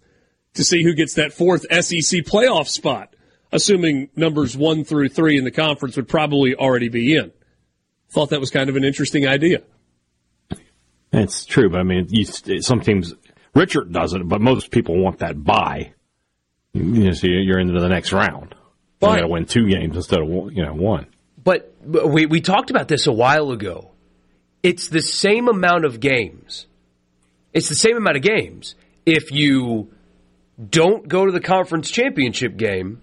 [0.54, 3.14] to see who gets that fourth SEC playoff spot,
[3.52, 7.32] assuming numbers one through three in the conference would probably already be in.
[8.10, 9.62] Thought that was kind of an interesting idea.
[11.14, 13.14] It's true, but I mean, you, some teams,
[13.54, 15.92] Richard doesn't, but most people want that bye.
[16.72, 18.54] You know, so you're into the next round.
[19.00, 21.06] You got to win two games instead of you know one.
[21.42, 23.92] But, but we, we talked about this a while ago.
[24.62, 26.66] It's the same amount of games.
[27.52, 28.74] It's the same amount of games.
[29.04, 29.92] If you
[30.70, 33.02] don't go to the conference championship game,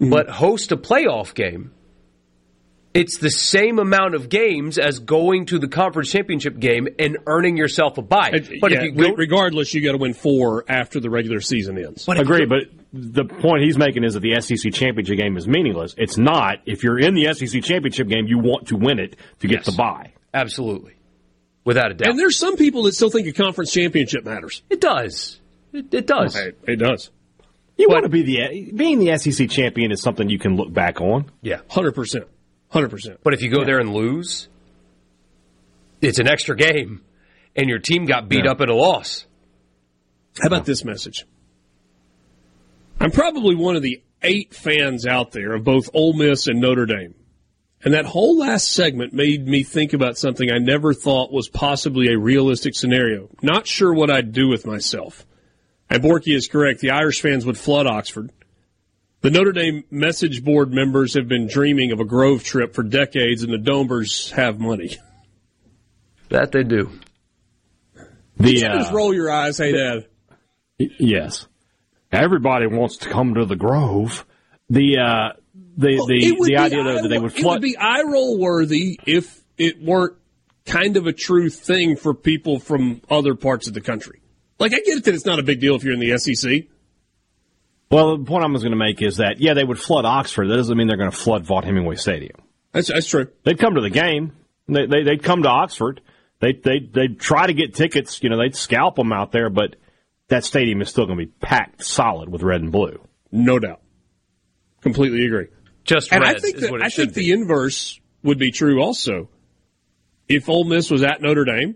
[0.00, 0.10] mm-hmm.
[0.10, 1.72] but host a playoff game,
[2.94, 7.56] it's the same amount of games as going to the conference championship game and earning
[7.56, 8.30] yourself a bye.
[8.60, 11.78] But yeah, if you go, regardless, you got to win four after the regular season
[11.78, 12.04] ends.
[12.04, 15.94] but Agree, but the point he's making is that the SEC championship game is meaningless.
[15.96, 16.58] It's not.
[16.66, 19.66] If you're in the SEC championship game, you want to win it to get Yes.
[19.66, 20.12] the bye.
[20.34, 20.92] absolutely,
[21.64, 24.62] without a doubt, And there's some people that still think a conference championship matters.
[24.68, 25.40] it does.
[25.72, 26.36] It, it does.
[26.36, 27.10] It does.
[27.78, 31.00] You want to be the being the SEC champion is something you can look back
[31.00, 31.30] on.
[31.40, 31.60] Yeah.
[32.72, 32.88] 100%.
[32.88, 33.16] 100%.
[33.22, 34.48] But if you go there and lose,
[36.00, 37.02] it's an extra game,
[37.54, 38.52] and your team got beat Yeah.
[38.52, 39.26] up at a loss.
[40.40, 41.24] How about this message?
[43.00, 46.86] I'm probably one of the eight fans out there of both Ole Miss and Notre
[46.86, 47.14] Dame.
[47.84, 52.12] And that whole last segment made me think about something I never thought was possibly
[52.12, 53.28] a realistic scenario.
[53.42, 55.26] Not sure what I'd do with myself.
[55.90, 56.80] And Borky is correct.
[56.80, 58.30] The Irish fans would flood Oxford.
[59.22, 63.42] The Notre Dame message board members have been dreaming of a Grove trip for decades,
[63.44, 64.96] and the Domers have money.
[66.28, 66.90] That they do.
[68.36, 70.06] The Just uh, roll your eyes, hey, Dad.
[70.98, 71.46] yes,
[72.10, 74.24] everybody wants to come to the Grove.
[74.68, 75.38] The uh,
[75.76, 77.56] the Well, the the idea though that they would It flood.
[77.56, 80.16] would be eye roll worthy if it weren't
[80.64, 84.20] kind of a true thing for people from other parts of the country.
[84.58, 86.64] Like I get it that it's not a big deal if you're in the SEC.
[87.92, 90.48] Well, the point I was going to make is that yeah, they would flood Oxford.
[90.48, 92.40] That doesn't mean they're going to flood Vaught Hemingway Stadium.
[92.72, 93.28] That's that's true.
[93.44, 94.32] They'd come to the game.
[94.66, 96.00] They, they they'd come to Oxford.
[96.40, 98.22] They they they'd try to get tickets.
[98.22, 99.76] You know, they'd scalp them out there, but
[100.28, 102.98] that stadium is still going to be packed solid with red and blue.
[103.30, 103.82] No doubt.
[104.80, 105.48] Completely agree.
[105.84, 107.26] Just And red I think is that, what it I think be.
[107.26, 109.28] the inverse would be true also.
[110.28, 111.74] If Ole Miss was at Notre Dame,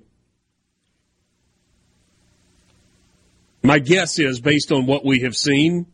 [3.62, 5.86] my guess is based on what we have seen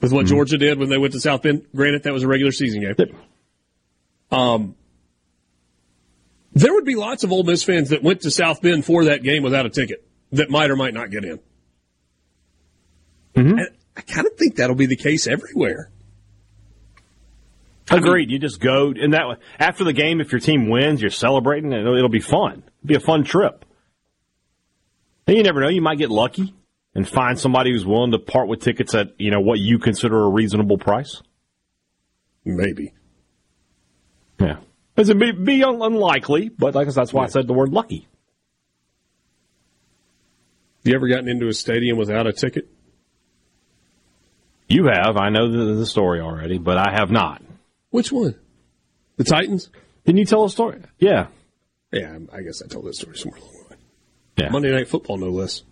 [0.00, 1.66] with what Georgia did when they went to South Bend.
[1.74, 3.16] Granted, that was a regular season game.
[4.30, 4.74] Um,
[6.52, 9.22] there would be lots of Ole Miss fans that went to South Bend for that
[9.22, 11.38] game without a ticket that might or might not get in.
[13.34, 15.90] And I kind of think that'll be the case everywhere.
[17.90, 18.30] Agreed.
[18.30, 21.72] You just go and that way after the game, if your team wins, you're celebrating.
[21.72, 22.64] It'll, it'll be fun.
[22.78, 23.64] It'll be a fun trip.
[25.26, 25.68] And you never know.
[25.68, 26.54] You might get lucky
[26.96, 30.22] and find somebody who's willing to part with tickets at you know what you consider
[30.24, 31.22] a reasonable price.
[32.44, 32.94] Maybe.
[34.40, 34.58] Yeah,
[34.96, 37.52] it's a be, be un- unlikely, but like I said, that's why I said the
[37.52, 38.08] word lucky.
[40.84, 42.68] You ever gotten into a stadium without a ticket?
[44.68, 45.16] You have.
[45.16, 47.42] I know the, the story already, but I have not.
[47.90, 48.36] Which one?
[49.16, 49.70] The Titans?
[50.04, 50.80] Didn't you tell a story?
[50.98, 51.26] Yeah.
[51.92, 53.80] Yeah, I guess I told that story somewhere along the way.
[54.38, 54.48] Yeah.
[54.50, 55.62] Monday Night Football, no less.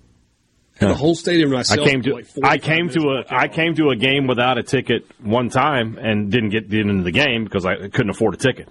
[0.79, 3.39] Had the whole stadium to I came to like I came to before a came
[3.39, 3.49] I on.
[3.51, 7.13] came to a game without a ticket one time and didn't get, get into the
[7.13, 8.69] game because I couldn't afford a ticket.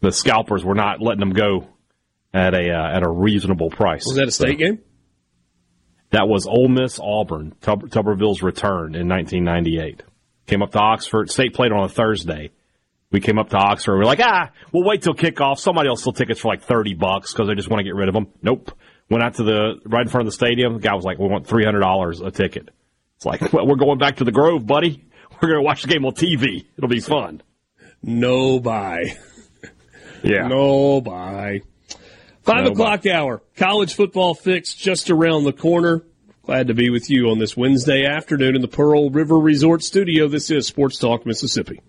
[0.00, 1.68] The scalpers were not letting them go
[2.32, 4.04] at a uh, at a reasonable price.
[4.06, 4.78] Was that a state game?
[6.10, 10.04] That was Ole Miss Auburn, Tub- Tuberville's return in 1998.
[10.46, 11.28] Came up to Oxford.
[11.30, 12.52] State played on a Thursday.
[13.10, 13.96] We came up to Oxford.
[13.96, 15.58] We're like, ah, we'll wait till kickoff.
[15.58, 18.08] Somebody else sell tickets for like 30 bucks because they just want to get rid
[18.08, 18.28] of them.
[18.42, 18.72] Nope.
[19.08, 20.74] Went out to the right in front of the stadium.
[20.74, 22.70] The guy was like, we want $300 a ticket.
[23.16, 25.04] It's like, well, we're going back to the Grove, buddy.
[25.40, 26.64] We're going to watch the game on TV.
[26.76, 27.42] It'll be fun.
[28.02, 29.16] No buy.
[30.22, 30.48] Yeah.
[30.48, 31.60] No buy.
[32.42, 33.42] Five No o'clock hour.
[33.56, 36.02] College football fix just around the corner.
[36.42, 40.28] Glad to be with you on this Wednesday afternoon in the Pearl River Resort Studio.
[40.28, 41.80] This is Sports Talk Mississippi.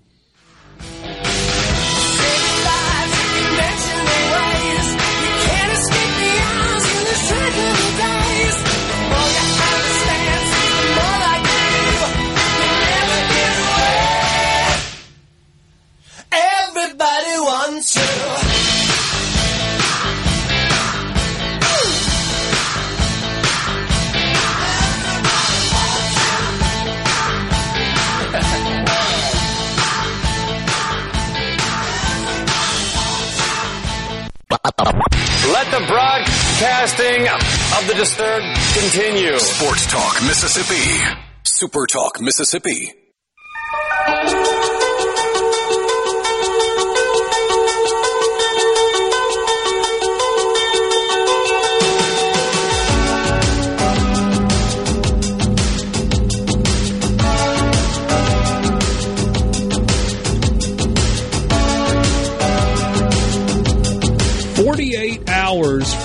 [34.68, 39.38] Let the broadcasting of the disturbed continue.
[39.40, 41.18] Sports Talk Mississippi.
[41.44, 43.07] Super Talk Mississippi.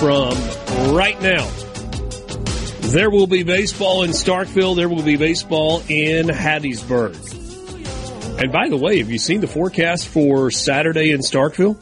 [0.03, 0.33] From
[0.93, 1.49] right now,
[2.91, 4.75] there will be baseball in Starkville.
[4.75, 7.15] There will be baseball in Hattiesburg.
[8.37, 11.81] And by the way, have you seen the forecast for Saturday in Starkville?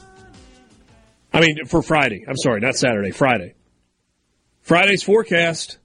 [1.34, 2.24] I mean, for Friday.
[2.28, 3.56] I'm sorry, not Saturday, Friday.
[4.62, 5.80] Friday's forecast.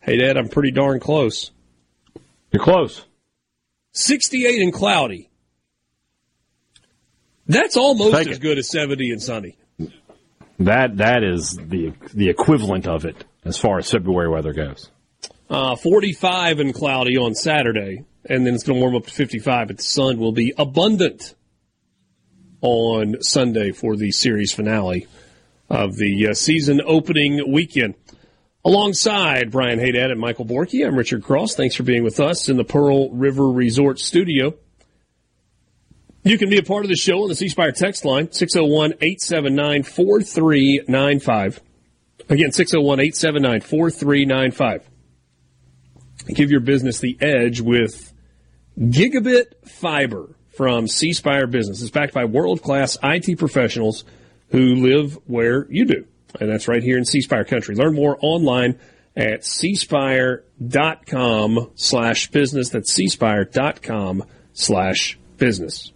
[0.00, 1.52] Hey, Dad, I'm pretty darn close.
[2.50, 3.04] You're close.
[3.92, 5.30] 68 and cloudy.
[7.46, 9.56] That's almost as good as 70 and sunny.
[10.58, 14.90] That that is the the equivalent of it as far as February weather goes.
[15.50, 19.68] Uh, 45 and cloudy on Saturday, and then it's going to warm up to 55,
[19.68, 21.34] but the sun will be abundant
[22.62, 25.06] on Sunday for the series finale
[25.68, 27.94] of the uh, season opening weekend.
[28.64, 31.56] Alongside Brian Hadad and Michael Borky, I'm Richard Cross.
[31.56, 34.54] Thanks for being with us in the Pearl River Resort studio.
[36.26, 38.94] You can be a part of the show on the C Spire text line, 601
[39.00, 41.60] 879 4395.
[42.30, 44.90] Again, 601 879 4395.
[46.34, 48.14] Give your business the edge with
[48.78, 51.82] Gigabit Fiber from C Spire Business.
[51.82, 54.04] It's backed by world class IT professionals
[54.48, 56.06] who live where you do.
[56.40, 57.74] And that's right here in C Spire country.
[57.74, 58.78] Learn more online
[59.14, 60.40] at cspire.com
[61.74, 62.70] slash business.
[62.70, 64.24] That's cspire.com
[64.54, 65.92] slash business.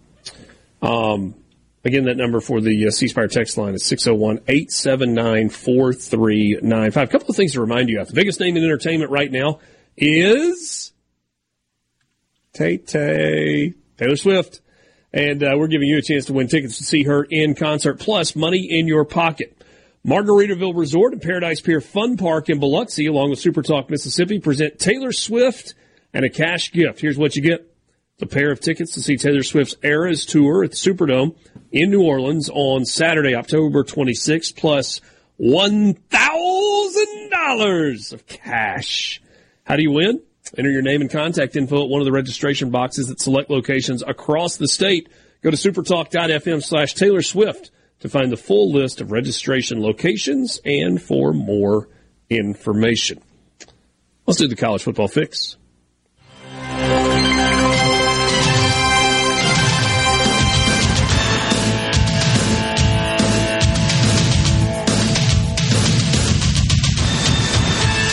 [0.81, 1.35] Um,
[1.83, 7.03] again, that number for the uh, C Spire text line is 601 879 4395.
[7.03, 8.07] A couple of things to remind you of.
[8.07, 9.59] The biggest name in entertainment right now
[9.97, 10.93] is
[12.53, 14.61] Tay Tay, Taylor Swift.
[15.11, 17.99] And uh, we're giving you a chance to win tickets to see her in concert,
[17.99, 19.59] plus money in your pocket.
[20.05, 24.79] Margaritaville Resort and Paradise Pier Fun Park in Biloxi, along with Super Talk Mississippi, present
[24.79, 25.73] Taylor Swift
[26.13, 27.01] and a cash gift.
[27.01, 27.65] Here's what you get.
[28.19, 31.37] The pair of tickets to see Taylor Swift's Eras Tour at the Superdome
[31.71, 34.99] in New Orleans on Saturday, October 26th, plus
[35.39, 39.21] $1,000 of cash.
[39.63, 40.21] How do you win?
[40.57, 44.03] Enter your name and contact info at one of the registration boxes at select locations
[44.03, 45.07] across the state.
[45.41, 47.71] Go to supertalk.fm slash Taylor Swift
[48.01, 51.87] to find the full list of registration locations and for more
[52.29, 53.21] information.
[54.25, 55.55] Let's do the college football fix.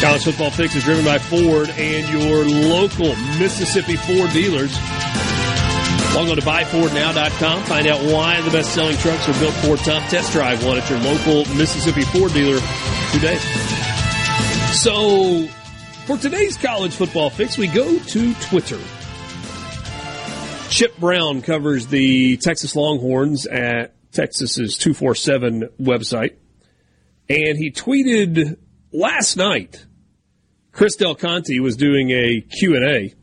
[0.00, 4.76] College Football Fix is driven by Ford and your local Mississippi Ford dealers.
[6.14, 7.64] Log on to buyfordnow.com.
[7.64, 10.08] Find out why the best selling trucks are built Ford tough.
[10.10, 12.60] Test drive one at your local Mississippi Ford dealer
[13.12, 13.38] today.
[14.72, 15.46] So,
[16.04, 18.78] for today's College Football Fix, we go to Twitter.
[20.68, 26.34] Chip Brown covers the Texas Longhorns at Texas's 247 website.
[27.28, 28.58] And he tweeted
[28.96, 29.86] last night,
[30.72, 33.14] Chris Del Conte was doing a Q&A.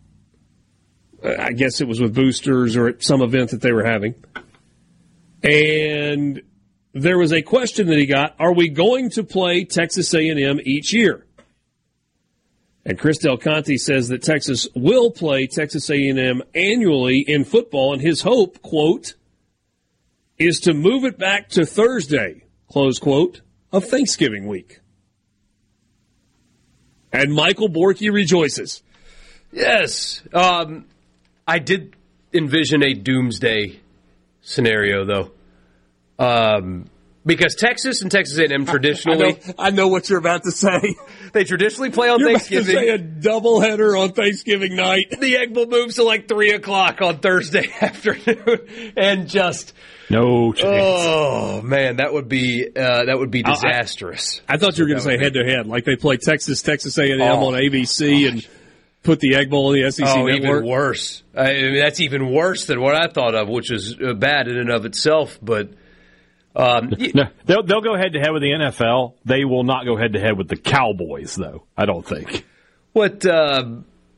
[1.26, 4.16] I guess it was with boosters or at some event that they were having.
[5.42, 6.42] And
[6.94, 10.94] there was a question that he got, are we going to play Texas A&M each
[10.94, 11.26] year?
[12.86, 18.02] And Chris Del Conte says that Texas will play Texas A&M annually in football and
[18.02, 19.16] his hope, quote,
[20.38, 23.42] is to move it back to Thursday, close quote,
[23.72, 24.82] of Thanksgiving week.
[27.14, 28.82] And Michael Borky rejoices.
[29.52, 30.24] Yes.
[30.34, 30.86] Um,
[31.48, 31.96] I did
[32.34, 33.80] envision a doomsday
[34.42, 35.32] scenario, though.
[36.18, 36.90] Um,
[37.26, 40.96] because Texas and Texas A&M traditionally, I know, I know what you're about to say.
[41.34, 42.76] they traditionally play on You're Thanksgiving.
[42.76, 45.10] about to say a doubleheader on Thanksgiving night.
[45.20, 49.74] the egg bowl moves to like three o'clock on Thursday afternoon, and just
[50.10, 50.66] No chance.
[50.68, 54.42] oh man, that would be uh, that would be disastrous.
[54.48, 56.98] I thought you were going to say head to head, like they play Texas, Texas
[56.98, 58.48] A&M Oh, on ABC and
[59.02, 60.64] put the Egg Bowl in the SEC oh, network.
[60.64, 61.24] even worse.
[61.36, 64.58] I mean, that's even worse than what I thought of, which is uh, bad in
[64.58, 65.40] and of itself.
[65.42, 65.70] But
[66.56, 69.16] um, No, they'll they'll go head to head with the NFL.
[69.26, 71.64] They will not go head to head with the Cowboys, though.
[71.78, 72.46] I don't think.
[72.94, 73.66] What uh,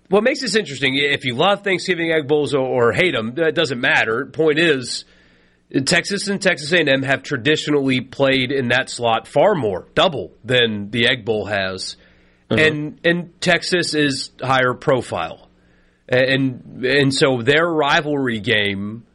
[0.09, 0.95] what makes this interesting?
[0.95, 4.25] If you love Thanksgiving egg bowls or, or hate them, it doesn't matter.
[4.25, 5.05] Point is,
[5.85, 11.07] Texas and Texas A&M have traditionally played in that slot far more, double than the
[11.07, 11.97] Egg Bowl has,
[12.49, 15.49] and and Texas is higher profile,
[16.07, 19.05] and and so their rivalry game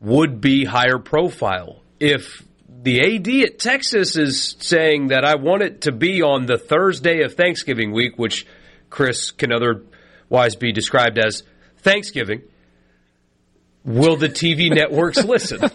[0.00, 2.42] would be higher profile if.
[2.84, 7.22] The AD at Texas is saying that I want it to be on the Thursday
[7.22, 8.46] of Thanksgiving week, which
[8.90, 11.44] Chris can otherwise be described as
[11.78, 12.42] Thanksgiving.
[13.84, 15.60] Will the TV networks listen?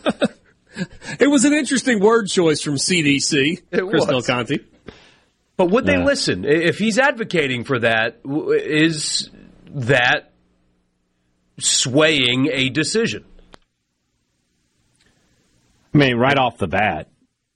[1.20, 4.06] It was an interesting word choice from CDC, It Chris was.
[5.58, 6.06] But would they Yeah.
[6.06, 6.46] listen?
[6.46, 8.20] If he's advocating for that?
[8.24, 9.30] Is
[9.74, 10.32] that
[11.60, 13.26] swaying a decision?
[15.94, 17.10] I mean, right off the bat,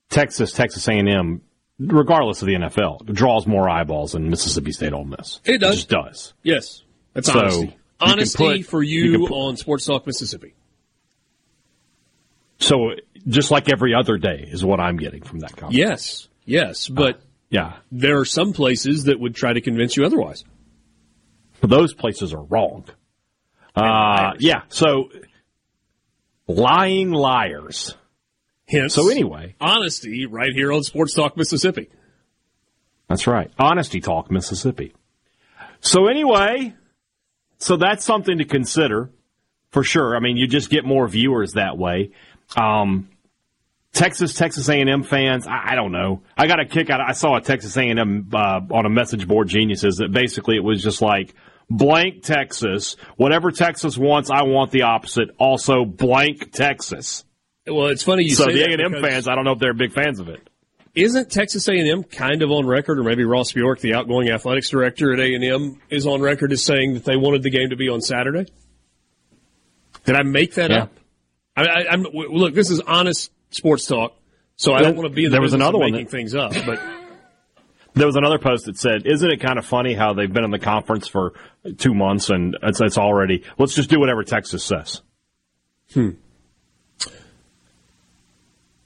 [0.10, 1.41] Texas, Texas A&M,
[1.80, 5.39] regardless of the NFL, draws more eyeballs than Mississippi State Ole Miss.
[5.45, 5.76] It does.
[5.76, 6.34] just does.
[6.43, 6.84] Yes,
[7.14, 7.65] that's So, honesty.
[7.68, 10.53] you Honesty put- for you you, put- on Sports Talk Mississippi.
[12.60, 12.91] So
[13.27, 15.76] just like every other day is what I'm getting from that comment.
[15.77, 17.19] Yes, yes, but
[17.49, 17.77] Yeah.
[17.91, 20.43] there are some places that would try to convince you otherwise.
[21.61, 22.85] But those places are wrong.
[23.76, 24.64] Uh, yeah.
[24.69, 25.10] So
[26.47, 27.95] lying liars.
[28.73, 31.89] Hence, So anyway, honesty right here on Sports Talk Mississippi.
[33.07, 33.51] That's right.
[33.59, 34.93] Honesty Talk, Mississippi.
[35.81, 36.73] So anyway,
[37.57, 39.11] so that's something to consider
[39.69, 40.15] for sure.
[40.15, 42.11] I mean, you just get more viewers that way.
[42.55, 43.09] Um,
[43.93, 46.23] Texas, Texas A&M fans, I, I don't know.
[46.35, 46.99] I got a kick out.
[46.99, 50.81] I saw a Texas A&M uh, on a message board geniuses that basically it was
[50.81, 51.35] just like
[51.69, 55.29] blank Texas, whatever Texas wants, I want the opposite.
[55.37, 57.23] Also blank Texas.
[57.68, 59.94] Well, it's funny you so the that A&M fans, I don't know if they're big
[59.94, 60.48] fans of it.
[60.95, 65.11] Isn't Texas A&M kind of on record, or maybe Ross Bjork, the outgoing athletics director
[65.14, 68.02] at A&M, is on record as saying that they wanted the game to be on
[68.02, 68.45] Saturday?
[70.06, 70.84] Did I make that Yeah.
[70.84, 70.91] up?
[71.56, 72.53] I, I, I'm w- look.
[72.53, 74.15] This is honest sports talk,
[74.56, 76.35] so I don't want to be in the There was another one making that- things
[76.35, 76.52] up.
[76.65, 76.81] But
[77.95, 80.49] There was another post that said, "Isn't it kind of funny how they've been in
[80.49, 81.34] the conference for
[81.77, 85.02] two months and it's, it's already let's just do whatever Texas says."
[85.94, 86.10] Hmm.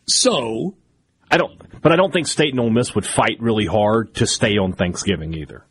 [0.07, 0.75] So
[1.29, 4.27] I don't, but I don't think State and Ole Miss would fight really hard to
[4.27, 5.65] stay on Thanksgiving either.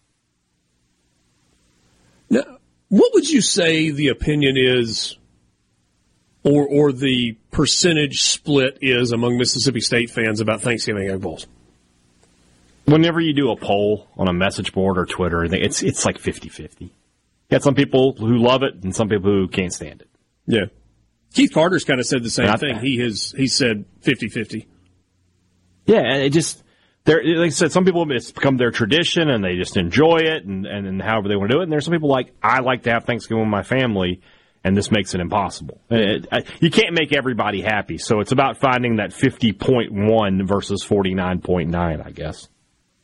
[2.30, 2.58] no,
[2.88, 5.16] What would you say the opinion is,
[6.44, 11.46] or or the percentage split is among Mississippi State fans about Thanksgiving egg bowls?
[12.84, 16.82] Whenever you do a poll on a message board or Twitter, it's it's like 50-50.
[16.82, 16.90] You
[17.50, 20.08] got some people who love it and some people who can't stand it.
[20.46, 20.66] Yeah.
[21.36, 22.78] Keith Carter's kind of said the same Not thing.
[22.78, 24.66] He has he said 50-50.
[25.84, 26.62] Yeah, and it just
[27.04, 27.22] there.
[27.22, 30.64] Like I said, some people it's become their tradition and they just enjoy it, and,
[30.66, 31.64] and, and however they want to do it.
[31.64, 34.22] And there's some people like I like to have Thanksgiving with my family,
[34.64, 35.80] and this makes it impossible.
[35.90, 40.46] It- I- you can't make everybody happy, so it's about finding that fifty point one
[40.46, 42.48] versus forty nine point nine, I guess.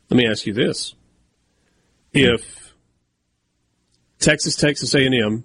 [0.09, 0.95] Let me ask you this:
[2.13, 2.19] hmm.
[2.19, 2.73] If
[4.19, 5.43] Texas Texas A&M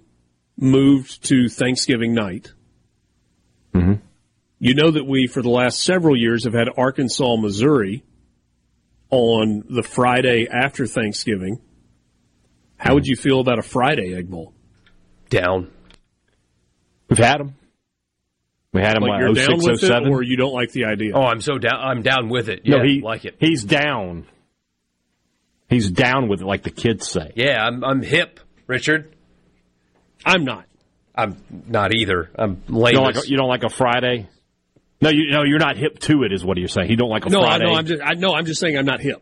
[0.57, 2.51] moved to Thanksgiving night,
[3.73, 3.93] Mm-hmm.
[4.59, 8.03] you know that we for the last several years have had Arkansas Missouri
[9.11, 11.59] on the Friday after Thanksgiving.
[12.77, 14.53] How would you feel about a Friday egg bowl?
[15.29, 15.69] Down.
[17.09, 17.55] We've had them.
[18.71, 20.07] We had them Like like you're down 06, with it, 07.
[20.13, 21.11] or you don't like the idea?
[21.15, 21.79] Oh, I'm so down.
[21.79, 22.61] I'm down with it.
[22.65, 23.35] Yeah, no, he like it.
[23.39, 24.27] He's down.
[25.69, 27.31] He's down with it, like the kids say.
[27.35, 29.15] Yeah, I'm, I'm hip, Richard.
[30.25, 30.65] I'm not.
[31.19, 31.37] I'm
[31.67, 32.29] not either.
[32.35, 34.29] I'm You don't like a, you don't like a Friday.
[35.01, 36.89] No, you no, you're not hip to it, is what you're saying.
[36.89, 37.41] You don't like a Friday.
[37.41, 37.65] No, I Friday.
[37.65, 37.75] know.
[37.77, 38.01] I'm just.
[38.03, 38.33] I know.
[38.33, 39.21] I'm just saying I'm not hip.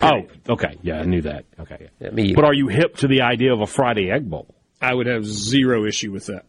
[0.00, 1.44] oh, okay, yeah, I knew that.
[1.60, 4.54] Okay, Yeah, me but are you hip to the idea of a Friday egg bowl?
[4.80, 6.44] I would have zero issue with that.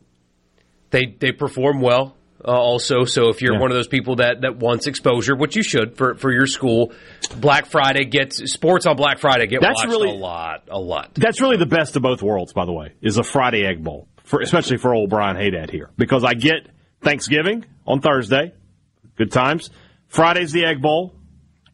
[0.90, 2.16] they they perform well
[2.46, 3.60] uh, also so if you're Yeah.
[3.62, 6.92] one of those people that that wants exposure which you should for for your school
[7.38, 11.14] black friday gets sports on black friday get That's watched really- a lot a lot
[11.16, 14.08] That's really the best of both worlds, by the way, is a Friday egg bowl,
[14.24, 16.68] for, especially for old Brian Hadad here, because I get
[17.02, 18.54] Thanksgiving on Thursday,
[19.18, 19.70] good times.
[20.08, 21.16] Friday's the egg bowl,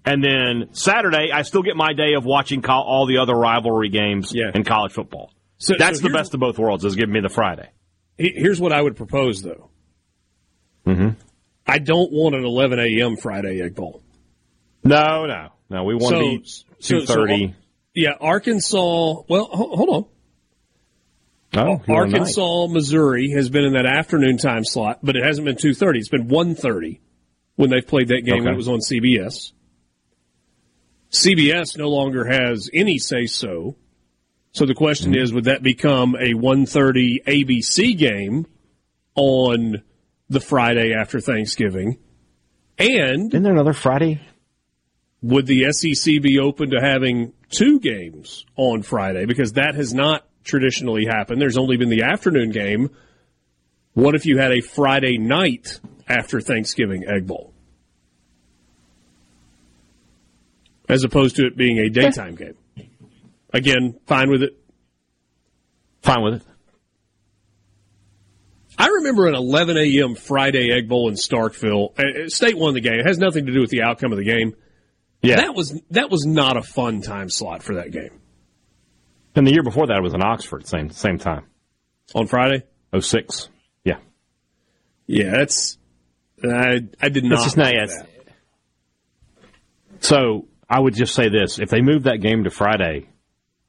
[0.06, 3.90] and then Saturday I still get my day of watching co- all the other rivalry
[3.90, 4.52] games Yeah.
[4.54, 5.32] in college football.
[5.58, 6.86] So- That's so the best of both worlds.
[6.86, 7.68] Is giving me the Friday.
[8.18, 9.69] Here's what I would propose, though.
[10.86, 11.10] Mm-hmm.
[11.68, 13.16] I don't want an 11 a.m.
[13.18, 14.02] Friday egg bowl.
[14.84, 15.84] No, no, no.
[15.84, 16.44] We want So- to be
[16.80, 17.54] so- so-
[17.94, 19.22] Yeah, Arkansas.
[19.28, 20.06] Well, hold on.
[21.56, 21.98] Oh, you want a night.
[22.20, 25.98] Arkansas, Missouri has been in that afternoon time slot, but it hasn't been 2:30.
[26.00, 27.00] It's been 1:30
[27.56, 29.52] when they've played that game when it was on CBS.
[31.12, 33.76] CBS no longer has any say so.
[34.52, 35.22] So the question Mm-hmm.
[35.24, 38.46] is, would that become a 1:30 ABC game
[39.16, 39.82] on
[40.30, 41.98] the Friday after Thanksgiving?
[42.78, 44.22] And Isn't there another Friday?
[45.22, 49.26] would the SEC be open to having two games on Friday?
[49.26, 51.42] Because that has not traditionally happened.
[51.42, 52.90] There's only been the afternoon game.
[53.94, 57.54] What if you had a Friday night after Thanksgiving Egg Bowl?
[60.88, 62.56] As opposed to it being a daytime game.
[63.54, 64.58] Again, fine with it.
[66.02, 66.44] Fine with it.
[68.80, 70.16] I remember an 11 a.m.
[70.16, 72.00] Friday Egg Bowl in Starkville.
[72.00, 73.00] Uh, State won the game.
[73.00, 74.56] It has nothing to do with the outcome of the game.
[75.22, 75.36] Yeah.
[75.36, 78.20] That was that was not a fun time slot for that game
[79.40, 81.46] and the year before that was in Oxford, same same time.
[82.14, 82.64] on Friday.
[82.98, 83.50] 06.
[83.84, 83.98] Yeah.
[85.08, 85.78] Yeah, that's
[86.44, 87.34] I I did not.
[87.34, 87.74] It's just not.
[90.02, 93.08] So I would just say this: if they move that game to Friday,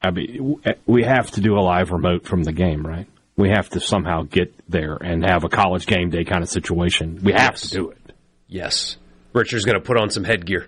[0.01, 3.07] I mean, we have to do a live remote from the game, right?
[3.37, 7.19] We have to somehow get there and have a college game day kind of situation.
[7.23, 7.61] We have Yes.
[7.69, 7.97] to do it.
[8.47, 8.97] yes
[9.33, 10.67] richard's going to put on some headgear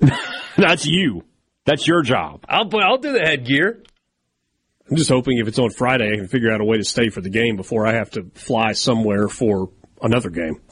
[0.56, 1.24] That's you.
[1.64, 2.44] That's your job.
[2.48, 3.82] i'll i'll do the headgear
[4.90, 7.10] I'm just hoping if it's on Friday, I can figure out a way to stay
[7.10, 9.68] for the game before I have to fly somewhere for
[10.00, 10.62] another game.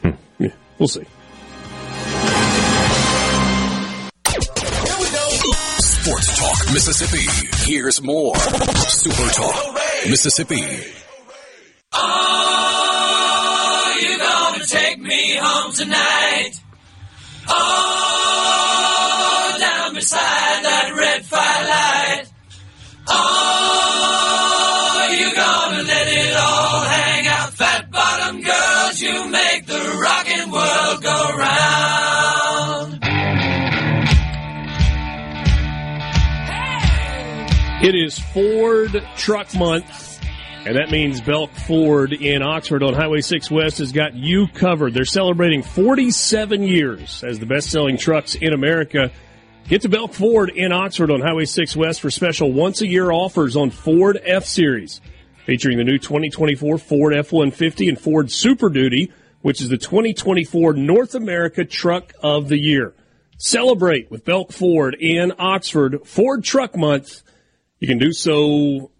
[0.00, 0.10] Hmm.
[0.38, 1.04] Yeah, we'll see.
[6.04, 7.72] Sports Talk Mississippi.
[7.72, 8.36] Here's more.
[8.36, 9.74] Super Talk
[10.06, 10.60] Mississippi.
[11.94, 16.50] Are you gonna take me home tonight?
[17.48, 17.93] Oh,
[37.84, 40.18] It is Ford Truck Month,
[40.64, 44.94] and that means Belk Ford in Oxford on Highway 6 West has got you covered.
[44.94, 49.10] They're celebrating 47 years as the best selling trucks in America.
[49.68, 53.12] Get to Belk Ford in Oxford on Highway 6 West for special once a year
[53.12, 55.02] offers on Ford F Series,
[55.44, 59.12] featuring the new 2024 Ford F 150 and Ford Super Duty,
[59.42, 62.94] which is the 2024 North America Truck of the Year.
[63.36, 67.20] Celebrate with Belk Ford in Oxford Ford Truck Month.
[67.84, 68.90] You can do so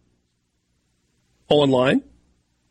[1.49, 2.03] online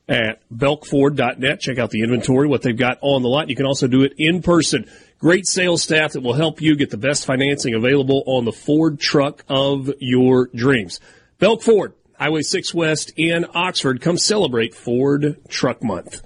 [0.08, 1.60] at belkford.net.
[1.60, 3.50] Check out the inventory, what they've got on the lot.
[3.50, 4.88] You can also do it in person.
[5.18, 9.00] Great sales staff that will help you get the best financing available on the Ford
[9.00, 11.00] truck of your dreams.
[11.40, 14.00] Belk Ford, Highway 6 West in Oxford.
[14.00, 16.22] Come celebrate Ford Truck Month.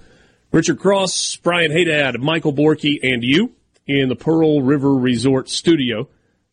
[0.52, 3.54] Richard Cross, Brian Hadad, Michael Borky, and you
[3.86, 6.10] in the Pearl River Resort studio.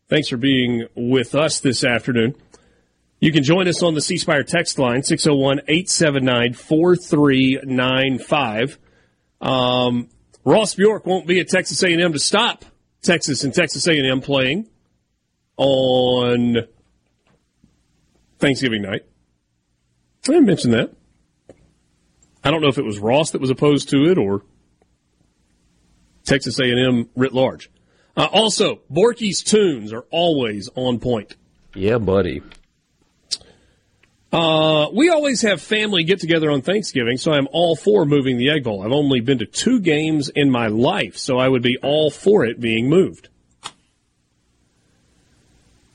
[0.08, 2.36] Thanks for being with us this afternoon.
[3.20, 8.78] You can join us on the C Spire text line, 601 879 4395.
[9.42, 10.10] Um,
[10.44, 12.66] Ross Bjork won't be at Texas A&M to stop
[13.02, 14.68] Texas and Texas A&M playing
[15.58, 16.68] on
[18.40, 19.06] Thanksgiving night.
[20.30, 20.92] I mentioned that.
[22.44, 24.44] I don't know if it was Ross that was opposed to it or
[26.26, 27.72] Texas A&M writ large.
[28.18, 31.36] Uh, also, Borky's tunes are always on point.
[31.74, 32.42] Yeah, buddy.
[34.36, 38.50] Uh, we always have family get together on Thanksgiving, so I'm all for moving the
[38.50, 38.84] Egg Bowl.
[38.84, 42.44] I've only been to two games in my life, so I would be all for
[42.44, 43.30] it being moved.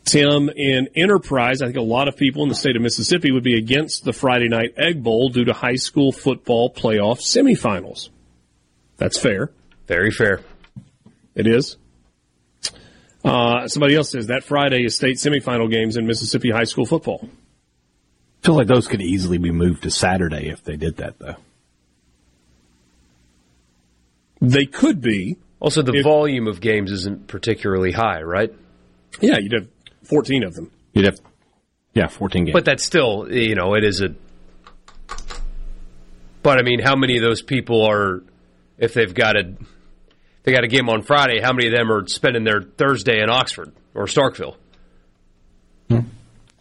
[0.06, 3.44] Tim in Enterprise, I think a lot of people in the state of Mississippi would
[3.44, 8.08] be against the Friday night Egg Bowl due to high school football playoff semifinals.
[8.96, 9.52] That's fair.
[9.86, 10.40] Very fair.
[11.34, 11.76] It is.
[13.22, 17.28] Uh, somebody else says that Friday is state semifinal games in Mississippi high school football.
[18.42, 21.36] Feels like those could easily be moved to Saturday if they did that, though.
[24.40, 25.36] They could be.
[25.60, 28.50] Also, the If- volume of games isn't particularly high, right?
[29.20, 29.68] Yeah, you'd have
[30.04, 30.70] 14 of them.
[30.94, 31.20] You'd have,
[31.94, 32.54] yeah, 14 games.
[32.54, 34.14] But that's still, you know, it is a.
[36.42, 38.22] But I mean, how many of those people are,
[38.78, 39.52] if they've got a,
[40.44, 41.40] they got a game on Friday?
[41.40, 44.56] How many of them are spending their Thursday in Oxford or Starkville?
[45.90, 45.98] Hmm.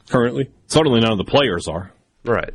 [0.09, 0.49] Currently.
[0.67, 1.91] Certainly none of the players are.
[2.25, 2.53] Right.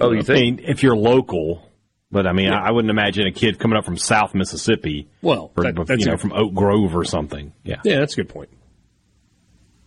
[0.00, 0.28] Oh, you I think?
[0.28, 1.66] mean, if you're local,
[2.10, 5.50] but I mean, I, I wouldn't imagine a kid coming up from South Mississippi Well,
[5.56, 7.52] or that- that's you know from Oak Grove or something.
[7.64, 8.50] Yeah, Yeah, that's a good point.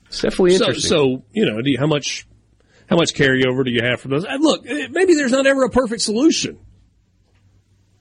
[0.08, 0.90] It's definitely So, interesting.
[0.90, 2.28] so you know, do you, how much
[2.88, 4.26] how much carryover do you have from those?
[4.26, 6.60] And look, eh, maybe there's not ever a perfect solution.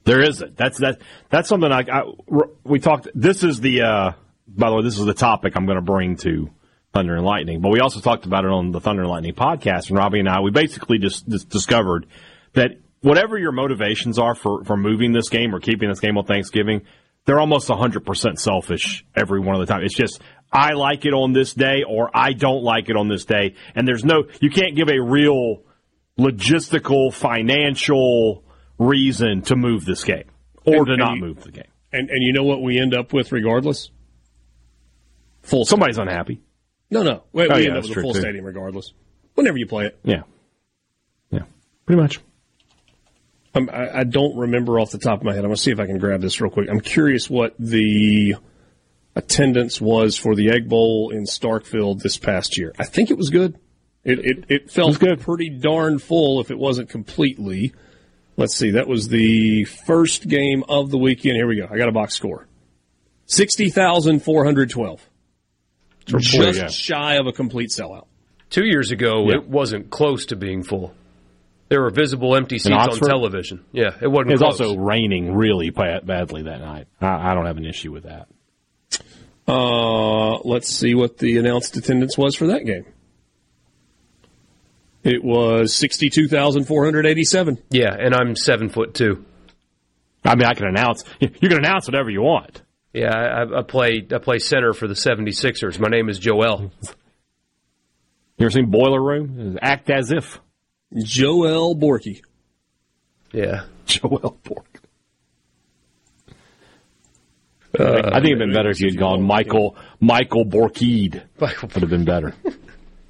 [0.03, 0.57] there isn't.
[0.57, 0.99] That's that.
[1.29, 2.03] That's something I, I
[2.63, 3.07] we talked.
[3.15, 3.81] This is the.
[3.81, 4.11] uh
[4.47, 6.49] By the way, this is the topic I'm going to bring to
[6.93, 7.61] Thunder and Lightning.
[7.61, 9.89] But we also talked about it on the Thunder and Lightning podcast.
[9.89, 12.05] And Robbie and I, we basically just, just discovered
[12.53, 12.71] that
[13.01, 16.81] whatever your motivations are for for moving this game or keeping this game on Thanksgiving,
[17.25, 19.81] they're almost 100% selfish every one of the time.
[19.83, 20.21] It's just,
[20.51, 23.55] I like it on this day or I don't like it on this day.
[23.75, 25.63] And there's no, you can't give a real
[26.19, 28.43] logistical, financial
[28.77, 30.25] reason to move this game
[30.65, 31.63] or And- to and not you- move the game.
[31.95, 33.91] And and you know what we end up with regardless?
[35.43, 36.41] Full Somebody's unhappy.
[36.89, 37.11] No, no.
[37.11, 38.19] Oh, we, Oh, we yeah, end up with a full too.
[38.19, 38.93] stadium regardless.
[39.35, 39.99] Whenever you play it.
[40.03, 40.23] Yeah.
[41.31, 41.43] Yeah.
[41.85, 42.19] Pretty much.
[43.55, 45.39] I'm, I, I don't remember off the top of my head.
[45.39, 46.69] I'm going to see if I can grab this real quick.
[46.69, 48.35] I'm curious what the
[49.15, 52.73] attendance was for the Egg Bowl in Starkville this past year.
[52.79, 53.59] I think it was good.
[54.03, 55.19] It it, it felt good.
[55.21, 57.73] pretty darn full if it wasn't completely.
[58.37, 58.71] Let's see.
[58.71, 61.35] That was the first game of the weekend.
[61.35, 61.67] Here we go.
[61.71, 62.47] I got a box score.
[63.27, 65.09] 60,412.
[66.05, 66.67] Just yeah.
[66.67, 68.05] shy of a complete sellout.
[68.49, 69.35] Two years ago, Yeah.
[69.35, 70.93] it wasn't close to being full.
[71.69, 73.63] There were visible empty seats on television.
[73.71, 74.61] Yeah, it wasn't It was close.
[74.61, 76.87] also raining really bad, badly that night.
[77.01, 78.27] I, I don't have an issue with that.
[79.47, 82.85] Uh, let's see what the announced attendance was for that game.
[85.03, 87.57] It was 62,487.
[87.69, 89.25] yeah, and I'm seven foot two.
[90.23, 91.03] I mean, I can announce.
[91.19, 92.61] You can announce whatever you want.
[92.93, 95.79] Yeah, I, I play I play center for the 76ers.
[95.79, 96.71] My name is Joel.
[98.35, 99.59] You ever seen Boiler Room?
[99.61, 100.41] Act as if.
[101.03, 102.23] Joel Borky.
[103.31, 103.65] Yeah.
[103.85, 104.81] Joel Bork.
[107.79, 111.21] Uh, I think it'd been better if you'd gone Michael Michael Borkeed.
[111.39, 112.31] Michael Would have been better.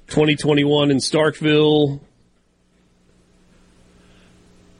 [0.08, 2.00] 2021 in Starkville.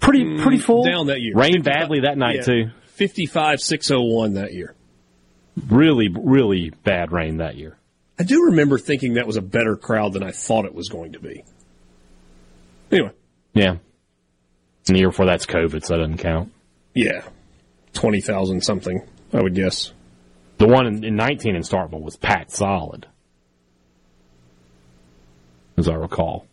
[0.00, 0.84] Pretty pretty mm, full.
[0.84, 1.34] Down that year.
[1.34, 2.42] Rained badly that night Yeah.
[2.42, 2.70] too.
[2.96, 4.74] 55,601 that year.
[5.68, 7.76] Really really bad rain that year.
[8.18, 11.12] I do remember thinking that was a better crowd than I thought it was going
[11.12, 11.44] to be.
[12.92, 13.10] Anyway,
[13.54, 13.76] Yeah.
[14.86, 16.52] And the year before that's COVID, so that doesn't count.
[16.94, 17.22] yeah.
[17.94, 19.00] 20,000 something,
[19.32, 19.92] I would guess.
[20.58, 23.06] The one in, in 19 in Starkville was packed solid,
[25.76, 26.46] as I recall.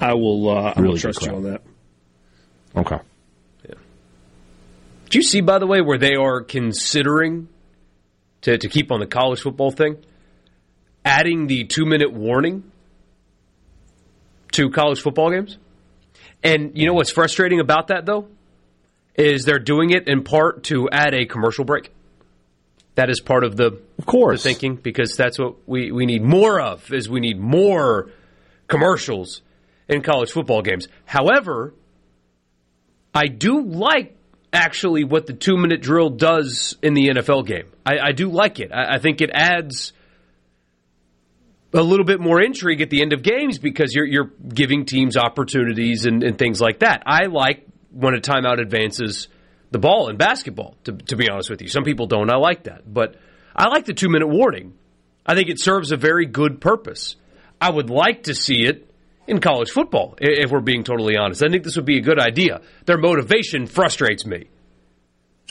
[0.00, 1.62] I will, uh, I will Really trust you on that.
[2.76, 2.98] Okay.
[5.08, 7.48] Do you see, by the way, where they are considering
[8.42, 9.96] to, to keep on the college football thing,
[11.04, 12.70] adding the two minute warning
[14.52, 15.56] to college football games?
[16.42, 18.28] And you know what's frustrating about that, though?
[19.14, 21.90] Is they're doing it in part to add a commercial break.
[22.94, 24.42] That is part of the, of course.
[24.42, 28.10] the thinking because that's what we, we need more of is we need more
[28.66, 29.40] commercials
[29.88, 30.88] in college football games.
[31.04, 31.74] However,
[33.14, 34.17] I do like
[34.52, 37.66] actually what the two minute drill does in the NFL game.
[37.84, 38.72] I, I do like it.
[38.72, 39.92] I, I, think it adds
[41.72, 45.16] a little bit more intrigue at the end of games because you're you're giving teams
[45.16, 47.02] opportunities and, and things like that.
[47.06, 49.28] I like when a timeout advances
[49.70, 50.76] the ball in basketball.
[50.84, 52.30] To, to be honest with you, some people don't.
[52.30, 53.16] I like that, but
[53.54, 54.74] I like the two minute warning.
[55.26, 57.16] I think it serves a very good purpose.
[57.60, 58.87] I would like to see it
[59.28, 61.42] in college football, if we're being totally honest.
[61.42, 62.62] I think this would be a good idea.
[62.86, 64.48] Their motivation frustrates me.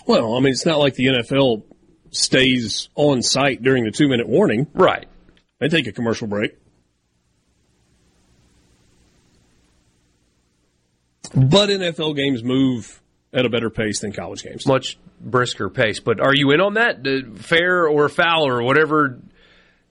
[0.07, 1.63] Well, I mean, it's not like the NFL
[2.09, 4.67] stays on site during the two minute warning.
[4.73, 5.07] Right.
[5.59, 6.57] They take a commercial break.
[11.35, 13.01] But NFL games move
[13.33, 14.65] at a better pace than college games.
[14.65, 15.99] Much brisker pace.
[15.99, 17.05] But are you in on that?
[17.37, 19.19] Fair or foul or whatever,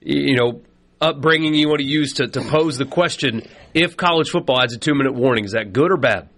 [0.01, 0.61] you know,
[1.01, 3.43] upbringing you want to use to, to pose the question
[3.73, 6.29] if college football adds a two minute warning, is that good or bad?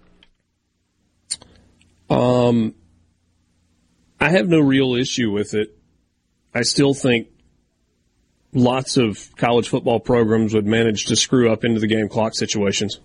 [2.08, 2.74] Um,
[4.20, 5.76] I have no real issue with it.
[6.54, 7.28] I still think
[8.52, 13.00] lots of college football programs would manage to screw up into the game clock situations.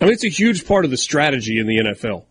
[0.00, 2.24] I mean, it's a huge part of the strategy in the NFL.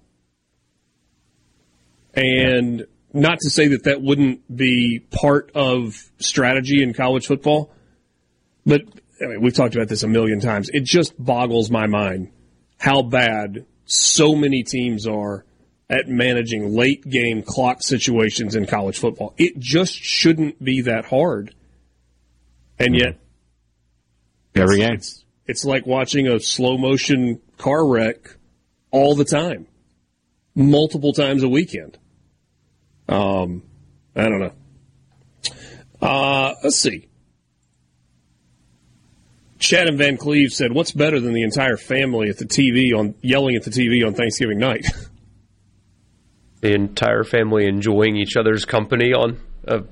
[2.13, 7.71] And not to say that that wouldn't be part of strategy in college football,
[8.69, 8.83] but
[9.21, 10.69] I mean, we've talked about this a million times.
[10.69, 12.31] It just boggles my mind
[12.77, 15.43] how bad so many teams are
[15.89, 19.33] at managing late game clock situations in college football.
[19.37, 21.53] It just shouldn't be that hard.
[22.77, 23.19] And yet,
[24.55, 24.93] every game.
[24.93, 28.37] It's, it's like watching a slow motion car wreck
[28.91, 29.67] all the time,
[30.55, 31.97] multiple times a weekend.
[33.09, 33.63] Um,
[34.15, 34.53] I don't know.
[36.01, 37.08] Uh, let's see.
[39.59, 43.55] Chad and Vancleave said, "What's better than the entire family at the TV on yelling
[43.55, 44.85] at the TV on Thanksgiving night?"
[46.61, 49.83] the entire family enjoying each other's company on a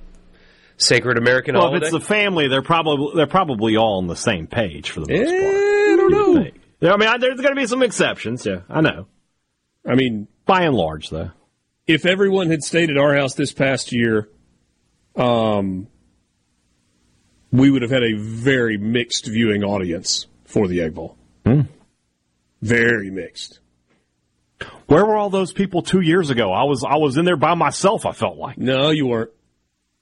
[0.78, 1.88] sacred American well, holiday.
[1.88, 5.08] if it's the family, they're probably they're probably all on the same page for the
[5.14, 5.56] most Eh, part.
[5.56, 6.52] I don't know.
[6.80, 8.46] Yeah, I mean, I, there's going to be some exceptions.
[8.46, 9.08] Yeah, I know.
[9.86, 11.32] I mean, By and large, though.
[11.88, 14.30] if everyone had stayed at our house this past year,
[15.16, 15.88] um,
[17.58, 21.18] we would have had a very mixed viewing audience for the Egg Bowl.
[21.46, 21.62] Hmm.
[22.62, 23.60] Very mixed.
[24.88, 26.52] Where were all those people two years ago?
[26.52, 28.06] I was I was in there by myself.
[28.06, 28.58] I felt like.
[28.58, 29.32] No, you weren't.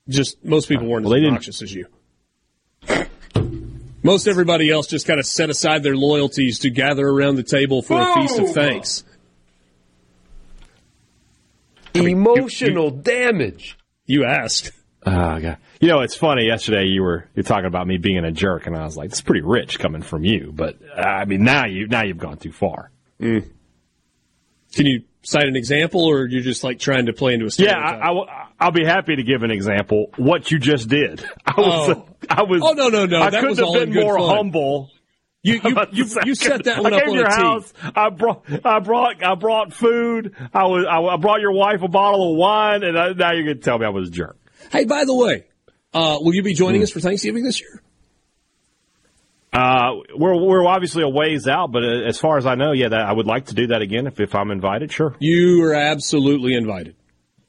[0.07, 1.87] Just most people weren't Well, they as didn't- obnoxious as you.
[4.03, 7.81] Most everybody else just kind of set aside their loyalties to gather around the table
[7.81, 9.03] for a feast of thanks.
[11.93, 13.77] Emotional damage.
[14.05, 14.71] You asked.
[15.05, 15.57] Oh, God.
[15.79, 16.45] You know, it's funny.
[16.47, 19.21] Yesterday, you were you're talking about me being a jerk, and I was like, "It's
[19.21, 22.51] pretty rich coming from you." But uh, I mean, now you now you've gone too
[22.51, 22.91] far.
[23.19, 23.43] Can
[24.85, 28.01] you cite an example, or you're just like trying to play into a Yeah, stereotype?
[28.01, 28.27] I, I will-
[28.59, 30.11] I'll be happy to give an example.
[30.17, 32.05] What you just did, I was, Oh.
[32.29, 32.61] I was.
[32.63, 34.35] Oh, no, no, no, I that couldn't was have all been in good more fun.
[34.37, 34.89] humble.
[35.43, 36.35] you you, you, you second.
[36.35, 37.43] set that one I up came on to your a tee.
[37.43, 37.73] house.
[37.95, 40.33] I brought, I brought, I brought food.
[40.53, 43.43] I was, I, I brought your wife a bottle of wine, and I, now you're
[43.43, 44.37] going to tell me I was a jerk.
[44.71, 45.45] Hey, by the way,
[45.93, 47.81] uh, will you be joining us for Thanksgiving this year?
[49.53, 52.89] Uh, we're we're obviously a ways out, but uh, as far as I know, yeah,
[52.89, 54.91] that, I would like to do that again if, if I'm invited.
[54.91, 55.15] Sure.
[55.19, 56.95] You are absolutely invited.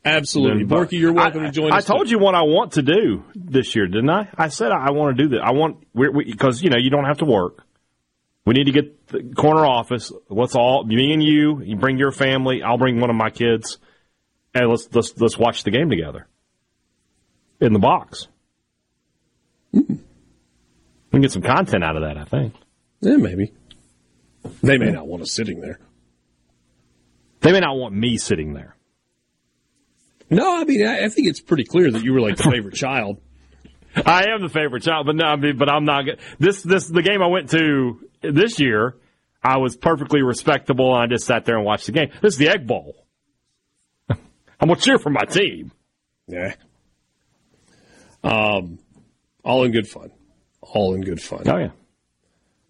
[0.05, 1.85] Absolutely, Then, Borky, you're welcome I, to join I us.
[1.85, 2.13] told too.
[2.13, 4.29] you what I want to do this year, didn't I?
[4.39, 5.41] I said I want to do that.
[5.43, 7.65] I want because you know you don't have to work.
[8.45, 10.13] We need to get the corner office.
[10.29, 11.61] Let's all me and you.
[11.61, 12.63] You bring your family.
[12.63, 13.79] I'll bring one of my kids,
[14.55, 16.29] and let's let's let's watch the game together
[17.61, 18.28] in the box.
[19.73, 19.83] We
[21.11, 22.16] can get some content out of that.
[22.16, 22.55] I think
[23.01, 23.53] Yeah, maybe.
[24.62, 25.78] They may not want us sitting there.
[27.41, 28.77] they may not want me sitting there.
[30.31, 32.74] No, I mean, I, I think it's pretty clear that you were like the favorite
[32.85, 33.20] child.
[33.95, 36.05] I am the favorite child, but no, I mean, but I'm not.
[36.39, 38.97] This this the game I went to this year.
[39.43, 42.11] I was perfectly respectable, and I just sat there and watched the game.
[42.20, 42.95] This is the Egg Bowl.
[44.11, 44.19] I'm
[44.61, 45.70] gonna cheer for my team.
[46.27, 46.55] Yeah.
[48.27, 48.78] Um,
[49.44, 50.11] all in good fun.
[50.61, 51.43] All in good fun.
[51.47, 51.70] Oh yeah.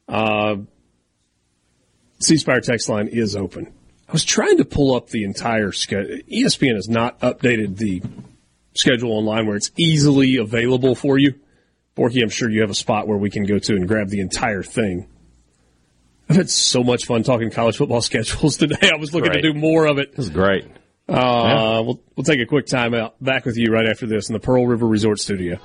[0.09, 0.57] Uh,
[2.19, 3.73] C Spire text line is open.
[4.09, 6.19] I was trying to pull up the entire schedule.
[6.31, 8.03] ESPN has not updated the
[8.75, 11.35] schedule online where it's easily available for you.
[11.97, 14.21] Borky, I'm sure you have a spot where we can go to and grab the
[14.21, 15.09] entire thing.
[16.29, 18.91] I've had so much fun talking college football schedules today.
[18.93, 20.15] I was looking to do more of it.
[20.15, 20.67] This is great.
[21.09, 23.23] Uh, we'll, we'll take a quick time out.
[23.23, 25.59] Back with you right after this in the Pearl River Resort Studio.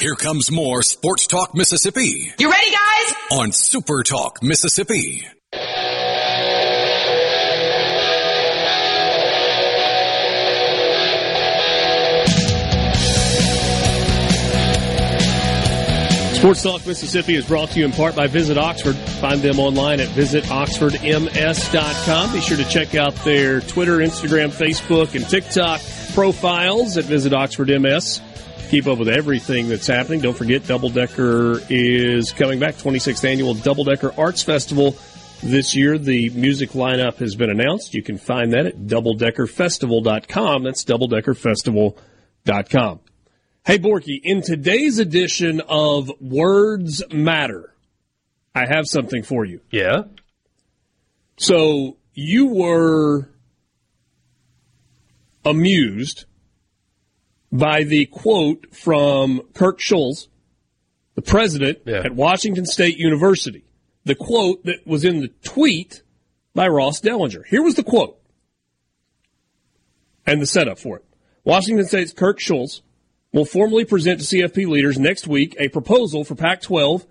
[0.00, 3.14] Here comes more Sports Talk Mississippi You ready, guys?
[3.32, 5.26] on Super Talk Mississippi.
[16.44, 18.96] Sports Talk Mississippi is brought to you in part by Visit Oxford.
[18.96, 22.32] Find them online at visitoxfordms.com.
[22.34, 25.80] Be sure to check out their Twitter, Instagram, Facebook, and TikTok
[26.12, 28.20] profiles at Visit Oxford MS.
[28.68, 30.20] Keep up with everything that's happening.
[30.20, 32.74] Don't forget, Double Decker is coming back.
[32.74, 34.98] 26th annual Double Decker Arts Festival.
[35.42, 37.94] This year, the music lineup has been announced.
[37.94, 40.62] You can find that at doubledeckerfestival.com.
[40.62, 43.00] That's doubledeckerfestival.com.
[43.66, 47.74] Hey, Borky, in today's edition of Words Matter,
[48.54, 49.60] I have something for you.
[49.70, 50.02] Yeah.
[51.38, 53.30] So you were
[55.46, 56.26] amused
[57.50, 60.28] by the quote from Kirk Schulz,
[61.14, 62.02] the president Yeah.
[62.04, 63.64] at Washington State University.
[64.04, 66.02] The quote that was in the tweet
[66.54, 67.46] by Ross Dellinger.
[67.46, 68.20] Here was the quote
[70.26, 71.04] and the setup for it.
[71.44, 72.82] Washington State's Kirk Schulz
[73.34, 77.04] will formally present to CFP leaders next week a proposal for Pac 12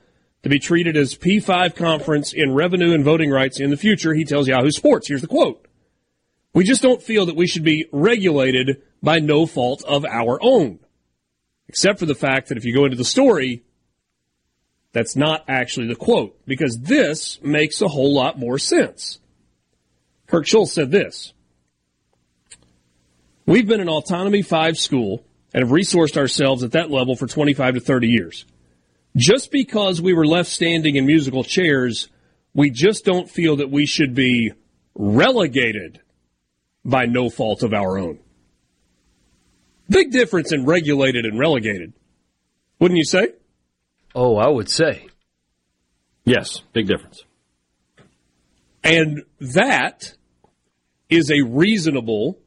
[0.43, 4.23] to be treated as P5 conference in revenue and voting rights in the future, he
[4.23, 5.09] tells Yahoo Sports.
[5.09, 5.67] Here's the quote.
[6.53, 10.79] We just don't feel that we should be regulated by no fault of our own.
[11.67, 13.63] Except for the fact that if you go into the story,
[14.93, 19.19] that's not actually the quote, because this makes a whole lot more sense.
[20.27, 21.33] Kirk Schulz said this.
[23.45, 27.75] We've been an autonomy five school and have resourced ourselves at that level for 25
[27.75, 28.45] to 30 years.
[29.15, 32.09] Just because we were left standing in musical chairs,
[32.53, 34.53] we just don't feel that we should be
[34.95, 36.01] relegated
[36.83, 38.19] by no fault of our own.
[39.89, 41.93] Big difference in regulated and relegated.
[42.79, 43.29] Wouldn't you say?
[44.15, 45.07] Oh, I would say.
[46.25, 47.23] Yes, big difference.
[48.83, 50.15] And that
[51.09, 52.39] is a reasonable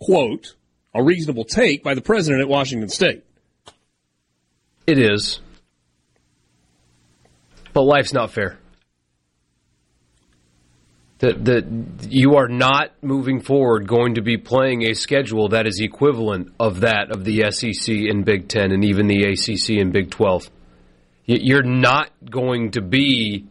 [0.00, 0.54] quote,
[0.98, 3.22] a reasonable take by the president at Washington State.
[4.86, 5.40] It is.
[7.72, 8.58] But life's not fair.
[11.18, 11.66] That that
[12.08, 16.80] you are not moving forward going to be playing a schedule that is equivalent of
[16.80, 20.48] that of the SEC and Big Ten and even the ACC and Big Twelve.
[21.26, 23.46] You're not going to be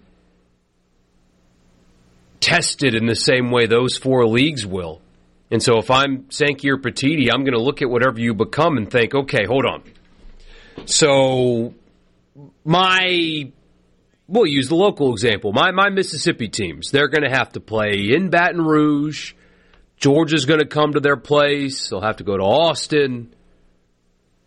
[2.39, 5.01] tested in the same way those four leagues will.
[5.49, 8.77] And so if I'm Sankey or Petitti, I'm going to look at whatever you become
[8.77, 9.83] and think, okay, hold on.
[10.85, 11.73] So
[12.65, 13.51] my
[14.27, 15.53] we'll use the local example.
[15.53, 19.33] My my Mississippi teams, they're going to have to play in Baton Rouge.
[19.97, 21.89] Georgia's going to come to their place.
[21.89, 23.33] They'll have to go to Austin.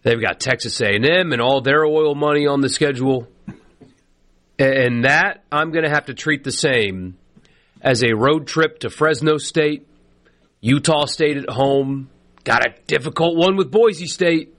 [0.02, 3.26] They've got Texas A&M and all their oil money on the schedule.
[4.58, 7.16] And that I'm going to have to treat the same
[7.80, 9.86] as a road trip to Fresno State,
[10.60, 12.10] Utah State at home.
[12.44, 14.54] Got a difficult one with Boise State.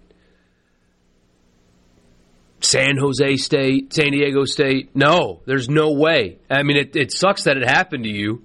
[2.63, 4.95] San Jose State, San Diego State.
[4.95, 6.37] No, there's no way.
[6.49, 8.43] I mean, it, it sucks that it happened to you,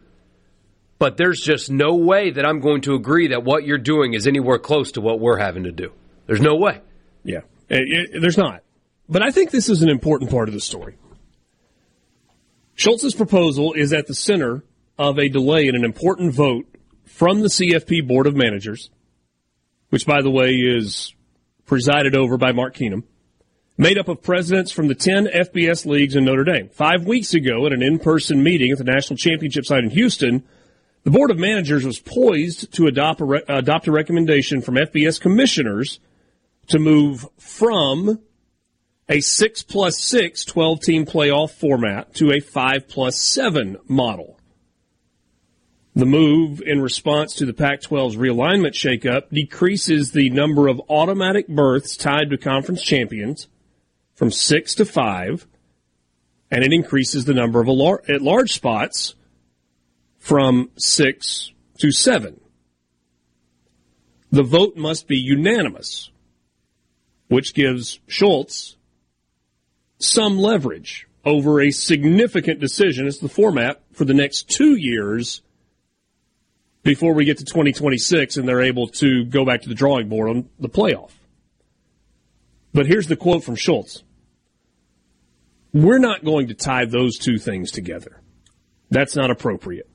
[0.98, 4.26] but there's just no way that I'm going to agree that what you're doing is
[4.26, 5.92] anywhere close to what we're having to do.
[6.26, 6.80] There's no way.
[7.24, 8.62] Yeah, It- it- there's not.
[9.08, 10.96] But I think this is an important part of the story.
[12.74, 14.64] Schulz's proposal is at the center
[14.98, 16.66] of a delay in an important vote
[17.06, 18.90] from the CFP Board of Managers,
[19.90, 21.14] which, by the way, is
[21.64, 23.04] presided over by Mark Keenum,
[23.78, 26.68] made up of presidents from the 10 FBS leagues in Notre Dame.
[26.68, 30.44] Five weeks ago, at an in person meeting at the National Championship site in Houston,
[31.04, 35.20] the Board of Managers was poised to adopt a, re- adopt a recommendation from FBS
[35.20, 36.00] commissioners
[36.68, 38.20] to move from
[39.08, 44.35] a 6 plus 6 12 team playoff format to a 5 plus 7 model.
[45.96, 51.48] The move in response to the Pac 12's realignment shakeup decreases the number of automatic
[51.48, 53.48] berths tied to conference champions
[54.14, 55.46] from 6 to 5,
[56.50, 57.68] and it increases the number of
[58.10, 59.14] at large spots
[60.18, 62.40] from 6 to 7.
[64.30, 66.10] The vote must be unanimous,
[67.28, 68.76] which gives Schulz
[69.98, 73.06] some leverage over a significant decision.
[73.06, 75.40] It's the format for the next two years
[76.86, 80.30] before we get to 2026 and they're able to go back to the drawing board
[80.30, 81.10] on the playoff.
[82.72, 84.04] But here's the quote from Schulz
[85.74, 88.22] We're not going to tie those two things together.
[88.88, 89.90] That's not appropriate.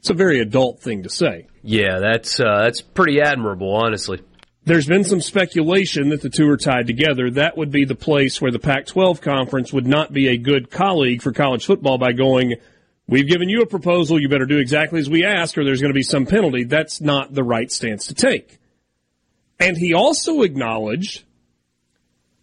[0.00, 1.48] It's a very adult thing to say.
[1.62, 4.20] Yeah, that's uh, that's pretty admirable, honestly.
[4.64, 7.30] There's been some speculation that the two are tied together.
[7.30, 10.70] That would be the place where the Pac 12 conference would not be a good
[10.70, 12.56] colleague for college football by going,
[13.08, 15.92] We've given you a proposal, you better do exactly as we ask, or there's going
[15.92, 16.64] to be some penalty.
[16.64, 18.58] That's not the right stance to take.
[19.58, 21.24] And he also acknowledged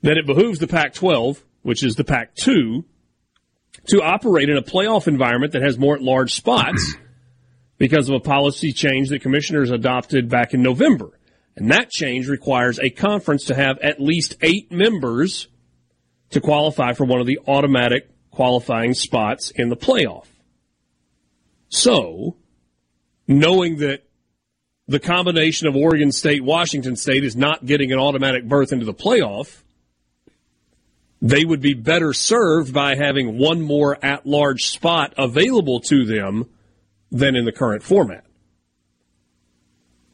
[0.02, 2.84] that it behooves the Pac 12, which is the Pac 2,
[3.90, 6.96] to operate in a playoff environment that has more at large spots
[7.78, 11.12] because of a policy change that commissioners adopted back in November.
[11.56, 15.48] And that change requires a conference to have at least eight members
[16.32, 20.26] to qualify for one of the automatic qualifying spots in the playoff.
[21.70, 22.36] So,
[23.28, 24.04] knowing that
[24.88, 28.94] the combination of Oregon State, Washington State is not getting an automatic berth into the
[28.94, 29.64] playoff,
[31.22, 36.50] they would be better served by having one more at large spot available to them
[37.12, 38.26] than in the current format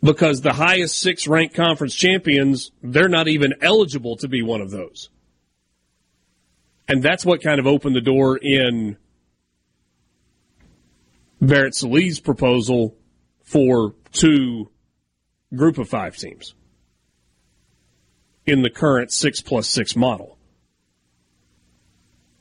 [0.03, 4.71] because the highest six ranked conference champions, they're not even eligible to be one of
[4.71, 5.09] those.
[6.87, 8.97] And that's what kind of opened the door in
[11.41, 12.95] Barrett Sallee's proposal
[13.43, 14.69] for two
[15.53, 16.53] group of five teams
[18.45, 20.37] in the current six plus six model,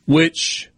[0.06, 0.70] which,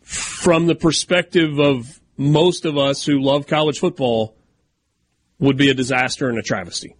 [0.00, 4.34] from the perspective of most of us who love college football
[5.38, 6.94] would be a disaster and a travesty.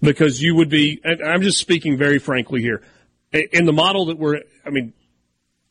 [0.00, 2.82] Because you would be, I'm just speaking very frankly here.
[3.32, 4.94] In the model that we're, I mean,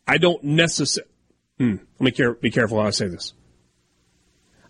[0.07, 1.11] I don't necessarily,
[1.57, 3.34] hmm, let me care, be careful how I say this.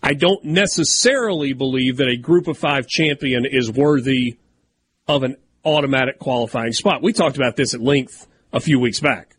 [0.02, 4.38] I don't necessarily believe that a group of five champion is worthy
[5.06, 7.02] of an automatic qualifying spot.
[7.02, 9.36] We talked about this at length a few weeks back.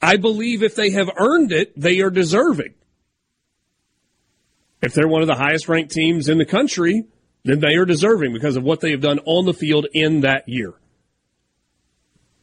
[0.00, 2.74] I believe if they have earned it, they are deserving.
[4.80, 7.04] If they're one of the highest ranked teams in the country,
[7.44, 10.48] then they are deserving because of what they have done on the field in that
[10.48, 10.74] year.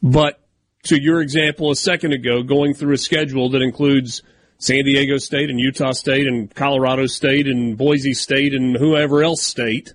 [0.02, 0.38] But
[0.86, 4.22] to your example a second ago, going through a schedule that includes
[4.58, 9.42] San Diego State and Utah State and Colorado State and Boise State and whoever else
[9.42, 9.92] state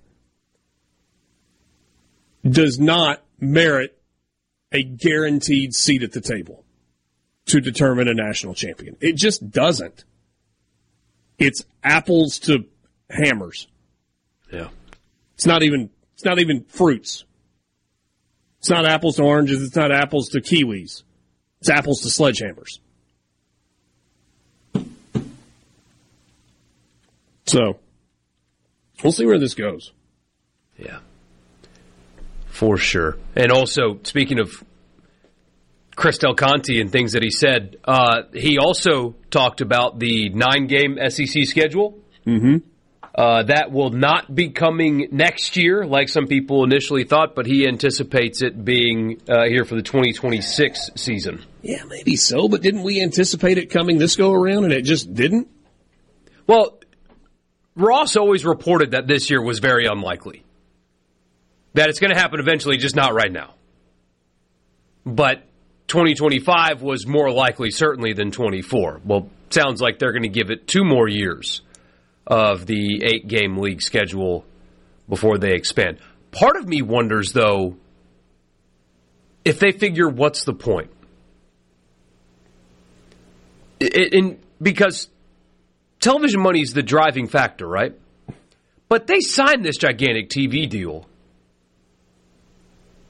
[2.48, 3.98] does not merit
[4.72, 6.64] a guaranteed seat at the table
[7.48, 8.96] to determine a national champion.
[9.02, 10.06] It just doesn't.
[11.38, 12.66] It's apples to
[13.10, 13.68] hammers.
[14.52, 14.70] Yeah.
[15.36, 17.26] It's not even it's not even fruits.
[18.62, 21.02] It's not apples to oranges, it's not apples to kiwis.
[21.62, 22.78] It's apples to sledgehammers.
[27.48, 27.80] So,
[29.04, 29.92] we'll see where this goes.
[30.78, 31.00] Yeah.
[32.46, 33.18] For sure.
[33.36, 34.64] And also, speaking of
[35.96, 37.78] Chris Del Conte and things that he said.
[37.84, 41.98] Uh, he also talked about the nine game SEC schedule.
[42.28, 42.58] Mm-hmm.
[43.14, 47.68] Uh, that will not be coming next year, like some people initially thought, but he
[47.68, 51.44] anticipates it being uh, here for the 2026 season.
[51.62, 55.14] Yeah, maybe so, but didn't we anticipate it coming this go around and it just
[55.14, 55.50] didn't?
[56.48, 56.80] Well,
[57.76, 60.46] Ross always reported that this year was very unlikely.
[61.74, 63.56] That it's going to happen eventually, just not right now.
[65.06, 65.44] But
[65.88, 69.02] 2025 was more likely, certainly, than 24.
[69.04, 71.62] Well, sounds like they're going to give it two more years
[72.32, 74.46] of the eight game league schedule
[75.10, 75.98] before they expand.
[76.32, 77.76] Part of me wonders, though,
[79.44, 80.90] if they figure what's the point?
[83.82, 85.10] In, because
[86.00, 88.00] television money is the driving factor, right?
[88.88, 91.06] But they signed this gigantic TV deal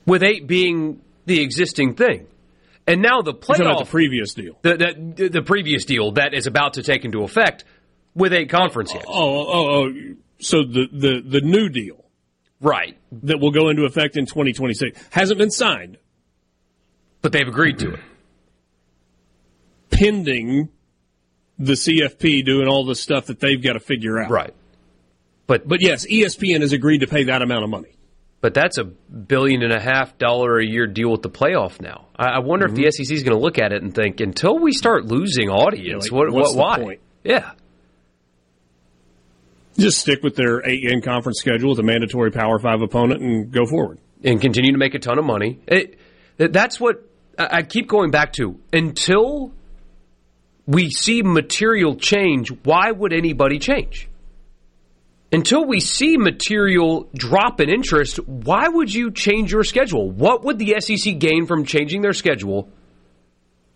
[0.08, 2.26] with eight being the existing thing.
[2.88, 6.74] And now the playoff, the previous deal, the, the, the previous deal that is about
[6.76, 7.64] to take into effect
[8.16, 9.06] with eight conference games.
[9.08, 9.94] Oh, oh, oh,
[10.40, 12.06] so the the the new deal,
[12.60, 12.98] right?
[13.24, 15.98] That will go into effect in 2026 hasn't been signed,
[17.22, 18.00] but they've agreed to it,
[19.90, 20.70] pending
[21.60, 24.32] the CFP doing all the stuff that they've got to figure out.
[24.32, 24.54] Right.
[25.48, 27.98] But but yes, ESPN has agreed to pay that amount of money.
[28.42, 32.08] But that's a billion and a half dollar a year deal with the playoff now.
[32.16, 32.84] I, I wonder mm-hmm.
[32.84, 35.50] if the SEC is going to look at it and think, until we start losing
[35.50, 36.80] audience, yeah, like, what, what why?
[36.80, 37.02] Point?
[37.24, 37.52] Yeah.
[39.78, 43.52] Just stick with their eight in conference schedule with a mandatory Power Five opponent and
[43.52, 44.00] go forward.
[44.24, 45.60] and continue to make a ton of money.
[45.68, 45.98] It,
[46.38, 47.04] that's what
[47.38, 48.60] I keep going back to.
[48.74, 49.52] Until
[50.68, 54.08] we see material change, why would anybody change?
[55.32, 60.12] Until we see material drop in interest, why would you change your schedule?
[60.12, 62.70] What would the SEC gain from changing their schedule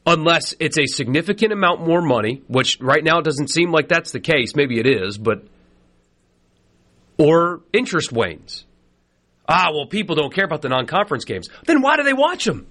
[0.06, 4.12] unless it's a significant amount more money, which right now it doesn't seem like that's
[4.12, 4.56] the case.
[4.56, 5.46] Maybe it is, but.
[7.18, 8.66] Or interest wanes.
[9.48, 11.50] Ah, well, people don't care about the non conference games.
[11.66, 12.68] Then why do they watch them?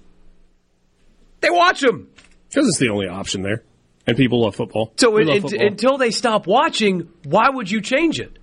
[1.41, 2.09] They watch them.
[2.49, 3.63] Because it's the only option there.
[4.07, 4.93] And people love football.
[4.97, 5.67] So We love in- football.
[5.67, 8.37] until they stop watching, why would you change it?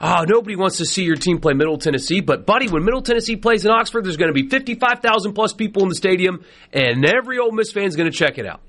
[0.00, 3.36] Oh, nobody wants to see your team play Middle Tennessee, but buddy, when Middle Tennessee
[3.36, 7.38] plays in Oxford, there's going to be 55,000 plus people in the stadium, and every
[7.38, 8.60] Ole Miss fan's going to check it out.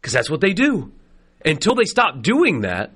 [0.00, 0.92] Because that's what they do.
[1.44, 2.92] Until they stop doing that,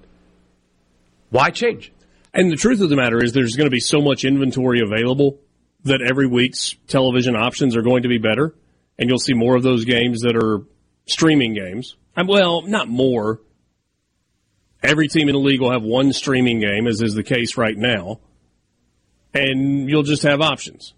[1.30, 1.90] why change?
[2.34, 5.38] And the truth of the matter is, there's going to be so much inventory available
[5.84, 8.54] that every week's television options are going to be better,
[8.98, 10.62] and you'll see more of those games that are
[11.06, 11.96] streaming games.
[12.16, 13.40] And, well, not more.
[14.82, 17.76] Every team in the league will have one streaming game, as is the case right
[17.76, 18.18] now,
[19.32, 20.92] and you'll just have options.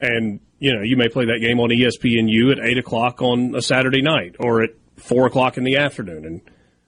[0.00, 3.62] And you know, you may play that game on ESPNU at eight o'clock on a
[3.62, 6.40] Saturday night, or at four o'clock in the afternoon, and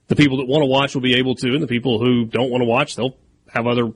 [0.07, 2.49] the people that want to watch will be able to, and the people who don't
[2.49, 3.17] want to watch, they'll
[3.55, 3.91] have other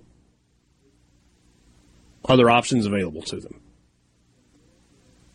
[2.25, 3.59] other options available to them.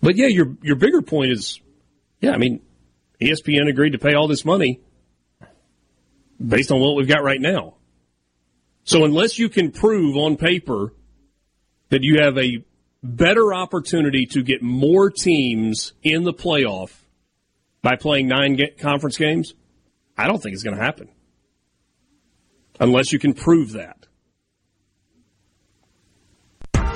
[0.01, 1.61] But yeah, your your bigger point is,
[2.21, 2.61] yeah, I mean,
[3.21, 4.81] ESPN agreed to pay all this money
[6.45, 7.75] based on what we've got right now.
[8.85, 10.93] So unless you can prove on paper
[11.89, 12.65] that you have a
[13.03, 16.91] better opportunity to get more teams in the playoff
[17.83, 19.55] by playing nine conference games,
[20.19, 21.09] I don't think it's going to happen.
[22.81, 24.07] Unless you can prove that.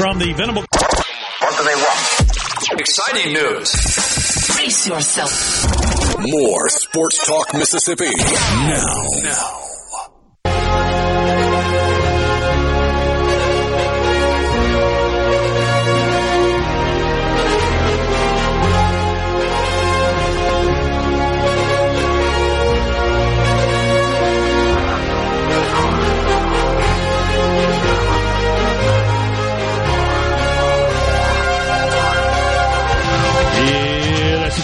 [0.09, 0.63] From the Venable.
[0.63, 2.81] What do they want?
[2.81, 4.57] Exciting news.
[4.57, 6.19] Brace yourself.
[6.19, 9.05] More Sports Talk Mississippi now.
[9.23, 9.68] Now.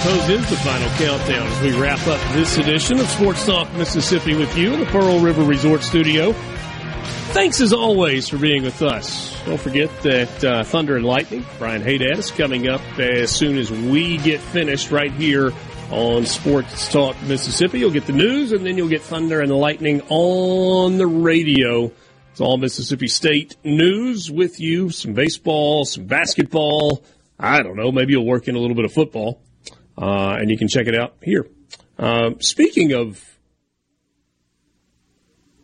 [0.06, 4.54] Is the final countdown as we wrap up this edition of Sports Talk Mississippi with
[4.54, 6.32] you in the Pearl River Resort Studio.
[7.32, 9.34] Thanks as always for being with us.
[9.46, 13.70] Don't forget that uh, Thunder and Lightning, Brian Hadad, is coming up as soon as
[13.70, 15.52] we get finished right here
[15.90, 17.78] on Sports Talk Mississippi.
[17.78, 21.90] You'll get the news and then you'll get Thunder and Lightning on the radio.
[22.30, 27.02] It's all Mississippi State news with you, some baseball, some basketball.
[27.38, 29.40] I don't know, maybe you'll work in a little bit of football.
[29.96, 31.46] Uh, and you can check it out here.
[31.98, 33.22] Um, speaking of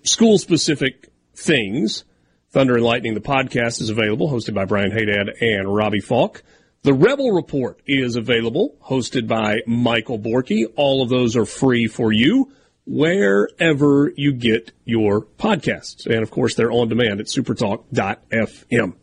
[0.03, 2.05] school specific things,
[2.51, 6.43] Thunder and Lightning, the podcast is available, hosted by Brian Hadad and Robbie Falk.
[6.83, 10.65] The Rebel Report is available, hosted by Michael Borky.
[10.77, 12.53] All of those are free for you
[12.87, 16.07] wherever you get your podcasts.
[16.07, 18.95] And of course, they're on demand at supertalk.fm.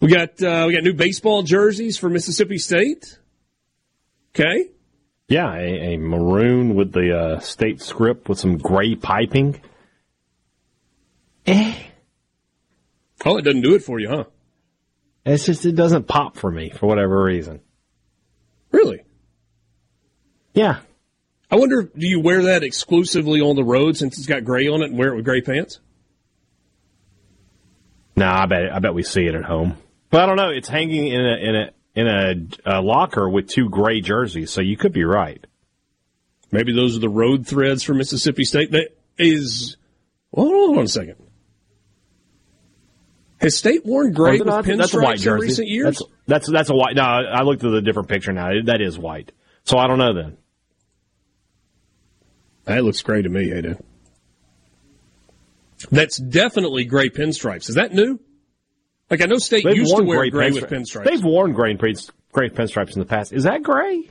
[0.00, 3.18] We got uh, we got new baseball jerseys for Mississippi State.
[4.34, 4.70] Okay.
[5.28, 9.60] Yeah, a, a maroon with the uh, state script with some gray piping.
[11.46, 11.74] Eh.
[13.24, 14.24] Oh, it doesn't do it for you, huh?
[15.24, 17.60] It's just it doesn't pop for me for whatever reason.
[18.72, 19.04] Really?
[20.54, 20.80] Yeah.
[21.50, 24.82] I wonder, do you wear that exclusively on the road since it's got gray on
[24.82, 25.80] it and wear it with gray pants?
[28.16, 29.76] No, I bet I bet we see it at home.
[30.10, 30.50] But I don't know.
[30.50, 34.60] It's hanging in a in a in a, a locker with two gray jerseys, so
[34.60, 35.44] you could be right.
[36.50, 38.70] Maybe those are the road threads for Mississippi State.
[38.72, 38.88] That
[39.18, 39.76] is,
[40.30, 41.16] well, hold on a second.
[43.40, 45.46] Has State worn gray Or with that's a white pinstripes in jersey.
[45.46, 45.84] recent years?
[45.98, 46.94] That's that's that's a white.
[46.94, 48.50] No, I looked at the different picture now.
[48.64, 49.32] That is white.
[49.64, 50.36] So I don't know then.
[52.64, 53.78] That looks gray to me, Ada.
[55.90, 57.68] That's definitely gray pinstripes.
[57.68, 58.20] Is that new?
[59.12, 61.04] Like I know State They've used to wear gray, pinstri- with pinstripes.
[61.04, 61.96] They've worn gray pin-
[62.32, 63.30] gray pinstripes in the past.
[63.34, 64.08] Is that gray?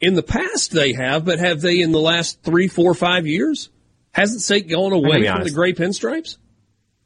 [0.00, 3.68] in the past they have, but have they in the last three, four, five years?
[4.12, 6.36] Hasn't State gone away from the gray pinstripes?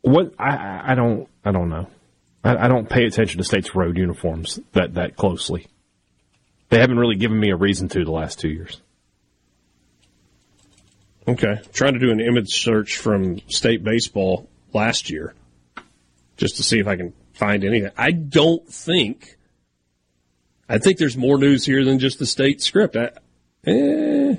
[0.02, 1.88] What I I- I don't I don't know.
[2.44, 5.68] I, I don't pay attention to state's road uniforms that that closely.
[6.68, 8.78] They haven't really given me a reason to the last two years.
[11.26, 11.62] Okay.
[11.72, 15.32] Trying to do an image search from state baseball last year
[16.36, 17.90] just to see if I can find anything.
[17.96, 19.38] I don't think
[20.68, 22.96] I think there's more news here than just the state script.
[22.96, 23.10] I,
[23.66, 24.36] eh.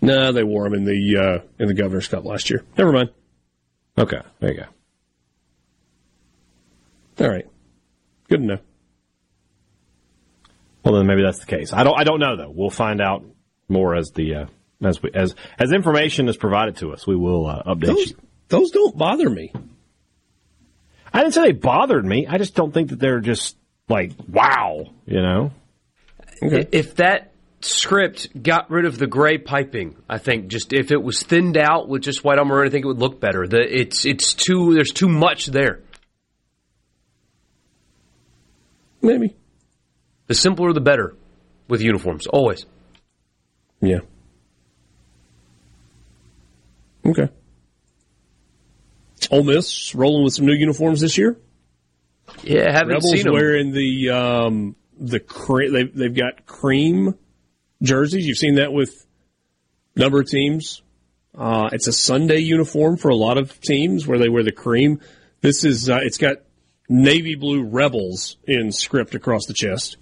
[0.00, 2.64] No, they wore them in the uh, in the Governor's Cup last year.
[2.76, 3.10] Never mind.
[3.98, 4.60] Okay, there you
[7.18, 7.24] go.
[7.24, 7.46] All right,
[8.28, 8.60] good enough.
[10.84, 11.72] Well, then maybe that's the case.
[11.72, 11.98] I don't.
[11.98, 12.50] I don't know though.
[12.50, 13.24] We'll find out
[13.68, 14.46] more as the uh,
[14.82, 17.06] as we, as as information is provided to us.
[17.06, 18.16] We will uh, update Those you.
[18.48, 19.52] those don't bother me.
[21.12, 22.26] I didn't say they bothered me.
[22.26, 23.56] I just don't think that they're just
[23.88, 24.84] like wow.
[25.06, 25.52] You know.
[26.42, 26.66] Okay.
[26.72, 31.22] If that script got rid of the gray piping, I think just if it was
[31.22, 33.46] thinned out with just white on maroon, I think it would look better.
[33.46, 35.80] The, it's it's too there's too much there.
[39.00, 39.34] Maybe.
[40.28, 41.14] The simpler, the better
[41.68, 42.64] with uniforms, always.
[43.80, 43.98] Yeah.
[47.04, 47.28] Okay.
[49.30, 51.36] Ole Miss rolling with some new uniforms this year.
[52.42, 53.32] Yeah, haven't Rebels seen them.
[53.34, 57.14] wearing the um, the cre- they've they've got cream
[57.82, 58.26] jerseys.
[58.26, 59.06] You've seen that with
[59.96, 60.82] a number of teams.
[61.36, 65.00] Uh, it's a Sunday uniform for a lot of teams where they wear the cream.
[65.40, 66.38] This is uh, it's got
[66.88, 69.96] navy blue rebels in script across the chest.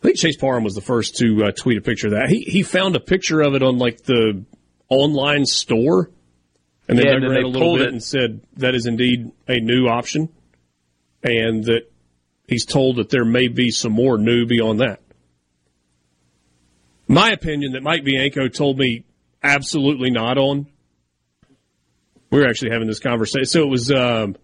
[0.00, 2.28] I think Chase Parham was the first to uh, tweet a picture of that.
[2.30, 4.44] He he found a picture of it on like the
[4.88, 6.10] online store,
[6.90, 7.92] and then Yeah, they and read a little bit it.
[7.92, 10.28] and said that is indeed a new option,
[11.22, 11.90] and that
[12.48, 15.00] he's told that there may be some more new beyond that.
[17.08, 19.04] My opinion that Mike Bianco told me
[19.42, 20.66] absolutely not on.
[22.30, 23.46] We were actually having this conversation.
[23.46, 24.36] So it was, um,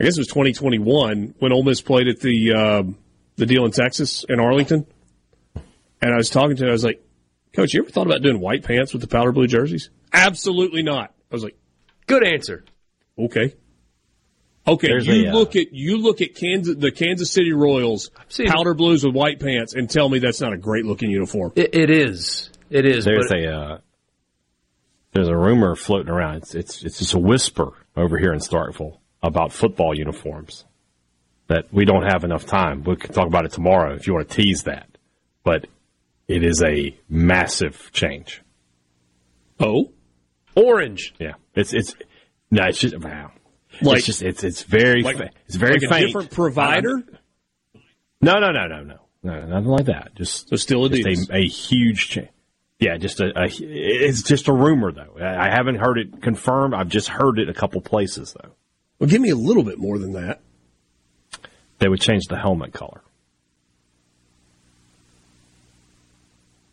[0.00, 2.96] I guess it was 2021 when Ole Miss played at the um,
[3.36, 4.86] the deal in Texas in Arlington,
[6.00, 6.68] and I was talking to him.
[6.70, 7.02] I was like,
[7.52, 11.14] "Coach, you ever thought about doing white pants with the powder blue jerseys?" Absolutely not.
[11.30, 11.56] I was like,
[12.06, 12.64] Good answer.
[13.18, 13.54] "Okay."
[14.66, 18.10] Okay, There's you a, uh, look at you look at Kansas, the Kansas City Royals
[18.28, 21.52] seen- powder blues with white pants, and tell me that's not a great looking uniform.
[21.56, 22.50] It, it is.
[22.70, 23.04] It is.
[23.04, 23.78] There's but a uh,
[25.12, 26.36] there's a rumor floating around.
[26.36, 30.64] It's it's it's just a whisper over here in Starkville about football uniforms
[31.48, 32.84] that we don't have enough time.
[32.84, 34.86] We can talk about it tomorrow if you want to tease that.
[35.42, 35.66] But
[36.28, 38.42] it is a massive change.
[39.58, 39.90] Oh,
[40.54, 41.14] orange.
[41.18, 41.94] Yeah, it's it's
[42.50, 43.30] no, it's just wow.
[43.80, 46.06] Like- it's just it's it's very like, fa- it's very like a faint.
[46.08, 47.02] different provider.
[48.20, 50.14] No, no, no, no, no, no, nothing like that.
[50.14, 52.28] Just So still just a, a huge change.
[52.78, 55.16] Yeah, just a, a it's just a rumor though.
[55.20, 56.74] I I haven't heard it confirmed.
[56.74, 58.50] I've just heard it a couple places though.
[58.98, 60.40] Well, give me a little bit more than that.
[61.78, 63.00] They would change the helmet color.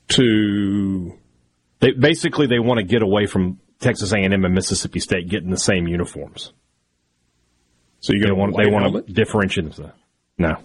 [0.10, 1.14] To
[1.80, 5.57] They basically they want to get away from Texas A&M and Mississippi State getting the
[5.57, 6.51] same uniforms.
[8.01, 9.93] so you They got want they want to differentiate themselves.
[10.38, 10.57] No,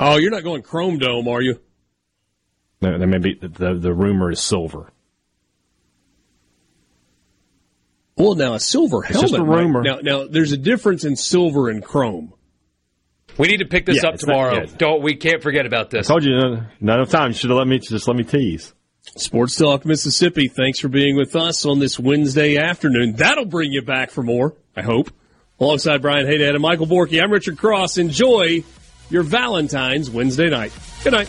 [0.00, 1.60] Oh, you're not going Chrome Dome, are you?
[2.80, 4.90] no, there may be the the, the rumor is silver.
[8.16, 9.82] Well, now a silver It's just a might- rumor.
[9.82, 12.32] Now, now there's a difference in silver and chrome.
[13.38, 14.54] We need to pick this Yeah, up it's not- tomorrow.
[14.64, 14.74] yeah.
[14.76, 16.08] Don't we can't forget about this.
[16.10, 17.28] I Told you uh, not enough time.
[17.28, 18.74] You should have let me just let me tease.
[19.16, 20.48] Sports Talk Mississippi.
[20.48, 23.14] Thanks for being with us on this Wednesday afternoon.
[23.16, 24.54] That'll bring you back for more.
[24.76, 25.10] I hope.
[25.60, 27.98] Alongside Brian Hadad and Michael Borky, I'm Richard Cross.
[27.98, 28.62] Enjoy
[29.10, 30.72] your Valentine's Wednesday night.
[31.02, 31.28] Good night.